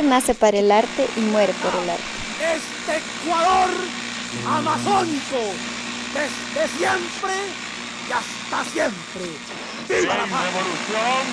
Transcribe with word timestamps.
Politiquearte 0.00 0.02
nace 0.02 0.34
para 0.34 0.58
el 0.58 0.72
arte 0.72 1.08
y 1.16 1.20
muere 1.20 1.52
por 1.54 1.74
el 1.82 1.90
arte. 1.90 2.02
Este 2.40 2.96
Ecuador 2.98 3.70
amazónico, 4.46 5.42
desde 6.14 6.68
siempre 6.78 7.32
y 8.08 8.12
hasta 8.12 8.64
siempre. 8.70 9.24
¡Viva 9.88 10.14
la 10.14 10.24
revolución! 10.24 11.24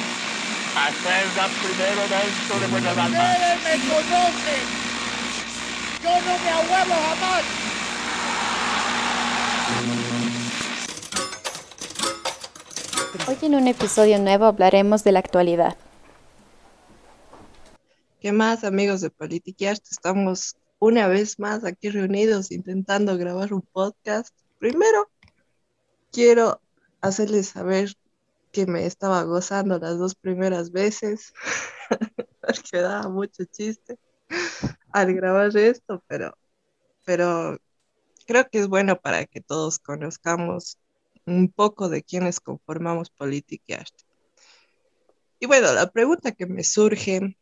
Hacerla 0.75 1.47
primero 1.61 2.01
dentro 2.07 2.59
de 2.59 2.67
buena 2.67 2.93
dama. 2.93 3.07
Ustedes 3.07 3.57
me 3.63 3.75
conocen. 3.87 4.63
Yo 6.03 6.11
no 6.11 6.33
me 6.43 6.49
ahuevo 6.49 6.95
jamás. 7.07 7.43
Hoy 13.27 13.37
en 13.41 13.55
un 13.55 13.67
episodio 13.67 14.19
nuevo 14.19 14.45
hablaremos 14.45 15.03
de 15.03 15.11
la 15.11 15.19
actualidad. 15.19 15.75
¿Qué 18.27 18.33
más, 18.33 18.65
amigos 18.65 18.99
de 18.99 19.09
Politiquear? 19.09 19.77
Estamos 19.89 20.57
una 20.79 21.07
vez 21.07 21.39
más 21.39 21.63
aquí 21.63 21.89
reunidos 21.89 22.51
intentando 22.51 23.17
grabar 23.17 23.53
un 23.53 23.61
podcast. 23.61 24.35
Primero, 24.59 25.09
quiero 26.11 26.59
hacerles 26.99 27.47
saber 27.47 27.93
que 28.51 28.65
me 28.65 28.85
estaba 28.85 29.23
gozando 29.23 29.79
las 29.79 29.97
dos 29.97 30.13
primeras 30.13 30.73
veces, 30.73 31.33
porque 32.41 32.81
daba 32.81 33.07
mucho 33.07 33.45
chiste 33.45 33.97
al 34.91 35.13
grabar 35.13 35.55
esto, 35.55 36.03
pero, 36.05 36.37
pero 37.05 37.57
creo 38.25 38.49
que 38.49 38.59
es 38.59 38.67
bueno 38.67 38.99
para 38.99 39.25
que 39.25 39.39
todos 39.39 39.79
conozcamos 39.79 40.77
un 41.25 41.47
poco 41.47 41.87
de 41.87 42.03
quienes 42.03 42.41
conformamos 42.41 43.09
Política 43.09 43.85
y 45.39 45.45
bueno, 45.45 45.71
la 45.71 45.91
pregunta 45.91 46.31
que 46.31 46.47
me 46.47 46.63
surge, 46.63 47.37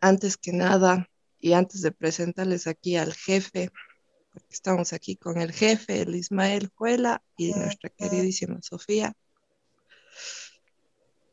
antes 0.00 0.36
que 0.36 0.52
nada, 0.52 1.08
y 1.44 1.52
antes 1.52 1.82
de 1.82 1.92
presentarles 1.92 2.66
aquí 2.66 2.96
al 2.96 3.12
jefe, 3.12 3.70
porque 4.32 4.48
estamos 4.50 4.94
aquí 4.94 5.16
con 5.16 5.38
el 5.38 5.52
jefe, 5.52 6.00
el 6.00 6.14
Ismael 6.14 6.70
Juela 6.74 7.22
y 7.36 7.52
nuestra 7.52 7.90
queridísima 7.90 8.62
Sofía. 8.62 9.12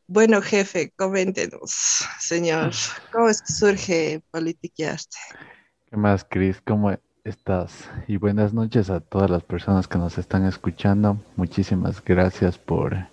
Bueno, 0.07 0.41
jefe, 0.41 0.91
coméntenos, 0.97 2.05
señor, 2.19 2.73
¿cómo 3.13 3.29
es 3.29 3.41
que 3.41 3.53
surge 3.53 4.21
Politiqueaste? 4.31 5.17
¿Qué 5.89 5.95
más, 5.95 6.25
Cris? 6.29 6.59
¿Cómo 6.59 6.91
estás? 7.23 7.89
Y 8.07 8.17
buenas 8.17 8.53
noches 8.53 8.89
a 8.89 8.99
todas 8.99 9.29
las 9.29 9.43
personas 9.43 9.87
que 9.87 9.97
nos 9.97 10.17
están 10.17 10.45
escuchando. 10.45 11.23
Muchísimas 11.37 12.03
gracias 12.03 12.57
por 12.57 13.07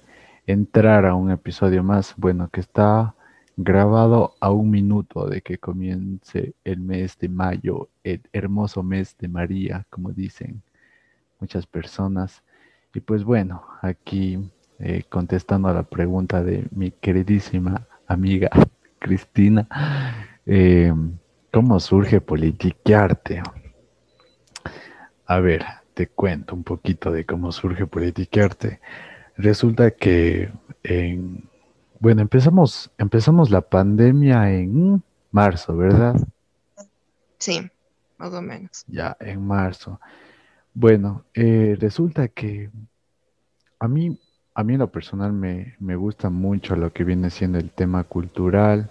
entrar 0.48 1.06
a 1.06 1.14
un 1.14 1.30
episodio 1.30 1.84
más. 1.84 2.14
Bueno, 2.16 2.50
que 2.50 2.60
está 2.60 3.14
grabado 3.60 4.36
a 4.38 4.52
un 4.52 4.70
minuto 4.70 5.26
de 5.26 5.42
que 5.42 5.58
comience 5.58 6.54
el 6.62 6.78
mes 6.78 7.18
de 7.18 7.28
mayo, 7.28 7.88
el 8.04 8.22
hermoso 8.32 8.84
mes 8.84 9.16
de 9.18 9.26
María, 9.26 9.84
como 9.90 10.12
dicen 10.12 10.62
muchas 11.40 11.66
personas. 11.66 12.44
Y 12.94 13.00
pues 13.00 13.24
bueno, 13.24 13.64
aquí 13.82 14.38
eh, 14.78 15.02
contestando 15.08 15.66
a 15.66 15.74
la 15.74 15.82
pregunta 15.82 16.44
de 16.44 16.68
mi 16.70 16.92
queridísima 16.92 17.84
amiga 18.06 18.48
Cristina, 19.00 19.66
eh, 20.46 20.94
¿cómo 21.52 21.80
surge 21.80 22.20
Politiquearte? 22.20 23.42
A 25.26 25.40
ver, 25.40 25.64
te 25.94 26.06
cuento 26.06 26.54
un 26.54 26.62
poquito 26.62 27.10
de 27.10 27.26
cómo 27.26 27.50
surge 27.50 27.86
Politiquearte. 27.88 28.78
Resulta 29.36 29.90
que 29.90 30.48
en, 30.84 31.48
bueno, 32.00 32.22
empezamos, 32.22 32.90
empezamos 32.98 33.50
la 33.50 33.60
pandemia 33.60 34.52
en 34.52 35.02
marzo, 35.30 35.76
¿verdad? 35.76 36.16
Sí, 37.38 37.60
más 38.16 38.32
o 38.32 38.42
menos. 38.42 38.84
Ya, 38.86 39.16
en 39.20 39.46
marzo. 39.46 40.00
Bueno, 40.74 41.24
eh, 41.34 41.76
resulta 41.78 42.28
que 42.28 42.70
a 43.78 43.88
mí, 43.88 44.18
a 44.54 44.64
mí 44.64 44.74
en 44.74 44.80
lo 44.80 44.90
personal 44.90 45.32
me, 45.32 45.74
me 45.78 45.96
gusta 45.96 46.30
mucho 46.30 46.76
lo 46.76 46.92
que 46.92 47.04
viene 47.04 47.30
siendo 47.30 47.58
el 47.58 47.70
tema 47.70 48.04
cultural 48.04 48.90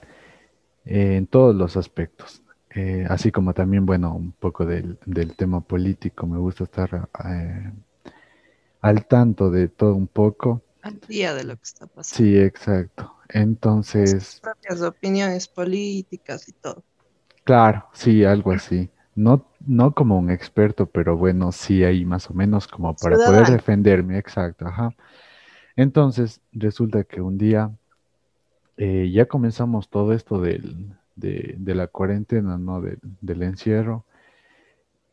eh, 0.85 1.18
en 1.18 1.28
todos 1.28 1.56
los 1.56 1.78
aspectos. 1.78 2.41
Eh, 2.74 3.06
así 3.09 3.31
como 3.31 3.53
también, 3.53 3.85
bueno, 3.85 4.13
un 4.13 4.31
poco 4.31 4.66
del, 4.66 4.97
del 5.06 5.35
tema 5.35 5.62
político, 5.62 6.28
me 6.28 6.38
gusta 6.38 6.66
estar 6.66 7.09
eh, 7.25 7.72
al 8.81 9.06
tanto 9.06 9.50
de 9.50 9.68
todo 9.68 9.95
un 9.95 10.07
poco. 10.07 10.62
Al 10.87 10.99
día 11.07 11.33
de 11.33 11.43
lo 11.43 11.55
que 11.57 11.63
está 11.63 11.85
pasando. 11.85 12.15
Sí, 12.15 12.37
exacto. 12.37 13.13
Entonces... 13.29 14.23
Sus 14.23 14.39
propias 14.39 14.81
opiniones 14.81 15.47
políticas 15.47 16.47
y 16.47 16.53
todo. 16.53 16.83
Claro, 17.43 17.85
sí, 17.93 18.23
algo 18.23 18.51
así. 18.51 18.89
No, 19.15 19.45
no 19.65 19.93
como 19.93 20.17
un 20.17 20.29
experto, 20.29 20.85
pero 20.85 21.17
bueno, 21.17 21.51
sí 21.51 21.83
ahí 21.83 22.05
más 22.05 22.29
o 22.29 22.33
menos 22.33 22.67
como 22.67 22.95
para 22.95 23.17
poder 23.17 23.47
defenderme, 23.47 24.17
exacto, 24.17 24.67
ajá. 24.67 24.93
Entonces, 25.75 26.39
resulta 26.53 27.03
que 27.03 27.19
un 27.19 27.37
día 27.37 27.71
eh, 28.77 29.09
ya 29.11 29.25
comenzamos 29.25 29.89
todo 29.89 30.13
esto 30.13 30.39
del, 30.39 30.93
de, 31.15 31.55
de 31.57 31.75
la 31.75 31.87
cuarentena, 31.87 32.57
¿no? 32.57 32.81
Del, 32.81 32.99
del 33.21 33.43
encierro. 33.43 34.05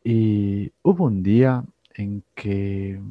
Y 0.03 0.71
hubo 0.83 1.05
un 1.05 1.23
día 1.23 1.63
en 1.95 2.23
que 2.35 3.01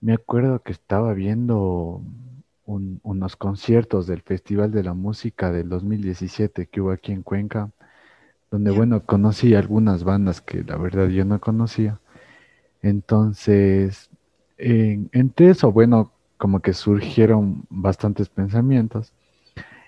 me 0.00 0.14
acuerdo 0.14 0.62
que 0.62 0.72
estaba 0.72 1.12
viendo 1.14 2.02
un- 2.64 3.00
unos 3.02 3.36
conciertos 3.36 4.06
del 4.06 4.22
Festival 4.22 4.70
de 4.72 4.82
la 4.84 4.94
Música 4.94 5.50
del 5.50 5.68
2017 5.68 6.66
que 6.66 6.80
hubo 6.80 6.90
aquí 6.92 7.12
en 7.12 7.22
Cuenca, 7.22 7.70
donde, 8.50 8.70
Ya. 8.70 8.78
bueno, 8.78 9.04
conocí 9.06 9.54
algunas 9.54 10.04
bandas 10.04 10.40
que 10.42 10.64
la 10.64 10.76
verdad 10.76 11.08
yo 11.08 11.24
no 11.24 11.40
conocía. 11.40 12.00
Entonces, 12.82 14.10
en- 14.58 15.10
entre 15.12 15.50
eso, 15.50 15.72
bueno, 15.72 16.12
como 16.38 16.60
que 16.60 16.74
surgieron 16.74 17.64
bastantes 17.70 18.28
pensamientos. 18.28 19.12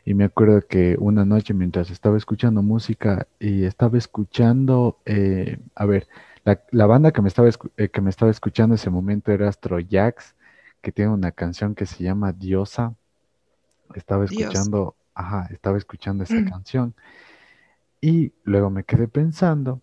Y 0.04 0.14
me 0.14 0.24
acuerdo 0.24 0.62
que 0.66 0.96
una 0.98 1.24
noche 1.24 1.54
mientras 1.54 1.90
estaba 1.90 2.16
escuchando 2.16 2.62
música 2.62 3.26
y 3.38 3.64
estaba 3.64 3.98
escuchando, 3.98 4.98
eh, 5.04 5.58
a 5.74 5.84
ver, 5.86 6.08
la, 6.44 6.62
la 6.70 6.86
banda 6.86 7.12
que 7.12 7.22
me 7.22 7.28
estaba, 7.28 7.48
eh, 7.76 7.88
que 7.88 8.00
me 8.00 8.10
estaba 8.10 8.30
escuchando 8.30 8.74
en 8.74 8.78
ese 8.80 8.90
momento 8.90 9.32
era 9.32 9.48
Astro 9.48 9.78
Jax, 9.88 10.34
que 10.82 10.92
tiene 10.92 11.10
una 11.12 11.32
canción 11.32 11.74
que 11.74 11.86
se 11.86 12.04
llama 12.04 12.32
Diosa. 12.32 12.94
Estaba 13.94 14.24
escuchando, 14.24 14.96
ajá, 15.14 15.48
estaba 15.52 15.78
escuchando 15.78 16.24
esa 16.24 16.40
Mm. 16.40 16.48
canción. 16.48 16.94
Y 18.00 18.32
luego 18.44 18.70
me 18.70 18.84
quedé 18.84 19.08
pensando 19.08 19.80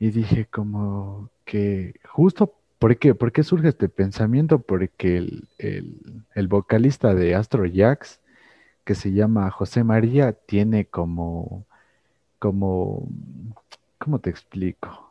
y 0.00 0.10
dije 0.10 0.46
como 0.46 1.30
que 1.44 1.94
justo, 2.08 2.54
¿por 2.78 2.98
qué? 2.98 3.14
¿Por 3.14 3.32
qué 3.32 3.42
surge 3.44 3.68
este 3.68 3.88
pensamiento? 3.88 4.60
Porque 4.60 5.18
el, 5.18 5.48
el- 5.58 6.24
el 6.34 6.48
vocalista 6.48 7.14
de 7.14 7.34
Astro 7.34 7.64
Jax, 7.72 8.20
que 8.84 8.94
se 8.94 9.12
llama 9.12 9.50
José 9.50 9.84
María, 9.84 10.32
tiene 10.34 10.86
como, 10.86 11.66
como, 12.40 13.08
¿cómo 13.98 14.20
te 14.20 14.30
explico? 14.30 15.07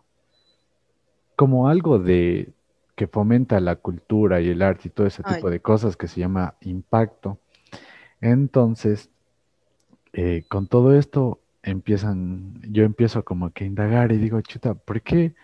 Como 1.38 1.70
algo 1.70 2.00
de 2.00 2.52
que 2.98 3.08
fomenta 3.08 3.60
la 3.62 3.78
cultura 3.78 4.42
y 4.42 4.50
el 4.50 4.62
arte 4.62 4.90
y 4.90 4.92
todo 4.92 5.08
ese 5.08 5.24
Ay. 5.24 5.36
tipo 5.36 5.50
de 5.50 5.62
cosas 5.62 5.96
que 5.96 6.08
se 6.10 6.20
llama 6.20 6.56
impacto. 6.62 7.38
Entonces, 8.20 9.10
eh, 10.14 10.44
con 10.50 10.68
todo 10.68 10.96
esto 10.98 11.40
empiezan, 11.62 12.60
yo 12.72 12.84
empiezo 12.84 13.24
como 13.24 13.52
que 13.52 13.64
a 13.66 13.68
indagar 13.68 14.12
y 14.12 14.18
digo, 14.18 14.42
chuta, 14.42 14.74
¿por 14.74 15.02
qué 15.02 15.36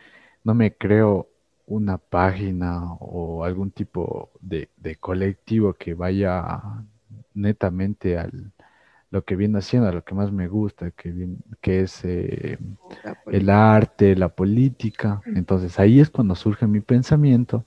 no 0.44 0.56
me 0.56 0.74
creo 0.74 1.30
una 1.68 1.98
página 2.00 2.94
o 3.00 3.44
algún 3.44 3.72
tipo 3.72 4.32
de, 4.42 4.70
de 4.78 4.96
colectivo 4.96 5.74
que 5.74 5.94
vaya 5.94 6.62
netamente 7.36 8.18
al 8.18 8.52
lo 9.14 9.24
que 9.26 9.38
viene 9.38 9.60
haciendo, 9.60 9.92
lo 9.94 10.04
que 10.06 10.16
más 10.16 10.34
me 10.34 10.50
gusta, 10.50 10.92
que, 10.92 11.12
vien- 11.14 11.38
que 11.62 11.82
es 11.84 12.02
eh, 12.06 12.60
el 13.28 13.50
arte, 13.52 14.16
la 14.18 14.30
política. 14.30 15.24
Entonces 15.36 15.80
ahí 15.80 16.02
es 16.02 16.12
cuando 16.12 16.36
surge 16.36 16.68
mi 16.68 16.82
pensamiento. 16.82 17.66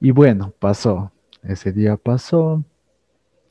Y 0.00 0.10
bueno, 0.10 0.52
pasó. 0.58 1.10
Ese 1.42 1.72
día 1.72 1.96
pasó. 1.96 2.64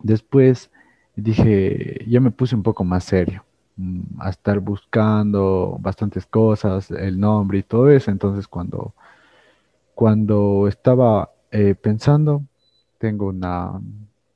Después 0.02 0.72
dije, 1.16 2.06
ya 2.08 2.22
me 2.22 2.32
puse 2.32 2.56
un 2.56 2.64
poco 2.64 2.84
más 2.86 3.06
serio, 3.06 3.46
mm, 3.78 4.22
a 4.22 4.30
estar 4.32 4.60
buscando 4.60 5.78
bastantes 5.82 6.26
cosas, 6.28 6.92
el 6.92 7.20
nombre 7.20 7.60
y 7.60 7.64
todo 7.64 7.90
eso. 7.92 8.12
Entonces 8.12 8.48
cuando, 8.48 8.96
cuando 9.94 10.68
estaba 10.68 11.32
eh, 11.52 11.76
pensando, 11.76 12.44
tengo 12.98 13.28
una, 13.28 13.82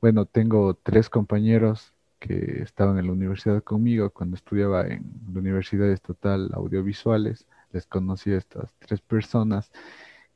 bueno, 0.01 0.25
tengo 0.25 0.73
tres 0.75 1.09
compañeros 1.09 1.93
que 2.19 2.61
estaban 2.61 2.97
en 2.97 3.07
la 3.07 3.13
universidad 3.13 3.63
conmigo 3.63 4.09
cuando 4.09 4.35
estudiaba 4.35 4.85
en 4.87 5.03
la 5.33 5.39
Universidad 5.39 5.89
Estatal 5.89 6.49
Audiovisuales. 6.53 7.47
Les 7.71 7.85
conocí 7.85 8.31
a 8.31 8.37
estas 8.37 8.73
tres 8.79 9.01
personas 9.01 9.71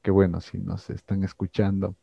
que, 0.01 0.11
bueno, 0.11 0.39
si 0.41 0.57
nos 0.57 0.89
están 0.89 1.23
escuchando, 1.23 1.95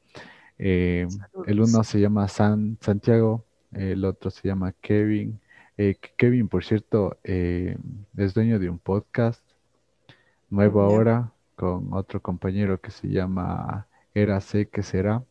eh, 0.59 1.07
el 1.47 1.61
uno 1.61 1.83
se 1.85 2.01
llama 2.01 2.29
San 2.29 2.77
Santiago, 2.81 3.45
el 3.73 4.05
otro 4.05 4.31
se 4.31 4.49
llama 4.49 4.73
Kevin, 4.81 5.41
Eh, 5.83 5.97
Kevin, 6.19 6.47
por 6.47 6.63
cierto, 6.63 7.17
eh, 7.25 7.75
es 8.15 8.35
dueño 8.35 8.59
de 8.59 8.69
un 8.69 8.79
podcast 8.79 9.43
nuevo 10.51 10.83
ahora 10.83 11.33
con 11.57 11.95
otro 11.95 12.21
compañero 12.21 12.79
que 12.79 12.91
se 12.91 13.09
llama 13.09 13.87
Era 14.13 14.43
sé 14.43 14.69
que 14.69 14.83
será. 14.83 15.25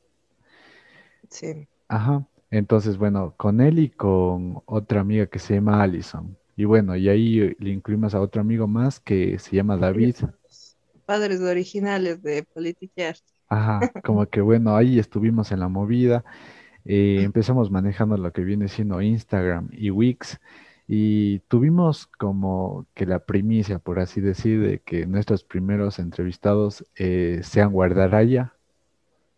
Sí. 1.29 1.67
Ajá. 1.87 2.25
Entonces, 2.51 2.97
bueno, 2.97 3.33
con 3.37 3.61
él 3.61 3.79
y 3.79 3.89
con 3.89 4.61
otra 4.65 5.01
amiga 5.01 5.27
que 5.27 5.39
se 5.39 5.55
llama 5.55 5.81
Allison. 5.83 6.37
Y 6.55 6.65
bueno, 6.65 6.95
y 6.95 7.09
ahí 7.09 7.55
le 7.59 7.69
incluimos 7.71 8.13
a 8.15 8.21
otro 8.21 8.41
amigo 8.41 8.67
más 8.67 8.99
que 8.99 9.39
se 9.39 9.55
llama 9.55 9.77
David. 9.77 10.15
Padres 11.05 11.41
originales 11.41 12.21
de 12.21 12.43
Politiquear. 12.43 13.17
Ajá, 13.47 13.91
como 14.03 14.25
que 14.27 14.41
bueno, 14.41 14.75
ahí 14.75 14.99
estuvimos 14.99 15.51
en 15.51 15.59
la 15.59 15.67
movida. 15.69 16.23
eh, 16.85 17.21
empezamos 17.23 17.71
manejando 17.71 18.17
lo 18.17 18.31
que 18.33 18.43
viene 18.43 18.67
siendo 18.69 19.01
Instagram 19.01 19.69
y 19.73 19.91
Wix. 19.91 20.39
Y 20.87 21.39
tuvimos 21.49 22.07
como 22.07 22.87
que 22.95 23.05
la 23.05 23.19
primicia, 23.25 23.79
por 23.79 23.99
así 23.99 24.21
decir, 24.21 24.61
de 24.61 24.81
que 24.81 25.05
nuestros 25.07 25.43
primeros 25.43 25.99
entrevistados 25.99 26.85
eh, 26.97 27.41
sean 27.43 27.71
Guardaraya. 27.73 28.55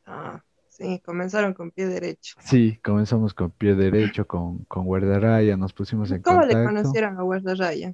Ah, 0.05 0.43
sí, 0.81 0.99
comenzaron 0.99 1.53
con 1.53 1.71
pie 1.71 1.87
derecho. 1.87 2.35
Sí, 2.43 2.79
comenzamos 2.83 3.33
con 3.33 3.51
pie 3.51 3.75
derecho, 3.75 4.25
con, 4.25 4.59
con 4.65 4.85
Guardaraya, 4.85 5.57
nos 5.57 5.73
pusimos 5.73 6.11
en 6.11 6.21
¿Cómo 6.21 6.41
le 6.41 6.53
contacto. 6.53 6.67
conocieron 6.67 7.17
a 7.17 7.21
Guardarraya? 7.21 7.93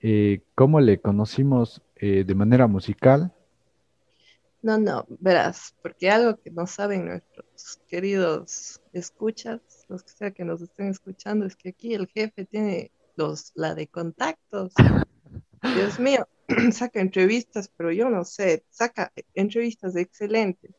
Eh, 0.00 0.40
¿cómo 0.54 0.80
le 0.80 1.00
conocimos 1.00 1.82
eh, 1.96 2.24
de 2.24 2.34
manera 2.34 2.66
musical? 2.66 3.32
No, 4.60 4.78
no, 4.78 5.06
verás, 5.08 5.74
porque 5.82 6.10
algo 6.10 6.36
que 6.40 6.50
no 6.50 6.66
saben 6.66 7.06
nuestros 7.06 7.80
queridos 7.88 8.80
escuchas, 8.92 9.60
los 9.88 10.04
que 10.04 10.12
sea 10.12 10.30
que 10.30 10.44
nos 10.44 10.62
estén 10.62 10.88
escuchando, 10.88 11.46
es 11.46 11.56
que 11.56 11.70
aquí 11.70 11.94
el 11.94 12.06
jefe 12.06 12.44
tiene 12.44 12.92
los, 13.16 13.52
la 13.54 13.74
de 13.74 13.88
contactos. 13.88 14.72
Dios 15.62 15.98
mío, 15.98 16.28
saca 16.72 17.00
entrevistas, 17.00 17.70
pero 17.76 17.90
yo 17.92 18.08
no 18.08 18.24
sé, 18.24 18.64
saca 18.70 19.12
entrevistas 19.34 19.96
excelentes. 19.96 20.72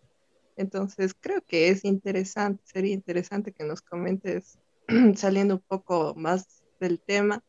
Entonces, 0.55 1.15
creo 1.19 1.41
que 1.41 1.69
es 1.69 1.83
interesante, 1.85 2.63
sería 2.65 2.93
interesante 2.93 3.51
que 3.51 3.63
nos 3.63 3.81
comentes, 3.81 4.59
saliendo 5.15 5.55
un 5.55 5.63
poco 5.67 6.13
más 6.15 6.63
del 6.79 6.99
tema, 6.99 7.43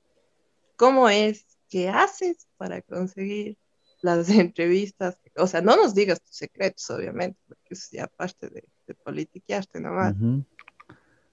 cómo 0.77 1.09
es, 1.09 1.47
qué 1.69 1.89
haces 1.89 2.49
para 2.57 2.83
conseguir 2.83 3.59
las 4.01 4.29
entrevistas. 4.31 5.19
O 5.37 5.47
sea, 5.47 5.61
no 5.61 5.77
nos 5.77 5.95
digas 5.95 6.21
tus 6.21 6.37
secretos, 6.37 6.89
obviamente, 6.91 7.39
porque 7.47 7.75
eso 7.75 7.83
es 7.85 7.91
ya 7.91 8.07
parte 8.07 8.49
de, 8.49 8.65
de 8.87 8.95
politiquearte 8.95 9.81
nomás, 9.81 10.15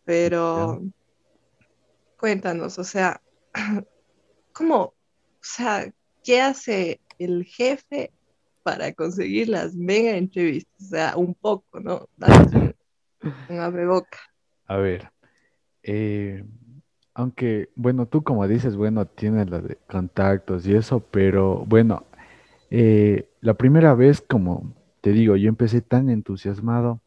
pero 0.03 0.81
cuéntanos, 2.17 2.79
o 2.79 2.83
sea, 2.83 3.21
¿cómo, 4.53 4.81
o 4.81 4.93
sea, 5.41 5.93
qué 6.23 6.41
hace 6.41 6.99
el 7.19 7.45
jefe 7.45 8.11
para 8.63 8.93
conseguir 8.93 9.49
las 9.49 9.75
mega 9.75 10.17
entrevistas? 10.17 10.81
O 10.81 10.89
sea, 10.89 11.17
un 11.17 11.33
poco, 11.33 11.79
¿no? 11.79 12.07
Abreboca. 13.49 14.17
A 14.67 14.77
ver, 14.77 15.11
eh, 15.83 16.43
aunque, 17.13 17.69
bueno, 17.75 18.05
tú 18.05 18.23
como 18.23 18.47
dices, 18.47 18.75
bueno, 18.75 19.05
tienes 19.05 19.49
de 19.49 19.77
contactos 19.89 20.65
y 20.65 20.75
eso, 20.75 20.99
pero 20.99 21.65
bueno, 21.65 22.05
eh, 22.69 23.27
la 23.41 23.53
primera 23.55 23.93
vez, 23.93 24.21
como 24.21 24.73
te 25.01 25.11
digo, 25.11 25.35
yo 25.35 25.49
empecé 25.49 25.81
tan 25.81 26.09
entusiasmado 26.09 27.01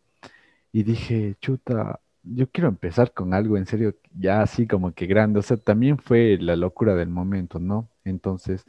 y 0.72 0.82
dije, 0.82 1.36
chuta, 1.40 2.00
yo 2.22 2.48
quiero 2.50 2.68
empezar 2.68 3.12
con 3.12 3.34
algo 3.34 3.56
en 3.56 3.66
serio, 3.66 3.94
ya 4.18 4.42
así 4.42 4.66
como 4.66 4.92
que 4.92 5.06
grande, 5.06 5.38
o 5.38 5.42
sea, 5.42 5.56
también 5.56 5.98
fue 5.98 6.36
la 6.40 6.56
locura 6.56 6.94
del 6.94 7.08
momento, 7.08 7.58
¿no? 7.58 7.88
Entonces, 8.04 8.66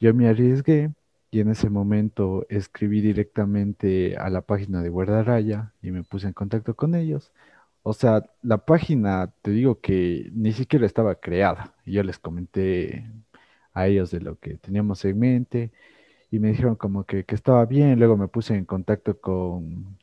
yo 0.00 0.14
me 0.14 0.28
arriesgué 0.28 0.90
y 1.30 1.40
en 1.40 1.50
ese 1.50 1.70
momento 1.70 2.46
escribí 2.48 3.00
directamente 3.00 4.16
a 4.16 4.30
la 4.30 4.42
página 4.42 4.82
de 4.82 4.88
Guardaraya 4.88 5.72
y 5.82 5.90
me 5.90 6.02
puse 6.04 6.26
en 6.28 6.32
contacto 6.32 6.74
con 6.74 6.94
ellos. 6.94 7.32
O 7.82 7.92
sea, 7.94 8.24
la 8.42 8.58
página, 8.64 9.32
te 9.42 9.50
digo 9.50 9.80
que 9.80 10.30
ni 10.34 10.52
siquiera 10.52 10.86
estaba 10.86 11.16
creada. 11.16 11.74
Yo 11.86 12.02
les 12.02 12.18
comenté 12.18 13.10
a 13.72 13.86
ellos 13.88 14.10
de 14.10 14.20
lo 14.20 14.38
que 14.38 14.56
teníamos 14.58 15.04
en 15.04 15.18
mente 15.18 15.72
y 16.30 16.38
me 16.40 16.48
dijeron 16.48 16.76
como 16.76 17.04
que, 17.04 17.24
que 17.24 17.34
estaba 17.34 17.64
bien. 17.66 17.98
Luego 17.98 18.16
me 18.16 18.28
puse 18.28 18.54
en 18.56 18.64
contacto 18.66 19.20
con, 19.20 19.98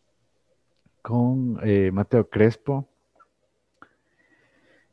con 1.01 1.59
eh, 1.63 1.91
Mateo 1.91 2.29
Crespo. 2.29 2.87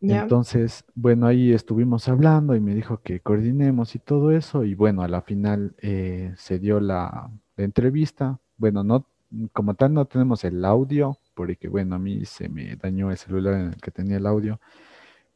Entonces, 0.02 0.84
bueno, 0.94 1.26
ahí 1.26 1.52
estuvimos 1.52 2.08
hablando 2.08 2.56
y 2.56 2.60
me 2.60 2.74
dijo 2.74 3.00
que 3.02 3.20
coordinemos 3.20 3.94
y 3.94 4.00
todo 4.00 4.32
eso. 4.32 4.64
Y 4.64 4.74
bueno, 4.74 5.02
a 5.02 5.08
la 5.08 5.22
final 5.22 5.74
eh, 5.80 6.32
se 6.36 6.58
dio 6.58 6.80
la, 6.80 7.30
entrevista. 7.56 8.40
Bueno, 8.56 8.82
no, 8.82 9.06
como 9.52 9.74
tal 9.74 9.94
no 9.94 10.04
tenemos 10.06 10.42
el 10.44 10.64
audio, 10.64 11.18
porque 11.34 11.68
bueno, 11.68 11.94
a 11.94 11.98
mí 11.98 12.24
se 12.24 12.48
me 12.48 12.74
dañó 12.76 13.10
el 13.12 13.16
celular 13.16 13.54
en 13.54 13.68
el 13.68 13.76
que 13.76 13.92
tenía 13.92 14.16
el 14.16 14.26
audio. 14.26 14.60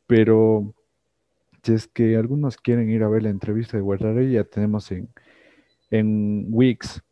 Pero 0.09 0.75
si 1.63 1.75
es 1.75 1.87
que 1.87 2.17
algunos 2.17 2.57
quieren 2.57 2.91
ir 2.91 3.05
a 3.05 3.09
ver 3.09 3.23
la 3.23 3.31
entrevista 3.31 3.77
de 3.77 3.83
Guardarey, 3.83 4.33
ya 4.33 4.45
tenemos 4.45 4.91
en, 4.91 5.09
en 5.91 6.47
Wix, 6.51 7.03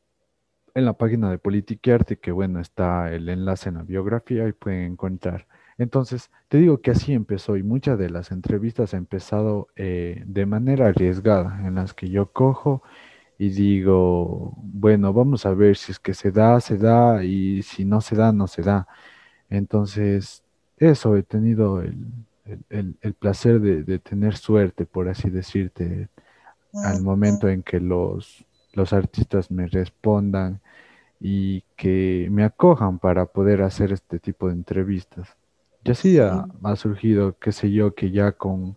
en 0.75 0.85
la 0.85 0.95
página 0.95 1.31
de 1.31 1.39
Politiquearte, 1.39 2.19
que 2.19 2.33
bueno, 2.33 2.61
está 2.61 3.13
el 3.13 3.29
enlace 3.29 3.69
en 3.69 3.77
la 3.77 3.83
biografía 3.85 4.49
y 4.49 4.53
pueden 4.53 4.93
encontrar. 4.93 5.47
Entonces, 5.79 6.31
te 6.49 6.59
digo 6.59 6.81
que 6.81 6.93
así 6.93 7.13
empezó 7.13 7.57
y 7.57 7.63
muchas 7.63 7.99
de 7.99 8.11
las 8.11 8.31
entrevistas 8.33 8.95
han 8.95 9.01
empezado 9.01 9.69
eh, 9.77 10.23
de 10.27 10.47
manera 10.47 10.89
arriesgada, 10.89 11.67
en 11.67 11.75
las 11.77 11.95
que 11.95 12.09
yo 12.11 12.33
cojo 12.33 12.83
y 13.39 13.51
digo, 13.51 14.55
bueno, 14.59 15.13
vamos 15.13 15.47
a 15.47 15.55
ver 15.55 15.77
si 15.77 15.93
es 15.93 15.99
que 16.01 16.15
se 16.15 16.33
da, 16.33 16.61
se 16.61 16.79
da, 16.79 17.25
y 17.25 17.63
si 17.63 17.85
no 17.85 18.01
se 18.01 18.17
da, 18.17 18.33
no 18.33 18.47
se 18.49 18.63
da. 18.63 18.89
Entonces, 19.51 20.45
eso, 20.79 21.17
he 21.17 21.23
tenido 21.23 21.81
el, 21.83 21.97
el- 22.47 22.65
el- 22.71 22.97
el 23.03 23.15
placer 23.15 23.61
de, 23.61 23.83
de 23.85 23.99
tener 23.99 24.37
suerte, 24.37 24.87
por 24.87 25.09
así 25.09 25.31
decirte, 25.31 26.09
al 26.83 27.01
momento 27.01 27.49
en 27.49 27.63
que 27.63 27.81
los, 27.81 28.45
los 28.75 28.93
artistas 28.93 29.51
me 29.51 29.67
respondan 29.67 30.61
y 31.21 31.63
que 31.77 32.29
me 32.31 32.45
acojan 32.45 32.99
para 33.01 33.27
poder 33.27 33.63
hacer 33.63 33.93
este 33.93 34.19
tipo 34.21 34.49
de 34.49 34.55
entrevistas. 34.55 35.29
Y 35.85 35.91
así 35.91 36.19
ha, 36.19 36.47
ha 36.63 36.77
surgido, 36.77 37.39
qué 37.39 37.53
sé 37.53 37.71
yo, 37.71 37.95
que 37.95 38.11
ya 38.11 38.33
con, 38.33 38.77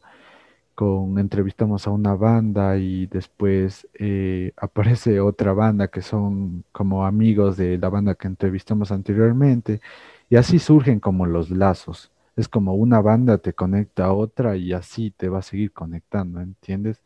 con 0.75 1.19
entrevistamos 1.19 1.87
a 1.87 1.91
una 1.91 2.15
banda 2.15 2.77
y 2.77 3.07
después 3.07 3.87
eh, 3.95 4.53
aparece 4.57 5.19
otra 5.21 5.53
banda 5.53 5.89
que 5.89 6.01
son 6.01 6.65
como 6.71 7.05
amigos 7.05 7.57
de 7.57 7.77
la 7.79 7.89
banda 7.89 8.15
que 8.15 8.27
entrevistamos 8.27 8.91
anteriormente 8.91 9.81
y 10.29 10.37
así 10.37 10.59
surgen 10.59 10.99
como 10.99 11.25
los 11.27 11.49
lazos. 11.51 12.11
Es 12.35 12.47
como 12.49 12.75
una 12.75 13.01
banda 13.01 13.37
te 13.39 13.53
conecta 13.53 14.05
a 14.07 14.13
otra 14.13 14.57
y 14.57 14.73
así 14.73 15.11
te 15.11 15.29
va 15.29 15.39
a 15.39 15.41
seguir 15.43 15.73
conectando, 15.73 16.41
¿entiendes? 16.41 17.01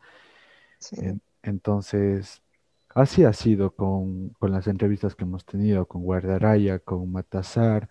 Sí. 0.78 1.12
Entonces, 1.42 2.42
así 2.94 3.24
ha 3.24 3.32
sido 3.32 3.74
con, 3.74 4.30
con 4.30 4.52
las 4.52 4.66
entrevistas 4.66 5.14
que 5.14 5.24
hemos 5.24 5.44
tenido 5.44 5.86
con 5.86 6.02
Guardaraya, 6.02 6.78
con 6.80 7.10
Matazar, 7.12 7.88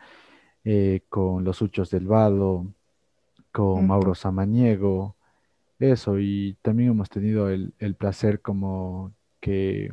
eh, 0.64 1.02
con 1.10 1.44
los 1.44 1.62
Uchos 1.62 1.90
del 1.90 2.08
Vado, 2.08 2.68
con. 3.52 3.88
Mauro 3.88 4.16
Samaniego, 4.16 5.16
eso, 5.80 6.20
y 6.20 6.58
también 6.62 6.92
hemos 6.92 7.10
tenido 7.10 7.50
el, 7.50 7.74
el 7.80 7.96
placer 7.96 8.42
como 8.42 9.14
que, 9.40 9.92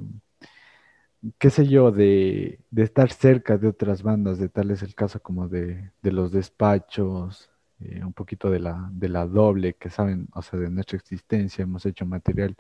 qué 1.39 1.51
sé 1.51 1.67
yo, 1.67 1.91
de, 1.91 2.61
de 2.71 2.83
estar 2.83 3.11
cerca 3.11 3.59
de 3.59 3.69
otras 3.69 4.03
bandas, 4.03 4.39
de 4.39 4.49
tal 4.49 4.71
es 4.71 4.83
el 4.83 4.95
caso 4.95 5.21
como 5.21 5.49
de, 5.49 5.91
de 6.03 6.13
los 6.13 6.33
despachos, 6.33 7.51
eh, 7.81 8.05
un 8.05 8.13
poquito 8.13 8.51
de 8.51 8.61
la, 8.61 8.89
de 8.93 9.09
la 9.09 9.27
doble, 9.27 9.75
que 9.75 9.91
saben, 9.91 10.29
o 10.35 10.43
sea, 10.43 10.59
de 10.59 10.71
nuestra 10.71 10.99
existencia, 10.99 11.63
hemos 11.63 11.87
hecho 11.87 12.07
material 12.07 12.55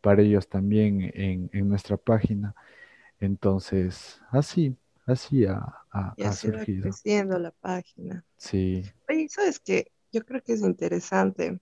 para 0.00 0.22
ellos 0.22 0.48
también 0.48 1.10
en, 1.14 1.50
en 1.52 1.68
nuestra 1.68 1.96
página. 1.96 2.54
Entonces, 3.20 4.20
así, 4.30 4.76
así 5.08 5.44
ha, 5.46 5.54
ha- 5.92 6.14
Y 6.16 6.22
ha 6.24 6.28
va 6.30 6.34
creciendo 6.64 7.38
la 7.38 7.50
página. 7.52 8.24
Sí, 8.36 8.84
Oye, 9.08 9.28
¿sabes 9.28 9.58
qué? 9.60 9.90
Yo 10.12 10.24
creo 10.24 10.42
que 10.42 10.52
es 10.52 10.60
interesante. 10.62 11.60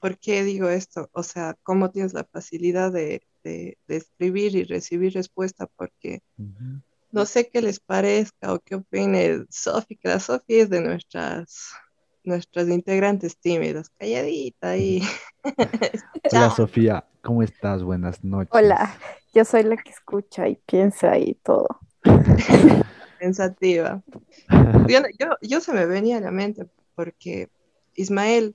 ¿Por 0.00 0.18
qué 0.18 0.42
digo 0.44 0.68
esto? 0.68 1.08
O 1.12 1.22
sea, 1.22 1.56
cómo 1.62 1.90
tienes 1.90 2.12
la 2.14 2.24
facilidad 2.24 2.92
de, 2.92 3.22
de- 3.44 3.78
de 3.86 3.96
escribir 3.96 4.54
y 4.56 4.64
recibir 4.64 5.14
respuesta, 5.14 5.66
porque 5.76 6.22
no 7.12 7.24
sé 7.26 7.48
qué 7.48 7.62
les 7.62 7.80
parezca 7.80 8.52
o 8.52 8.58
qué 8.60 8.74
opine 8.76 9.44
Sofi, 9.50 9.96
que 9.96 10.08
la 10.08 10.20
Sofi 10.20 10.60
es 10.60 10.70
de 10.70 10.80
nuestras, 10.80 11.70
nuestras 12.24 12.68
integrantes 12.68 13.38
tímidas, 13.38 13.90
calladita 13.98 14.70
ahí. 14.70 15.02
Hola 16.32 16.50
Sofía, 16.50 17.04
¿cómo 17.22 17.42
estás? 17.42 17.82
Buenas 17.82 18.22
noches. 18.22 18.50
Hola, 18.52 18.94
yo 19.34 19.44
soy 19.44 19.62
la 19.62 19.76
que 19.76 19.90
escucha 19.90 20.48
y 20.48 20.56
piensa 20.56 21.16
y 21.18 21.34
todo. 21.34 21.80
pensativa. 23.18 24.02
Yo, 24.88 25.00
yo, 25.18 25.26
yo 25.42 25.60
se 25.60 25.72
me 25.72 25.86
venía 25.86 26.18
a 26.18 26.20
la 26.20 26.30
mente 26.30 26.66
porque 26.94 27.48
Ismael 27.94 28.54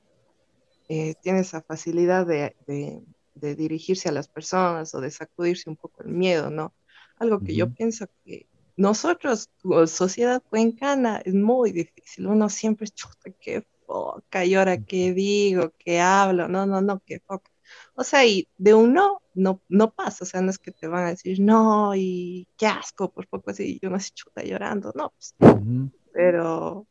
eh, 0.90 1.16
tiene 1.22 1.40
esa 1.40 1.62
facilidad 1.62 2.26
de, 2.26 2.56
de- 2.68 3.02
de 3.34 3.56
dirigirse 3.56 4.10
a 4.10 4.12
las 4.12 4.28
personas 4.28 4.94
o 4.94 5.02
de 5.02 5.10
sacudirse 5.10 5.70
un 5.70 5.78
poco 5.78 6.04
el 6.04 6.10
miedo, 6.10 6.50
¿no? 6.50 6.74
Algo 7.18 7.40
que 7.40 7.56
yo 7.56 7.70
pienso 7.74 8.08
que 8.26 8.48
nosotros, 8.76 9.50
como 9.62 9.88
sociedad 9.88 10.44
cuencana, 10.50 11.22
es 11.24 11.34
muy 11.34 11.72
difícil. 11.72 12.28
Uno 12.28 12.50
siempre 12.50 12.88
chuta, 12.90 13.32
qué 13.40 13.64
foca, 13.86 14.44
y 14.46 14.56
ahora 14.56 14.78
qué 14.84 15.14
digo, 15.14 15.72
qué 15.80 16.00
hablo, 16.00 16.48
no, 16.50 16.66
no, 16.66 16.82
no, 16.82 17.02
qué 17.06 17.20
foca. 17.22 17.50
O 17.96 18.04
sea, 18.04 18.26
y 18.26 18.48
de 18.58 18.74
un 18.74 18.94
no, 18.94 19.22
no, 19.34 19.62
no 19.70 19.92
pasa, 19.92 20.24
o 20.24 20.28
sea, 20.28 20.42
no 20.42 20.50
es 20.50 20.58
que 20.60 20.72
te 20.72 20.88
van 20.88 21.06
a 21.06 21.10
decir 21.10 21.40
no 21.40 21.94
y 21.96 22.48
qué 22.58 22.68
asco, 22.68 23.12
por 23.12 23.28
poco 23.28 23.52
así, 23.52 23.80
y 23.82 23.86
uno 23.86 24.00
se 24.00 24.12
chuta 24.12 24.44
llorando, 24.44 24.92
no, 24.96 25.12
pues, 25.12 25.36
Ujú. 25.40 25.92
pero 26.14 26.88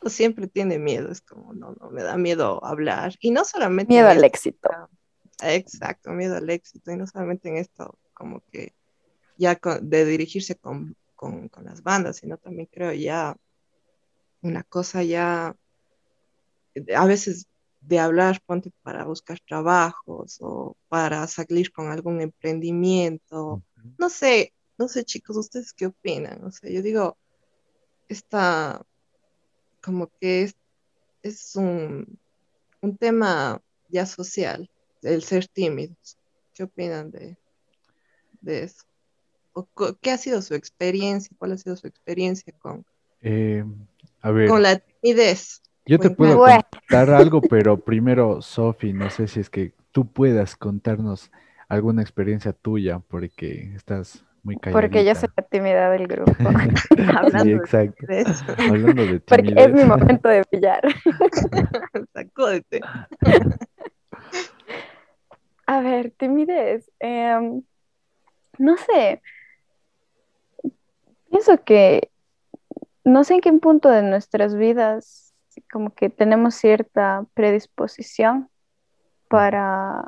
uno 0.00 0.10
siempre 0.10 0.46
tiene 0.48 0.78
miedo, 0.78 1.10
es 1.10 1.20
como, 1.20 1.52
no, 1.52 1.74
no, 1.78 1.90
me 1.90 2.02
da 2.02 2.16
miedo 2.16 2.64
hablar. 2.64 3.14
Y 3.20 3.30
no 3.30 3.44
solamente 3.44 3.92
Miedo 3.92 4.08
al 4.08 4.24
éxito. 4.24 4.68
Exacto, 5.42 6.10
miedo 6.10 6.36
al 6.36 6.48
éxito. 6.50 6.90
Y 6.90 6.96
no 6.96 7.06
solamente 7.06 7.48
en 7.48 7.56
esto, 7.56 7.98
como 8.14 8.42
que 8.50 8.74
ya 9.36 9.56
con- 9.56 9.88
de 9.88 10.04
dirigirse 10.04 10.54
con, 10.56 10.96
con, 11.14 11.48
con 11.48 11.64
las 11.64 11.82
bandas, 11.82 12.16
sino 12.16 12.36
también 12.38 12.68
creo 12.70 12.92
ya 12.92 13.36
una 14.42 14.62
cosa 14.64 15.02
ya, 15.02 15.54
a 16.96 17.06
veces 17.06 17.46
de 17.80 17.98
hablar, 17.98 18.40
ponte 18.44 18.70
para 18.82 19.04
buscar 19.04 19.40
trabajos 19.40 20.38
o 20.40 20.76
para 20.88 21.26
salir 21.26 21.72
con 21.72 21.88
algún 21.88 22.20
emprendimiento. 22.20 23.62
No 23.98 24.08
sé, 24.08 24.52
no 24.78 24.88
sé 24.88 25.04
chicos, 25.04 25.36
¿ustedes 25.36 25.72
qué 25.72 25.86
opinan? 25.86 26.44
O 26.44 26.50
sea, 26.50 26.70
yo 26.70 26.82
digo, 26.82 27.16
esta, 28.08 28.82
como 29.82 30.10
que 30.20 30.42
es, 30.42 30.54
es 31.22 31.56
un, 31.56 32.18
un 32.80 32.96
tema 32.96 33.60
ya 33.88 34.06
social, 34.06 34.70
el 35.02 35.22
ser 35.22 35.48
tímidos. 35.48 36.18
¿Qué 36.54 36.64
opinan 36.64 37.10
de, 37.10 37.38
de 38.40 38.64
eso? 38.64 38.84
¿O 39.52 39.66
¿Qué 40.00 40.10
ha 40.10 40.18
sido 40.18 40.42
su 40.42 40.54
experiencia? 40.54 41.34
¿Cuál 41.38 41.52
ha 41.52 41.58
sido 41.58 41.76
su 41.76 41.86
experiencia 41.86 42.52
con, 42.58 42.84
Eh, 43.22 43.64
a 44.20 44.30
ver, 44.30 44.48
con 44.48 44.62
la 44.62 44.78
timidez? 44.78 45.62
Yo 45.86 45.98
te 45.98 46.10
puedo 46.10 46.36
Bueno. 46.38 46.62
contar 46.70 47.10
algo, 47.10 47.40
pero 47.42 47.78
primero, 47.80 48.42
Sofi, 48.42 48.92
no 48.92 49.10
sé 49.10 49.26
si 49.28 49.40
es 49.40 49.50
que 49.50 49.74
tú 49.92 50.06
puedas 50.12 50.56
contarnos 50.56 51.30
alguna 51.68 52.02
experiencia 52.02 52.52
tuya, 52.52 53.00
porque 53.00 53.72
estás 53.74 54.24
muy 54.42 54.56
Porque 54.56 55.04
yo 55.04 55.14
calladita. 55.14 55.20
soy 55.20 55.28
la 55.36 55.42
tímida 55.44 55.90
del 55.90 56.06
grupo. 56.06 56.32
Sí, 56.96 57.02
Hablando 57.16 57.44
de 57.44 57.52
exacto. 57.54 57.94
timidez, 58.06 58.42
Hablando 58.58 59.06
de 59.06 59.20
Porque 59.20 59.54
es 59.56 59.72
mi 59.72 59.80
timidez. 59.80 59.86
momento 59.88 60.28
de 60.28 60.42
brillar. 60.50 60.82
sacúdete. 62.14 62.80
A 65.66 65.80
ver, 65.80 66.10
timidez. 66.12 66.90
em, 66.98 67.62
no 68.58 68.76
sé. 68.76 69.22
Pienso 71.30 71.62
que 71.64 72.10
no 73.04 73.24
sé 73.24 73.34
en 73.34 73.40
qué 73.40 73.52
punto 73.52 73.88
de 73.88 74.02
nuestras 74.02 74.54
vidas 74.56 75.29
como 75.70 75.94
que 75.94 76.10
tenemos 76.10 76.54
cierta 76.54 77.24
predisposición 77.34 78.48
para, 79.28 80.04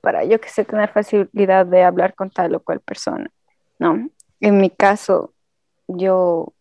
para 0.00 0.24
yo 0.24 0.40
que 0.40 0.48
sé, 0.48 0.64
tener 0.64 0.90
facilidad 0.90 1.66
de 1.66 1.82
hablar 1.82 2.14
con 2.14 2.30
tal 2.30 2.54
o 2.54 2.60
cual 2.60 2.80
persona, 2.80 3.30
¿no? 3.78 4.08
En 4.40 4.58
mi 4.58 4.70
caso, 4.70 5.32
yo 5.88 6.52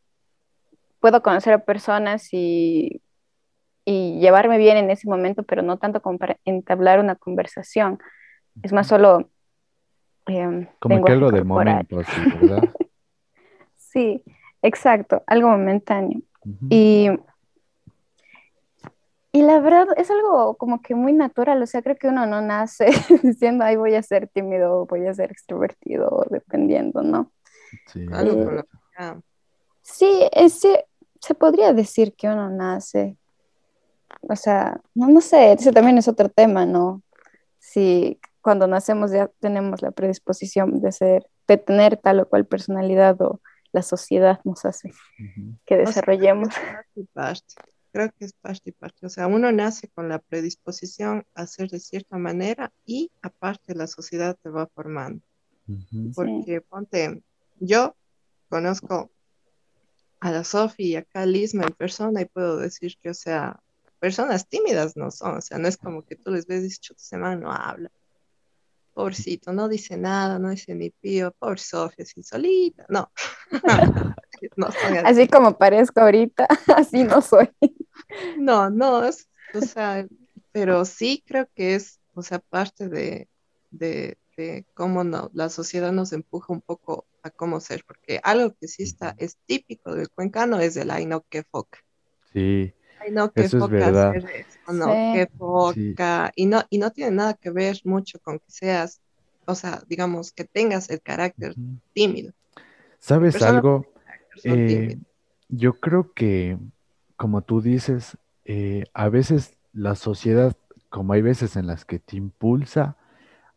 puedo 1.00 1.22
conocer 1.22 1.54
a 1.54 1.66
personas 1.66 2.30
y, 2.32 3.02
y 3.84 4.20
llevarme 4.20 4.58
bien 4.58 4.78
en 4.78 4.90
ese 4.90 5.10
momento, 5.10 5.44
pero 5.44 5.62
no 5.62 5.78
tanto 5.78 6.02
como 6.02 6.18
para 6.18 6.38
entablar 6.46 7.00
una 7.00 7.16
conversación. 7.16 8.00
Es 8.62 8.72
más 8.72 8.88
solo 8.88 9.30
em, 10.28 10.68
Como 10.80 11.04
que 11.04 11.12
algo 11.12 11.32
de 11.32 11.44
momento, 11.44 12.00
así, 12.00 12.22
¿verdad? 12.34 12.70
Sí, 13.76 14.24
exacto, 14.64 15.22
algo 15.28 15.50
momentáneo. 15.50 16.20
Ujú. 16.44 16.68
Y, 16.72 17.10
y 19.36 19.42
la 19.42 19.60
verdad 19.60 19.88
es 19.98 20.12
algo 20.12 20.56
como 20.58 20.82
que 20.84 20.94
muy 20.94 21.12
natural, 21.12 21.62
o 21.62 21.66
sea, 21.66 21.82
creo 21.82 21.98
que 21.98 22.08
uno 22.08 22.28
no 22.28 22.40
nace 22.40 22.86
diciendo, 23.24 23.66
ay, 23.66 23.76
voy 23.76 23.96
a 23.96 24.04
ser 24.04 24.28
tímido, 24.28 24.86
voy 24.86 25.08
a 25.08 25.14
ser 25.14 25.32
extrovertido, 25.32 26.26
dependiendo, 26.30 27.02
¿no? 27.02 27.32
Sí. 27.88 28.06
Eh, 28.14 28.64
Sí, 29.82 30.30
ese, 30.32 30.86
se 31.20 31.34
podría 31.34 31.74
decir 31.74 32.14
que 32.14 32.28
uno 32.28 32.50
nace, 32.50 33.18
o 34.22 34.36
sea, 34.36 34.80
no, 34.94 35.08
no 35.08 35.20
sé, 35.20 35.54
ese 35.54 35.72
también 35.74 35.98
es 35.98 36.08
otro 36.08 36.30
tema, 36.30 36.66
¿no? 36.66 37.02
Si 37.58 38.20
cuando 38.42 38.68
nacemos 38.68 39.12
ya 39.12 39.32
tenemos 39.40 39.82
la 39.82 39.92
predisposición 39.92 40.80
de 40.80 40.92
ser, 40.92 41.28
de 41.48 41.58
tener 41.58 41.98
tal 41.98 42.20
o 42.20 42.30
cual 42.30 42.46
personalidad 42.46 43.20
o 43.22 43.42
la 43.72 43.82
sociedad 43.82 44.40
nos 44.44 44.64
hace 44.64 44.90
Ujú. 44.90 45.58
que 45.66 45.82
O 45.82 45.92
sea, 45.92 46.04
Creo 47.94 48.12
que 48.12 48.26
es 48.26 48.34
parte 48.34 48.72
y 48.72 48.74
parte. 48.74 49.06
O 49.06 49.10
sea, 49.10 49.28
uno 49.28 49.52
nace 49.52 49.88
con 49.88 50.10
la 50.10 50.18
predisposición 50.18 51.26
a 51.36 51.46
ser 51.46 51.70
de 51.70 51.80
cierta 51.80 52.18
manera 52.18 52.74
y 52.86 53.12
aparte 53.22 53.76
la 53.76 53.86
sociedad 53.86 54.36
te 54.42 54.50
va 54.50 54.66
formando. 54.66 55.22
Ujú. 55.68 56.12
Porque 56.16 56.60
ponte, 56.60 57.22
yo 57.60 57.96
conozco 58.50 59.12
a 60.20 60.32
la 60.32 60.44
Sofi 60.44 60.84
y 60.84 60.96
acá 60.96 61.22
a 61.22 61.26
Lisma 61.28 61.66
en 61.66 61.74
persona 61.74 62.22
y 62.22 62.26
puedo 62.26 62.58
decir 62.58 62.98
que, 63.00 63.12
o 63.12 63.14
sea, 63.14 63.60
personas 64.00 64.48
tímidas 64.48 64.98
no 64.98 65.12
son. 65.12 65.38
O 65.38 65.42
sea, 65.42 65.60
no 65.60 65.68
es 65.68 65.78
como 65.78 66.04
que 66.04 66.16
tú 66.16 66.32
les 66.32 66.48
ves 66.48 66.62
y 66.62 66.64
dices, 66.64 66.82
chuta, 66.82 67.18
man 67.18 67.42
no 67.42 67.52
habla. 67.52 67.92
Pobrecito, 68.94 69.54
no 69.54 69.70
dice 69.70 69.98
nada, 69.98 70.40
no 70.40 70.50
dice 70.50 70.74
ni 70.76 70.90
pío. 70.90 71.32
Pobre 71.38 71.60
Sofi, 71.60 72.02
así 72.02 72.24
solita. 72.24 72.86
No. 72.90 73.12
no 74.58 74.72
son 74.72 74.98
así. 74.98 75.06
Así 75.06 75.28
como 75.28 75.58
parezco 75.58 76.02
ahorita, 76.02 76.48
así 76.76 77.04
no 77.04 77.22
soy. 77.22 77.50
No, 78.38 78.70
no, 78.70 79.04
es, 79.06 79.30
o 79.54 79.62
sea, 79.62 80.08
pero 80.52 80.86
sí 80.86 81.24
creo 81.26 81.48
que 81.56 81.76
es, 81.76 82.00
o 82.14 82.22
sea, 82.24 82.40
parte 82.40 82.90
de, 82.90 83.30
de, 83.72 84.18
de 84.38 84.66
cómo 84.74 85.04
no, 85.04 85.30
la 85.34 85.50
sociedad 85.50 85.92
nos 85.92 86.14
empuja 86.14 86.54
un 86.54 86.62
poco 86.62 87.08
a 87.24 87.30
cómo 87.32 87.60
ser, 87.60 87.84
porque 87.86 88.20
algo 88.24 88.54
que 88.56 88.68
sí 88.68 88.84
está, 88.84 89.16
es 89.18 89.38
típico 89.46 89.96
del 89.96 90.10
cuencano 90.10 90.60
es 90.60 90.76
el 90.78 90.92
ay 90.92 91.06
no, 91.06 91.24
qué 91.30 91.44
foca. 91.44 91.80
Sí, 92.34 92.74
Ay 92.98 93.12
no, 93.12 93.32
qué 93.34 93.50
Eso 93.50 93.58
es 93.60 93.68
foca 93.70 93.70
verdad. 93.70 94.14
hacer 94.14 94.26
eso, 94.34 94.60
no, 94.74 95.02
Sí. 95.04 95.12
qué 95.12 95.28
foca. 95.38 96.32
Y 96.36 96.46
no, 96.46 96.64
y 96.70 96.78
no 96.80 96.92
tiene 96.92 97.12
nada 97.12 97.34
que 97.36 97.52
ver 97.52 97.80
mucho 97.84 98.20
con 98.20 98.40
que 98.40 98.52
seas, 98.52 99.02
o 99.46 99.56
sea, 99.56 99.84
digamos, 99.88 100.32
que 100.32 100.46
tengas 100.46 100.90
el 100.90 101.02
carácter 101.02 101.58
tímido. 101.94 102.34
¿Sabes 103.00 103.42
algo? 103.42 103.86
Eh, 104.44 104.98
yo 105.50 105.80
creo 105.80 106.14
que, 106.14 106.58
como 107.24 107.42
tú 107.42 107.62
dices, 107.62 108.18
eh, 108.44 108.84
a 108.94 109.08
veces 109.08 109.58
la 109.72 109.96
sociedad, 109.96 110.58
como 110.90 111.14
hay 111.14 111.22
veces 111.22 111.56
en 111.56 111.68
las 111.68 111.86
que 111.86 111.98
te 111.98 112.18
impulsa 112.18 112.98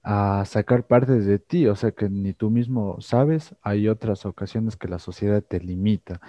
a 0.05 0.45
sacar 0.47 0.87
partes 0.87 1.27
de 1.27 1.41
ti, 1.41 1.67
o 1.67 1.75
sea 1.77 1.91
que 1.93 2.09
ni 2.09 2.33
tú 2.33 2.49
mismo 2.51 3.01
sabes, 3.01 3.57
hay 3.63 3.89
otras 3.89 4.25
ocasiones 4.25 4.77
que 4.77 4.87
la 4.89 5.01
sociedad 5.01 5.43
te 5.43 5.59
limita. 5.61 6.21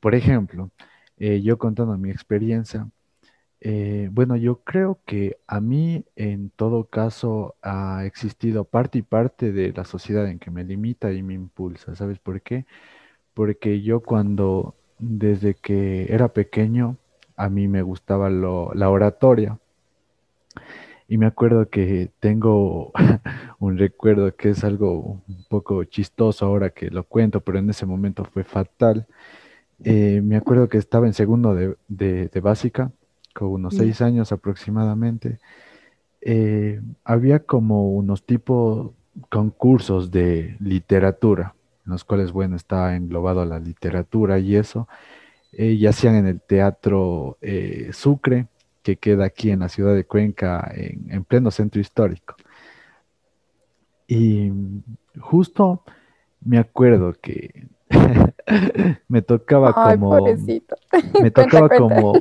Por 0.00 0.16
ejemplo, 0.16 0.72
eh, 1.18 1.40
yo 1.42 1.58
contando 1.58 1.96
mi 1.98 2.10
experiencia, 2.10 2.88
eh, 3.60 4.08
bueno, 4.12 4.36
yo 4.36 4.62
creo 4.64 5.00
que 5.06 5.38
a 5.46 5.60
mí 5.60 6.04
en 6.16 6.50
todo 6.50 6.84
caso 6.86 7.56
ha 7.62 8.04
existido 8.06 8.64
parte 8.64 8.98
y 8.98 9.02
parte 9.02 9.52
de 9.52 9.72
la 9.72 9.84
sociedad 9.84 10.28
en 10.28 10.38
que 10.40 10.50
me 10.50 10.64
limita 10.64 11.12
y 11.12 11.22
me 11.22 11.34
impulsa. 11.34 11.94
¿Sabes 11.96 12.18
por 12.18 12.42
qué? 12.42 12.66
Porque 13.34 13.82
yo 13.82 14.00
cuando, 14.02 14.76
desde 15.02 15.54
que 15.54 16.06
era 16.12 16.28
pequeño, 16.32 16.96
a 17.36 17.48
mí 17.50 17.68
me 17.68 17.82
gustaba 17.82 18.30
lo- 18.30 18.72
la 18.74 18.90
oratoria. 18.90 19.58
Y 21.08 21.18
me 21.18 21.26
acuerdo 21.26 21.68
que 21.68 22.10
tengo 22.20 22.92
un 23.58 23.78
recuerdo 23.78 24.34
que 24.36 24.50
es 24.50 24.64
algo 24.64 25.22
un 25.28 25.44
poco 25.48 25.84
chistoso 25.84 26.46
ahora 26.46 26.70
que 26.70 26.90
lo 26.90 27.04
cuento, 27.04 27.40
pero 27.40 27.58
en 27.58 27.68
ese 27.70 27.86
momento 27.86 28.24
fue 28.24 28.44
fatal. 28.44 29.06
Eh, 29.84 30.20
me 30.24 30.36
acuerdo 30.36 30.68
que 30.68 30.78
estaba 30.78 31.06
en 31.06 31.14
segundo 31.14 31.54
de, 31.54 31.76
de- 31.88 32.28
de 32.28 32.40
básica, 32.40 32.92
con 33.34 33.48
unos 33.50 33.74
Ya. 33.74 33.78
seis 33.78 34.02
años 34.02 34.32
aproximadamente. 34.32 35.40
Eh, 36.22 36.80
había 37.04 37.40
como 37.40 37.92
unos 37.92 38.24
tipos 38.24 38.92
concursos 39.30 40.10
de 40.10 40.56
literatura, 40.60 41.54
en 41.84 41.92
los 41.92 42.04
cuales, 42.04 42.32
bueno, 42.32 42.56
estaba 42.56 42.96
englobado 42.96 43.44
la 43.44 43.58
literatura 43.58 44.38
y 44.38 44.56
eso. 44.56 44.88
Eh, 45.52 45.72
y 45.72 45.86
hacían 45.86 46.14
en 46.16 46.26
el 46.26 46.40
Teatro 46.40 47.38
eh, 47.40 47.90
Sucre, 47.92 48.46
que 48.82 48.96
queda 48.96 49.26
aquí 49.26 49.50
en 49.50 49.60
la 49.60 49.68
ciudad 49.68 49.94
de 49.94 50.04
Cuenca, 50.04 50.70
en, 50.74 51.10
en 51.10 51.24
pleno 51.24 51.50
centro 51.50 51.80
histórico. 51.80 52.36
Y 54.06 54.50
justo 55.20 55.82
me 56.40 56.58
acuerdo 56.58 57.14
que 57.20 57.68
me 59.08 59.22
tocaba 59.22 59.72
Ay, 59.76 59.96
como 59.96 60.18
pobrecito. 60.18 60.76
me 61.22 61.30
tocaba 61.30 61.68
cuenta. 61.68 61.78
como, 61.78 62.12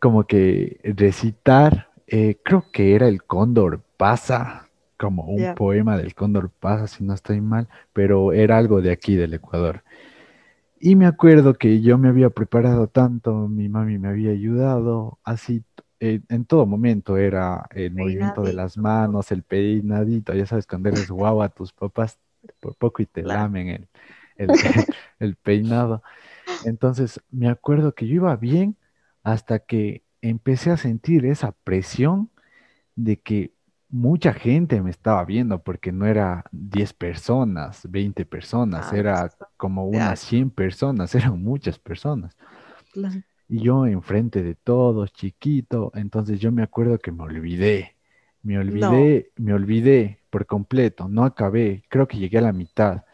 como 0.00 0.24
que 0.24 0.80
recitar 0.96 1.90
eh, 2.12 2.38
creo 2.42 2.64
que 2.72 2.96
era 2.96 3.06
el 3.06 3.22
Cóndor 3.22 3.82
pasa, 3.96 4.68
como 5.00 5.24
un 5.26 5.48
poema 5.48 5.98
del 5.98 6.14
Cóndor 6.14 6.50
pasa, 6.52 6.88
si 6.88 7.04
no 7.04 7.14
estoy 7.14 7.42
mal, 7.42 7.68
pero 7.94 8.34
era 8.34 8.58
algo 8.58 8.82
de 8.82 8.92
aquí, 8.92 9.16
del 9.16 9.34
Ecuador. 9.34 9.84
Y 10.80 10.96
me 10.96 11.06
acuerdo 11.06 11.54
que 11.54 11.80
yo 11.82 11.98
me 11.98 12.08
había 12.08 12.30
preparado 12.30 12.88
tanto, 12.88 13.48
mi 13.48 13.68
mami 13.68 13.98
me 13.98 14.08
había 14.08 14.30
ayudado, 14.32 15.18
así 15.24 15.62
eh, 16.00 16.20
en 16.30 16.46
todo 16.46 16.64
momento 16.66 17.18
era 17.18 17.66
el 17.74 17.92
movimiento 17.94 18.44
de 18.44 18.54
las 18.54 18.78
manos, 18.78 19.30
el 19.32 19.42
peinadito, 19.42 20.34
ya 20.34 20.46
sabes, 20.46 20.66
cuando 20.66 20.88
eres 20.88 21.10
guagua, 21.10 21.50
tus 21.50 21.72
papás 21.74 22.18
por 22.60 22.74
poco 22.76 23.02
y 23.02 23.06
te 23.06 23.22
Claro. 23.22 23.24
lamen 23.24 23.68
el, 23.68 23.88
el, 24.36 24.56
el 25.18 25.36
peinado. 25.36 26.02
Entonces, 26.62 27.20
me 27.30 27.48
acuerdo 27.48 27.94
que 27.94 28.06
yo 28.06 28.14
iba 28.16 28.36
bien 28.36 28.76
hasta 29.22 29.60
que 29.60 30.04
empecé 30.22 30.70
a 30.70 30.76
sentir 30.78 31.26
esa 31.26 31.52
presión 31.52 32.30
de 32.96 33.18
que 33.20 33.52
mucha 33.90 34.32
gente 34.34 34.80
me 34.82 34.90
estaba 34.90 35.24
viendo, 35.24 35.62
porque 35.62 35.92
no 35.92 36.06
era 36.06 36.44
10 36.52 36.92
personas, 36.94 37.82
20 37.90 38.24
personas, 38.26 38.92
Ah, 38.92 38.92
era 38.92 39.32
eso 39.32 39.46
como 39.56 39.86
unas 39.86 40.20
harto. 40.20 40.20
100 40.20 40.50
personas, 40.50 41.14
eran 41.16 41.42
muchas 41.42 41.78
personas. 41.78 42.36
Claro. 42.92 43.22
Y 43.48 43.62
yo 43.62 43.86
enfrente 43.86 44.42
de 44.42 44.54
todos, 44.54 45.12
chiquito, 45.12 45.90
entonces 45.94 46.38
yo 46.40 46.52
me 46.52 46.62
acuerdo 46.62 46.98
que 46.98 47.10
me 47.12 47.24
olvidé, 47.24 47.96
me 48.42 48.58
olvidé, 48.58 49.32
me 49.36 49.52
olvidé 49.54 50.20
por 50.30 50.46
completo, 50.46 51.08
no 51.08 51.24
acabé, 51.24 51.84
creo 51.88 52.06
que 52.06 52.18
llegué 52.18 52.38
a 52.38 52.42
la 52.42 52.52
mitad. 52.52 53.04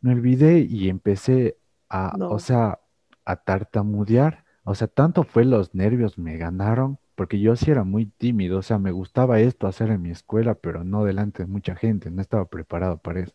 Me 0.00 0.12
olvidé 0.12 0.60
y 0.60 0.88
empecé 0.90 1.58
a, 1.90 2.18
No. 2.18 2.28
o 2.28 2.38
sea, 2.40 2.80
a 3.24 3.36
tartamudear, 3.36 4.44
o 4.64 4.74
sea, 4.74 4.88
tanto 4.88 5.24
fue 5.24 5.44
los 5.44 5.74
nervios 5.74 6.18
me 6.18 6.36
ganaron, 6.38 6.98
porque 7.18 7.40
yo 7.40 7.56
sí 7.56 7.70
era 7.72 7.84
muy 7.84 8.06
tímido, 8.06 8.60
o 8.60 8.62
sea, 8.62 8.78
me 8.78 8.92
gustaba 8.92 9.40
esto 9.40 9.66
hacer 9.66 9.90
en 9.90 10.02
mi 10.02 10.10
escuela, 10.10 10.54
pero 10.54 10.84
no 10.84 11.04
delante 11.04 11.42
de 11.42 11.48
mucha 11.48 11.74
gente, 11.76 12.12
no 12.12 12.22
estaba 12.22 12.46
preparado 12.46 12.98
para 12.98 13.20
eso. 13.22 13.34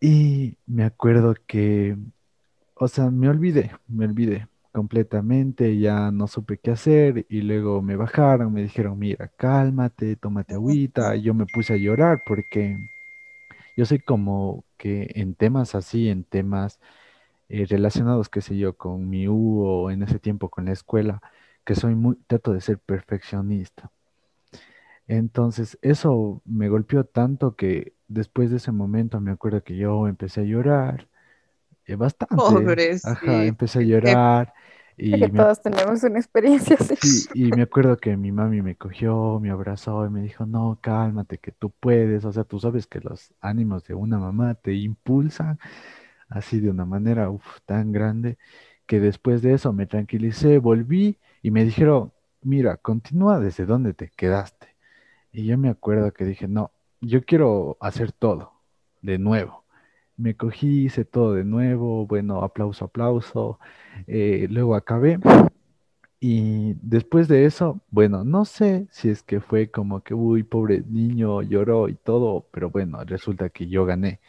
Y 0.00 0.56
me 0.66 0.84
acuerdo 0.84 1.34
que, 1.46 1.96
o 2.74 2.88
sea, 2.88 3.10
me 3.10 3.28
olvidé, 3.28 3.72
me 3.88 4.06
olvidé 4.06 4.48
completamente, 4.72 5.78
ya 5.78 6.10
no 6.10 6.26
supe 6.28 6.58
qué 6.58 6.72
hacer 6.72 7.26
y 7.28 7.42
luego 7.42 7.82
me 7.82 7.96
bajaron, 7.96 8.52
me 8.52 8.62
dijeron, 8.62 8.98
mira, 8.98 9.28
cálmate, 9.36 10.16
tómate 10.16 10.54
agüita, 10.54 11.16
yo 11.16 11.34
me 11.34 11.46
puse 11.46 11.74
a 11.74 11.76
llorar 11.76 12.22
porque 12.26 12.78
yo 13.76 13.86
soy 13.86 14.00
como 14.00 14.64
que 14.76 15.10
en 15.14 15.34
temas 15.34 15.74
así, 15.74 16.08
en 16.08 16.24
temas 16.24 16.80
eh, 17.48 17.66
relacionados, 17.68 18.28
qué 18.28 18.40
sé 18.40 18.56
yo, 18.58 18.76
con 18.76 19.08
mi 19.10 19.28
U 19.28 19.62
o 19.64 19.90
en 19.90 20.02
ese 20.02 20.18
tiempo 20.18 20.50
con 20.50 20.66
la 20.66 20.72
escuela, 20.72 21.22
que 21.64 21.74
soy 21.74 21.94
muy, 21.94 22.16
trato 22.26 22.52
de 22.52 22.60
ser 22.60 22.78
perfeccionista. 22.78 23.90
Entonces, 25.06 25.78
eso 25.82 26.42
me 26.44 26.68
golpeó 26.68 27.04
tanto 27.04 27.56
que 27.56 27.94
después 28.08 28.50
de 28.50 28.58
ese 28.58 28.72
momento 28.72 29.20
me 29.20 29.32
acuerdo 29.32 29.62
que 29.64 29.76
yo 29.76 30.06
empecé 30.08 30.42
a 30.42 30.44
llorar 30.44 31.08
eh, 31.86 31.96
bastante. 31.96 32.78
Ajá, 33.02 33.32
Pobrecito, 33.32 33.48
empecé 33.48 33.80
a 33.80 33.82
llorar 33.82 34.54
y 34.96 35.10
que 35.18 35.28
me, 35.28 35.46
todos 35.46 35.62
tenemos 35.62 36.02
una 36.04 36.18
experiencia 36.18 36.76
así. 36.80 36.96
sí, 37.00 37.28
y 37.32 37.52
me 37.52 37.62
acuerdo 37.62 37.96
que 37.96 38.16
mi 38.16 38.32
mami 38.32 38.62
me 38.62 38.76
cogió, 38.76 39.38
me 39.40 39.50
abrazó 39.50 40.06
y 40.06 40.10
me 40.10 40.22
dijo, 40.22 40.46
no, 40.46 40.78
cálmate, 40.80 41.38
que 41.38 41.52
tú 41.52 41.70
puedes. 41.70 42.24
O 42.24 42.32
sea, 42.32 42.44
tú 42.44 42.58
sabes 42.60 42.86
que 42.86 43.00
los 43.00 43.34
ánimos 43.40 43.84
de 43.84 43.94
una 43.94 44.18
mamá 44.18 44.54
te 44.54 44.74
impulsan 44.74 45.58
así 46.28 46.60
de 46.60 46.70
una 46.70 46.84
manera 46.86 47.30
uf, 47.30 47.60
tan 47.66 47.92
grande 47.92 48.38
que 48.86 49.00
después 49.00 49.42
de 49.42 49.54
eso 49.54 49.72
me 49.72 49.86
tranquilicé, 49.86 50.58
volví 50.58 51.18
y 51.42 51.50
me 51.50 51.64
dijeron, 51.64 52.12
mira, 52.42 52.76
continúa 52.78 53.40
desde 53.40 53.66
donde 53.66 53.94
te 53.94 54.10
quedaste. 54.10 54.68
Y 55.32 55.46
yo 55.46 55.58
me 55.58 55.68
acuerdo 55.70 56.12
que 56.12 56.24
dije, 56.24 56.48
no, 56.48 56.72
yo 57.00 57.24
quiero 57.24 57.76
hacer 57.80 58.12
todo 58.12 58.52
de 59.02 59.18
nuevo. 59.18 59.64
Me 60.16 60.36
cogí, 60.36 60.84
hice 60.86 61.04
todo 61.04 61.34
de 61.34 61.44
nuevo, 61.44 62.06
bueno, 62.06 62.42
aplauso, 62.44 62.86
aplauso. 62.86 63.58
eh, 64.06 64.46
luego 64.50 64.74
acabé 64.76 65.18
y 66.20 66.74
después 66.82 67.26
de 67.28 67.44
eso, 67.46 67.80
bueno, 67.90 68.22
no 68.24 68.44
sé 68.44 68.86
si 68.92 69.08
es 69.10 69.22
que 69.24 69.40
fue 69.40 69.70
como 69.70 70.02
que, 70.04 70.14
uy, 70.14 70.44
pobre 70.44 70.82
niño, 70.88 71.42
lloró 71.42 71.88
y 71.88 71.94
todo, 71.96 72.46
pero 72.52 72.70
bueno, 72.70 73.02
resulta 73.04 73.48
que 73.50 73.66
yo 73.68 73.84
gané. 73.84 74.20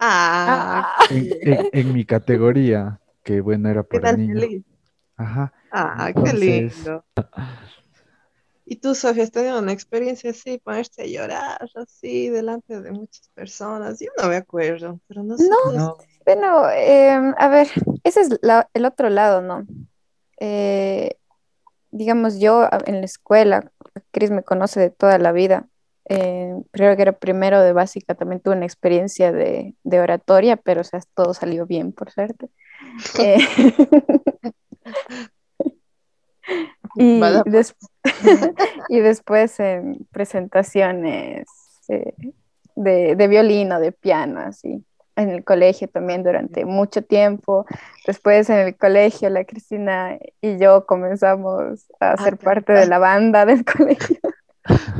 Ah, 0.00 0.88
En, 1.08 1.36
en- 1.42 1.68
en 1.72 1.92
mi 1.92 2.04
categoría, 2.04 3.00
que 3.24 3.40
bueno, 3.40 3.68
era 3.68 3.82
para 3.82 4.12
niños. 4.12 4.44
feliz. 4.44 4.64
Ajá. 5.16 5.52
Ah, 5.70 6.10
qué 6.14 6.20
Entonces- 6.20 6.76
lindo. 6.76 7.04
¿Y 8.70 8.76
tú, 8.76 8.94
Sofía, 8.94 9.22
has 9.24 9.30
tenido 9.30 9.58
una 9.60 9.72
experiencia 9.72 10.30
así, 10.30 10.58
ponerte 10.58 11.02
a 11.02 11.06
llorar 11.06 11.70
así 11.74 12.28
delante 12.28 12.82
de 12.82 12.92
muchas 12.92 13.30
personas? 13.32 13.98
Yo 13.98 14.08
no 14.22 14.28
me 14.28 14.36
acuerdo, 14.36 15.00
pero 15.08 15.22
no 15.22 15.38
sé. 15.38 15.48
No, 15.48 15.72
No, 15.72 15.96
Bueno, 16.26 16.68
em, 16.70 17.34
a 17.38 17.48
ver, 17.48 17.68
ese 18.04 18.20
es 18.20 18.38
la- 18.42 18.68
el 18.74 18.84
otro 18.84 19.08
lado, 19.08 19.40
¿no? 19.40 19.66
Eh, 20.38 21.16
digamos, 21.90 22.40
yo 22.40 22.68
en 22.84 22.96
la 23.00 23.06
escuela, 23.06 23.72
Cris 24.10 24.30
me 24.30 24.42
conoce 24.42 24.80
de 24.80 24.90
toda 24.90 25.16
la 25.18 25.32
vida. 25.32 25.66
eh, 26.10 26.54
creo 26.70 26.96
que 26.96 27.02
era 27.02 27.12
primero 27.12 27.60
de 27.60 27.72
básica, 27.74 28.14
también 28.14 28.40
tuve 28.40 28.54
una 28.56 28.64
experiencia 28.66 29.30
de, 29.30 29.74
de 29.82 30.00
oratoria, 30.00 30.56
pero 30.56 30.80
o 30.80 30.84
sea, 30.84 31.00
todo 31.14 31.32
salió 31.34 31.66
bien, 31.66 31.92
por 31.92 32.10
suerte. 32.10 32.48
Y, 36.96 37.20
Vaya, 37.20 37.42
des- 37.44 37.76
y 38.88 39.00
después 39.00 39.60
en 39.60 40.06
presentaciones 40.10 41.46
eh, 41.88 42.14
de, 42.74 43.14
de 43.14 43.28
violín 43.28 43.70
o 43.72 43.78
de 43.78 43.92
piano, 43.92 44.40
así, 44.40 44.84
en 45.14 45.30
el 45.30 45.44
colegio 45.44 45.88
también 45.88 46.24
durante 46.24 46.64
mucho 46.64 47.02
tiempo. 47.02 47.66
Después 48.06 48.48
en 48.50 48.58
el 48.58 48.76
colegio, 48.76 49.30
la 49.30 49.44
Cristina 49.44 50.18
y 50.40 50.58
yo 50.58 50.86
comenzamos 50.86 51.86
a 52.00 52.16
ser 52.16 52.36
parte 52.36 52.72
de 52.72 52.86
la 52.86 52.98
banda 52.98 53.44
del 53.44 53.64
colegio. 53.76 54.18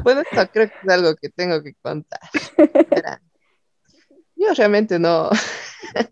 Bueno, 0.02 0.20
esto 0.20 0.48
creo 0.52 0.68
que 0.68 0.74
es 0.82 0.88
algo 0.92 1.14
que 1.16 1.30
tengo 1.30 1.62
que 1.62 1.74
contar. 1.82 2.20
Yo 4.37 4.54
realmente 4.56 4.98
no, 4.98 5.30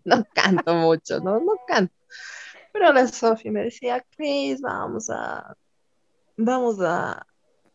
no 0.03 0.25
canto 0.33 0.73
mucho, 0.75 1.19
¿no? 1.19 1.39
No 1.39 1.53
canto. 1.65 1.93
Pero 2.73 2.93
la 2.93 3.07
Sofi 3.07 3.49
me 3.49 3.63
decía, 3.63 4.05
Chris, 4.15 4.61
vamos 4.61 5.09
a, 5.09 5.55
vamos 6.35 6.79
a, 6.81 7.25